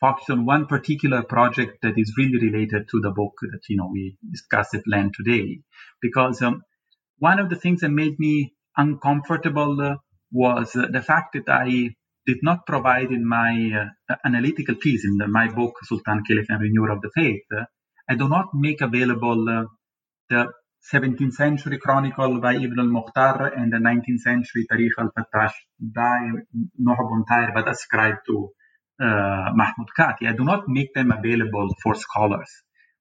focus 0.00 0.30
on 0.30 0.46
one 0.46 0.66
particular 0.66 1.22
project 1.22 1.78
that 1.82 1.98
is 1.98 2.14
really 2.16 2.38
related 2.38 2.88
to 2.90 3.00
the 3.00 3.10
book 3.10 3.34
that, 3.42 3.60
you 3.68 3.76
know, 3.76 3.90
we 3.92 4.16
discussed 4.30 4.74
at 4.74 4.86
length 4.86 5.16
today, 5.16 5.60
because 6.00 6.40
um, 6.40 6.62
one 7.18 7.38
of 7.40 7.50
the 7.50 7.56
things 7.56 7.80
that 7.80 7.90
made 7.90 8.18
me 8.18 8.54
uncomfortable 8.76 9.80
uh, 9.80 9.96
was 10.32 10.74
uh, 10.76 10.86
the 10.90 11.02
fact 11.02 11.34
that 11.34 11.48
I 11.48 11.90
did 12.26 12.38
not 12.42 12.66
provide 12.66 13.10
in 13.10 13.26
my 13.26 13.88
uh, 14.10 14.14
analytical 14.24 14.74
piece 14.74 15.04
in 15.04 15.16
the, 15.16 15.28
my 15.28 15.48
book 15.48 15.74
Sultan 15.84 16.22
Caliph 16.26 16.46
and 16.48 16.60
Renewer 16.60 16.90
of 16.90 17.00
the 17.00 17.10
Faith. 17.14 17.44
I 18.08 18.14
do 18.14 18.28
not 18.28 18.48
make 18.54 18.80
available 18.80 19.66
the 20.28 20.48
17th 20.92 21.32
century 21.32 21.78
chronicle 21.78 22.40
by 22.40 22.54
Ibn 22.54 22.78
al-Mukhtar 22.78 23.52
and 23.56 23.72
the 23.72 23.78
19th 23.78 24.20
century 24.20 24.66
Tarikh 24.70 24.96
al-Fattash 24.98 25.52
by 25.80 26.30
Nuh 26.78 26.96
Buntair 26.96 27.52
but 27.54 27.68
ascribed 27.68 28.20
to 28.28 28.50
uh, 29.00 29.50
Mahmoud 29.54 29.88
Kati. 29.98 30.28
I 30.28 30.32
do 30.32 30.44
not 30.44 30.68
make 30.68 30.94
them 30.94 31.10
available 31.10 31.68
for 31.82 31.94
scholars, 31.96 32.50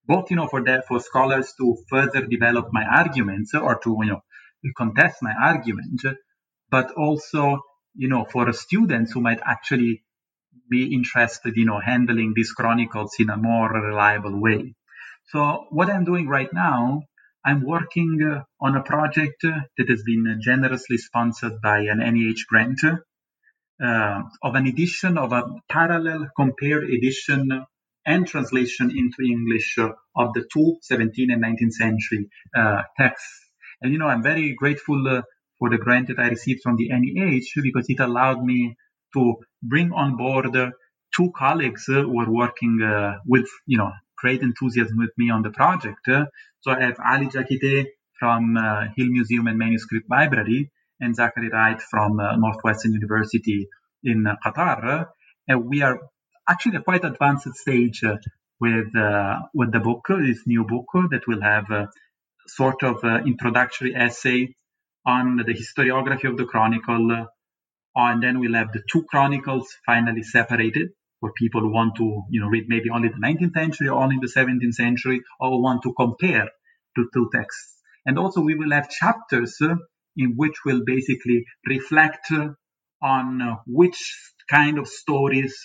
both 0.06 0.32
you 0.32 0.36
know 0.36 0.48
for 0.48 0.64
that 0.64 0.88
for 0.88 1.00
scholars 1.00 1.54
to 1.60 1.78
further 1.90 2.26
develop 2.26 2.70
my 2.72 2.84
arguments 2.84 3.54
or 3.54 3.80
to 3.84 3.96
you 4.02 4.12
know 4.12 4.22
contest 4.74 5.18
my 5.22 5.34
argument, 5.34 6.02
but 6.70 6.92
also, 6.92 7.62
you 7.96 8.08
know, 8.08 8.26
for 8.26 8.52
students 8.54 9.12
who 9.12 9.22
might 9.22 9.40
actually 9.44 10.04
be 10.70 10.94
interested, 10.94 11.56
you 11.56 11.66
know, 11.66 11.80
handling 11.80 12.34
these 12.36 12.52
chronicles 12.52 13.16
in 13.20 13.30
a 13.30 13.38
more 13.38 13.72
reliable 13.72 14.40
way. 14.42 14.76
So 15.30 15.66
what 15.70 15.90
I'm 15.90 16.06
doing 16.06 16.28
right 16.28 16.52
now, 16.54 17.04
I'm 17.44 17.64
working 17.64 18.20
uh, 18.24 18.44
on 18.60 18.76
a 18.76 18.84
project 18.84 19.44
that 19.44 19.90
has 19.90 20.04
been 20.04 20.40
generously 20.42 20.98
sponsored 20.98 21.62
by 21.62 21.80
an 21.82 22.00
NEH 22.00 22.46
grant 22.48 22.80
uh, 23.84 24.22
of 24.42 24.56
an 24.56 24.68
edition 24.68 25.18
of 25.18 25.32
a 25.32 25.44
parallel 25.70 26.30
compared 26.36 26.90
edition 26.90 27.66
and 28.06 28.28
translation 28.28 28.92
into 28.92 29.22
English 29.24 29.78
of 29.78 30.34
the 30.34 30.48
two 30.52 30.78
17th 30.90 31.34
and 31.34 31.44
19th 31.44 31.74
century 31.74 32.30
uh, 32.56 32.84
texts 32.98 33.45
and 33.86 33.94
you 33.94 34.00
know, 34.00 34.08
I'm 34.08 34.24
very 34.24 34.56
grateful 34.56 35.08
uh, 35.08 35.22
for 35.60 35.70
the 35.70 35.78
grant 35.78 36.08
that 36.08 36.18
I 36.18 36.30
received 36.30 36.62
from 36.64 36.76
the 36.76 36.90
NEH 36.90 37.62
because 37.62 37.86
it 37.88 38.00
allowed 38.00 38.44
me 38.44 38.76
to 39.14 39.36
bring 39.62 39.92
on 39.92 40.18
board 40.18 40.56
uh, 40.56 40.72
two 41.16 41.32
colleagues 41.38 41.86
uh, 41.88 42.02
who 42.02 42.20
are 42.20 42.32
working 42.32 42.82
uh, 42.82 43.20
with, 43.28 43.48
you 43.68 43.78
know, 43.78 43.92
great 44.18 44.42
enthusiasm 44.42 44.98
with 44.98 45.12
me 45.20 45.30
on 45.30 45.44
the 45.44 45.52
project. 45.52 46.00
so 46.62 46.72
I 46.72 46.82
have 46.82 46.98
Ali 47.00 47.28
Diagayeté 47.28 47.86
from 48.20 48.58
uh, 48.58 48.86
Hill 48.98 49.10
Museum 49.10 49.46
and 49.46 49.60
Manuscript 49.60 50.10
Library 50.10 50.72
and 51.00 51.16
Zachary 51.16 51.50
Wright 51.50 51.80
from 51.80 52.20
uh, 52.20 52.36
Northwestern 52.38 52.94
University 52.94 53.68
in 54.04 54.26
Qatar. 54.44 55.10
and 55.48 55.66
we 55.66 55.84
are 55.84 56.00
actually 56.50 56.78
a 56.78 56.82
quite 56.82 57.06
advanced 57.06 57.54
stage 57.54 58.02
with 58.60 58.88
with 59.54 59.72
the 59.72 59.80
book, 59.80 60.08
this 60.08 60.42
new 60.48 60.64
book 60.64 60.90
that 61.12 61.28
will 61.28 61.42
have 61.42 61.66
sort 62.48 62.84
of 62.84 63.04
uh, 63.04 63.20
introductory 63.26 63.96
essay 63.96 64.56
on 65.06 65.38
the 65.38 65.54
historiography 65.54 66.30
of 66.30 66.38
the 66.38 66.46
chronicle, 66.46 67.12
uh, 67.12 67.26
and 67.96 68.24
then 68.24 68.40
we'll 68.40 68.56
have 68.56 68.72
the 68.72 68.82
two 68.92 69.04
chronicles 69.04 69.68
finally 69.86 70.24
separated 70.24 70.90
for 71.20 71.32
people 71.34 71.62
who 71.62 71.72
want 71.72 71.96
to, 71.96 72.24
you 72.30 72.42
know, 72.42 72.48
read 72.48 72.66
maybe 72.68 72.90
only 72.90 73.10
the 73.10 73.16
19th 73.26 73.54
century 73.54 73.88
or 73.88 74.02
only 74.02 74.18
the 74.20 74.28
17th 74.28 74.74
century, 74.74 75.22
or 75.40 75.62
want 75.62 75.82
to 75.84 75.94
compare 75.94 76.50
the 76.96 77.06
two 77.14 77.30
texts. 77.34 77.78
And 78.06 78.20
also 78.20 78.42
we 78.42 78.56
will 78.56 78.72
have 78.72 78.90
chapters 78.90 79.58
uh, 79.62 79.76
in 80.18 80.34
which 80.36 80.58
we'll 80.66 80.84
basically 80.86 81.46
reflect 81.68 82.32
on 83.02 83.58
which 83.68 83.98
kind 84.50 84.78
of 84.78 84.88
stories 84.88 85.62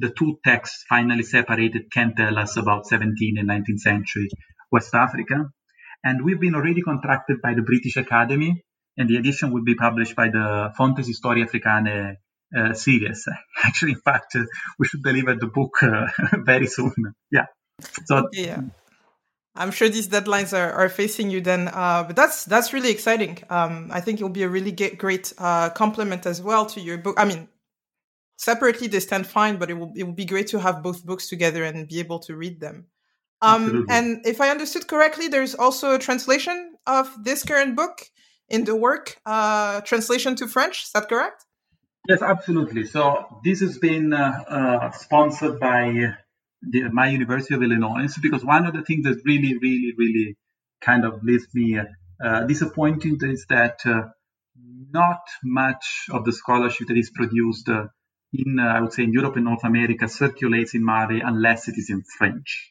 the 0.00 0.10
two 0.18 0.38
texts 0.44 0.84
finally 0.88 1.22
separated 1.22 1.90
can 1.92 2.14
tell 2.14 2.38
us 2.38 2.56
about 2.56 2.86
17th 2.86 3.38
and 3.38 3.48
19th 3.48 3.80
century 3.80 4.28
West 4.72 4.94
Africa. 4.94 5.50
And 6.02 6.24
we've 6.24 6.40
been 6.40 6.54
already 6.54 6.82
contracted 6.82 7.42
by 7.42 7.54
the 7.54 7.62
British 7.62 7.96
Academy, 7.96 8.62
and 8.96 9.08
the 9.08 9.16
edition 9.16 9.52
will 9.52 9.64
be 9.64 9.74
published 9.74 10.16
by 10.16 10.28
the 10.28 10.72
Fontes 10.76 11.06
Historiae 11.06 11.44
Africanae 11.44 12.16
uh, 12.56 12.72
series. 12.72 13.28
Actually, 13.64 13.92
in 13.92 14.00
fact, 14.00 14.36
uh, 14.36 14.44
we 14.78 14.86
should 14.86 15.02
deliver 15.02 15.34
the 15.34 15.46
book 15.46 15.82
uh, 15.82 16.06
very 16.44 16.66
soon. 16.66 16.94
Yeah. 17.30 17.46
So 18.06 18.28
yeah. 18.32 18.62
I'm 19.54 19.72
sure 19.72 19.88
these 19.88 20.08
deadlines 20.08 20.56
are, 20.56 20.72
are 20.72 20.88
facing 20.88 21.30
you 21.30 21.40
then, 21.40 21.68
uh, 21.68 22.04
but 22.04 22.14
that's 22.14 22.44
that's 22.44 22.72
really 22.72 22.90
exciting. 22.90 23.38
Um, 23.50 23.90
I 23.92 24.00
think 24.00 24.20
it 24.20 24.22
will 24.22 24.30
be 24.30 24.44
a 24.44 24.48
really 24.48 24.72
great 24.72 25.32
uh, 25.38 25.70
complement 25.70 26.24
as 26.24 26.40
well 26.40 26.66
to 26.66 26.80
your 26.80 26.98
book. 26.98 27.16
I 27.18 27.24
mean, 27.24 27.48
separately 28.36 28.86
they 28.86 29.00
stand 29.00 29.26
fine, 29.26 29.58
but 29.58 29.68
it 29.68 29.74
will 29.74 29.92
it 29.96 30.04
will 30.04 30.14
be 30.14 30.24
great 30.24 30.46
to 30.48 30.60
have 30.60 30.82
both 30.82 31.04
books 31.04 31.28
together 31.28 31.64
and 31.64 31.88
be 31.88 31.98
able 31.98 32.20
to 32.20 32.36
read 32.36 32.60
them. 32.60 32.86
Um, 33.42 33.86
and 33.88 34.26
if 34.26 34.40
I 34.40 34.50
understood 34.50 34.86
correctly, 34.86 35.28
there's 35.28 35.54
also 35.54 35.94
a 35.94 35.98
translation 35.98 36.74
of 36.86 37.12
this 37.24 37.42
current 37.42 37.76
book 37.76 38.02
in 38.48 38.64
the 38.64 38.76
work, 38.76 39.18
uh, 39.24 39.80
translation 39.82 40.36
to 40.36 40.46
French. 40.46 40.84
Is 40.84 40.90
that 40.92 41.08
correct? 41.08 41.44
Yes, 42.08 42.22
absolutely. 42.22 42.84
So 42.84 43.40
this 43.44 43.60
has 43.60 43.78
been 43.78 44.12
uh, 44.12 44.32
uh, 44.48 44.90
sponsored 44.92 45.60
by 45.60 46.14
the, 46.62 46.88
my 46.90 47.08
University 47.08 47.54
of 47.54 47.62
Illinois 47.62 48.08
because 48.20 48.44
one 48.44 48.66
of 48.66 48.74
the 48.74 48.82
things 48.82 49.04
that 49.04 49.20
really, 49.24 49.56
really, 49.58 49.92
really 49.96 50.36
kind 50.80 51.04
of 51.04 51.22
leaves 51.22 51.46
me 51.54 51.78
uh, 52.22 52.44
disappointed 52.44 53.22
is 53.22 53.46
that 53.48 53.80
uh, 53.86 54.02
not 54.90 55.20
much 55.44 56.06
of 56.10 56.24
the 56.24 56.32
scholarship 56.32 56.88
that 56.88 56.96
is 56.96 57.10
produced 57.10 57.68
uh, 57.68 57.86
in, 58.32 58.58
uh, 58.58 58.64
I 58.64 58.80
would 58.80 58.92
say, 58.92 59.04
in 59.04 59.12
Europe 59.12 59.36
and 59.36 59.44
North 59.44 59.64
America 59.64 60.08
circulates 60.08 60.74
in 60.74 60.84
Mali 60.84 61.20
unless 61.20 61.68
it 61.68 61.76
is 61.76 61.90
in 61.90 62.02
French. 62.02 62.69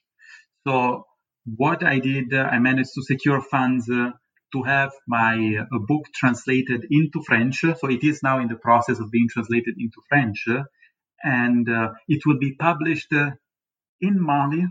So 0.69 1.05
what 1.45 1.83
I 1.83 1.97
did, 1.97 2.31
uh, 2.31 2.43
I 2.43 2.59
managed 2.59 2.93
to 2.93 3.01
secure 3.01 3.41
funds 3.41 3.89
uh, 3.89 4.11
to 4.53 4.63
have 4.63 4.91
my 5.07 5.65
book 5.87 6.03
translated 6.13 6.85
into 6.91 7.23
French. 7.25 7.61
So 7.61 7.89
it 7.89 8.03
is 8.03 8.21
now 8.21 8.39
in 8.39 8.49
the 8.49 8.55
process 8.67 8.99
of 8.99 9.09
being 9.09 9.29
translated 9.33 9.75
into 9.79 9.99
French, 10.09 10.45
and 11.23 11.67
it 12.07 12.21
will 12.25 12.37
be 12.37 12.53
published 12.67 13.11
in 14.01 14.21
Mali 14.21 14.65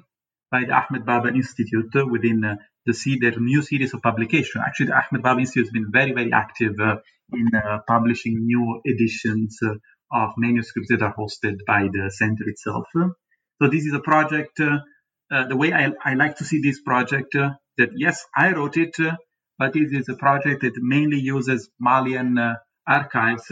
by 0.51 0.65
the 0.65 0.73
Ahmed 0.73 1.05
Baba 1.05 1.29
Institute 1.29 1.93
within 2.11 2.45
uh, 2.45 2.57
the 2.87 2.95
C, 2.95 3.19
their 3.21 3.39
new 3.39 3.63
series 3.63 3.93
of 3.93 4.03
publication. 4.03 4.63
Actually, 4.65 4.87
the 4.87 5.01
Ahmed 5.03 5.23
Baba 5.23 5.41
Institute 5.41 5.67
has 5.67 5.73
been 5.73 5.91
very, 5.93 6.13
very 6.13 6.33
active 6.33 6.75
uh, 6.81 6.97
in 7.33 7.49
uh, 7.55 7.79
publishing 7.87 8.47
new 8.47 8.81
editions 8.87 9.59
uh, 9.65 9.75
of 10.13 10.31
manuscripts 10.37 10.91
that 10.91 11.03
are 11.03 11.15
hosted 11.15 11.57
by 11.67 11.89
the 11.93 12.11
center 12.11 12.45
itself. 12.47 12.87
So 12.95 13.69
this 13.69 13.85
is 13.85 13.95
a 13.95 14.01
project. 14.01 14.61
Uh, 15.31 15.35
uh, 15.35 15.49
the 15.49 15.57
way 15.57 15.73
I, 15.73 15.93
I, 16.05 16.15
like 16.15 16.37
to 16.37 16.45
see 16.45 16.61
this 16.61 16.81
project, 16.81 17.33
that 17.33 17.91
yes, 17.97 18.25
I 18.37 18.53
wrote 18.53 18.77
it, 18.77 18.97
but 19.59 19.77
it 19.77 19.93
is 19.93 20.09
a 20.09 20.15
project 20.15 20.63
that 20.63 20.75
mainly 20.77 21.19
uses 21.21 21.69
Malian 21.81 22.39
archives 22.87 23.49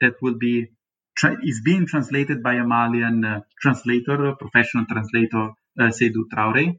that 0.00 0.14
will 0.22 0.38
be 0.38 0.68
tra- 1.16 1.38
is 1.42 1.60
being 1.64 1.86
translated 1.86 2.42
by 2.42 2.54
a 2.54 2.64
Malian 2.64 3.24
uh, 3.24 3.40
translator, 3.60 4.34
professional 4.38 4.86
translator, 4.86 5.50
uh, 5.78 5.90
Seydou 5.90 6.24
Traoré, 6.32 6.78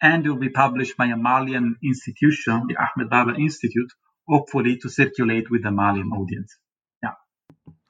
and 0.00 0.26
will 0.26 0.36
be 0.36 0.48
published 0.48 0.96
by 0.96 1.06
a 1.06 1.16
Malian 1.16 1.76
institution, 1.82 2.66
the 2.68 2.76
Ahmed 2.76 3.10
Baba 3.10 3.34
Institute, 3.34 3.92
hopefully 4.28 4.78
to 4.78 4.88
circulate 4.88 5.50
with 5.50 5.62
the 5.62 5.70
Malian 5.70 6.10
audience. 6.12 6.56
Yeah. 7.02 7.14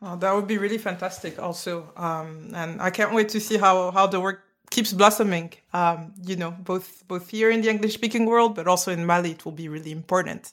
Oh, 0.02 0.16
that 0.16 0.34
would 0.34 0.46
be 0.46 0.58
really 0.58 0.78
fantastic, 0.78 1.38
also, 1.38 1.92
um, 1.96 2.52
and 2.54 2.80
I 2.80 2.90
can't 2.90 3.12
wait 3.12 3.28
to 3.30 3.40
see 3.40 3.58
how 3.58 3.90
how 3.90 4.06
the 4.06 4.20
work 4.20 4.40
keeps 4.70 4.92
blossoming. 4.92 5.52
Um, 5.72 6.14
you 6.24 6.36
know, 6.36 6.52
both 6.52 7.06
both 7.08 7.28
here 7.30 7.50
in 7.50 7.60
the 7.62 7.70
English 7.70 7.94
speaking 7.94 8.26
world, 8.26 8.54
but 8.54 8.66
also 8.66 8.92
in 8.92 9.04
Mali, 9.04 9.32
it 9.32 9.44
will 9.44 9.52
be 9.52 9.68
really 9.68 9.92
important. 9.92 10.52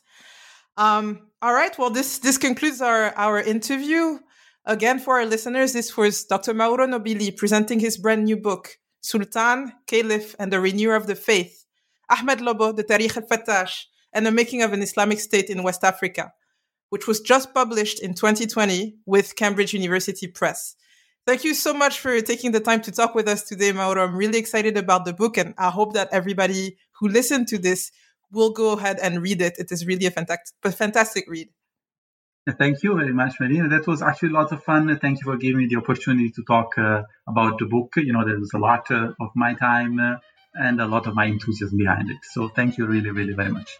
Um, 0.75 1.27
all 1.41 1.53
right. 1.53 1.77
Well, 1.77 1.89
this 1.89 2.19
this 2.19 2.37
concludes 2.37 2.81
our 2.81 3.13
our 3.15 3.39
interview. 3.39 4.19
Again, 4.65 4.99
for 4.99 5.19
our 5.19 5.25
listeners, 5.25 5.71
this 5.71 5.95
was 5.95 6.25
Dr. 6.25 6.53
Mauro 6.53 6.85
Nobili 6.85 7.35
presenting 7.35 7.79
his 7.79 7.97
brand 7.97 8.25
new 8.25 8.35
book, 8.35 8.77
Sultan, 8.99 9.71
Caliph, 9.87 10.35
and 10.39 10.51
the 10.51 10.59
Renewer 10.59 10.95
of 10.95 11.07
the 11.07 11.15
Faith, 11.15 11.65
Ahmed 12.09 12.39
Lobbo, 12.39 12.75
the 12.75 12.83
Tarikh 12.83 13.15
al-Fattash, 13.15 13.85
and 14.11 14.25
the 14.25 14.31
Making 14.31 14.63
of 14.63 14.73
an 14.73 14.81
Islamic 14.81 15.21
State 15.21 15.49
in 15.49 15.63
West 15.63 15.85
Africa, 15.85 16.33
which 16.89 17.07
was 17.07 17.21
just 17.21 17.53
published 17.53 18.01
in 18.01 18.13
2020 18.13 18.97
with 19.05 19.37
Cambridge 19.37 19.73
University 19.73 20.27
Press. 20.27 20.75
Thank 21.27 21.43
you 21.43 21.53
so 21.53 21.73
much 21.73 21.99
for 21.99 22.21
taking 22.21 22.53
the 22.53 22.61
time 22.61 22.79
to 22.83 22.91
talk 22.91 23.13
with 23.13 23.27
us 23.27 23.43
today, 23.43 23.73
Mauro. 23.73 24.01
I'm 24.01 24.15
really 24.15 24.39
excited 24.39 24.77
about 24.77 25.03
the 25.03 25.11
book, 25.11 25.37
and 25.37 25.53
I 25.57 25.69
hope 25.69 25.91
that 25.93 26.07
everybody 26.13 26.77
who 27.01 27.09
listened 27.09 27.49
to 27.49 27.57
this 27.57 27.91
will 28.31 28.51
go 28.51 28.71
ahead 28.77 28.97
and 29.03 29.21
read 29.21 29.41
it. 29.41 29.55
It 29.59 29.69
is 29.69 29.85
really 29.85 30.05
a 30.05 30.11
fantastic, 30.11 30.55
a 30.63 30.71
fantastic 30.71 31.25
read. 31.27 31.49
Thank 32.57 32.81
you 32.81 32.95
very 32.95 33.13
much, 33.13 33.39
Madina. 33.41 33.69
That 33.69 33.87
was 33.87 34.01
actually 34.01 34.29
lots 34.29 34.53
of 34.53 34.63
fun. 34.63 34.97
Thank 34.99 35.19
you 35.19 35.25
for 35.25 35.35
giving 35.35 35.57
me 35.57 35.67
the 35.67 35.75
opportunity 35.75 36.31
to 36.31 36.43
talk 36.47 36.77
uh, 36.77 37.03
about 37.27 37.59
the 37.59 37.65
book. 37.65 37.95
You 37.97 38.13
know, 38.13 38.23
there 38.25 38.39
was 38.39 38.53
a 38.55 38.57
lot 38.57 38.89
uh, 38.89 39.11
of 39.19 39.31
my 39.35 39.53
time 39.53 39.99
uh, 39.99 40.15
and 40.53 40.79
a 40.79 40.87
lot 40.87 41.07
of 41.07 41.13
my 41.13 41.25
enthusiasm 41.25 41.77
behind 41.77 42.09
it. 42.09 42.19
So 42.31 42.47
thank 42.47 42.77
you 42.77 42.85
really, 42.87 43.09
really 43.09 43.33
very 43.33 43.51
much. 43.51 43.79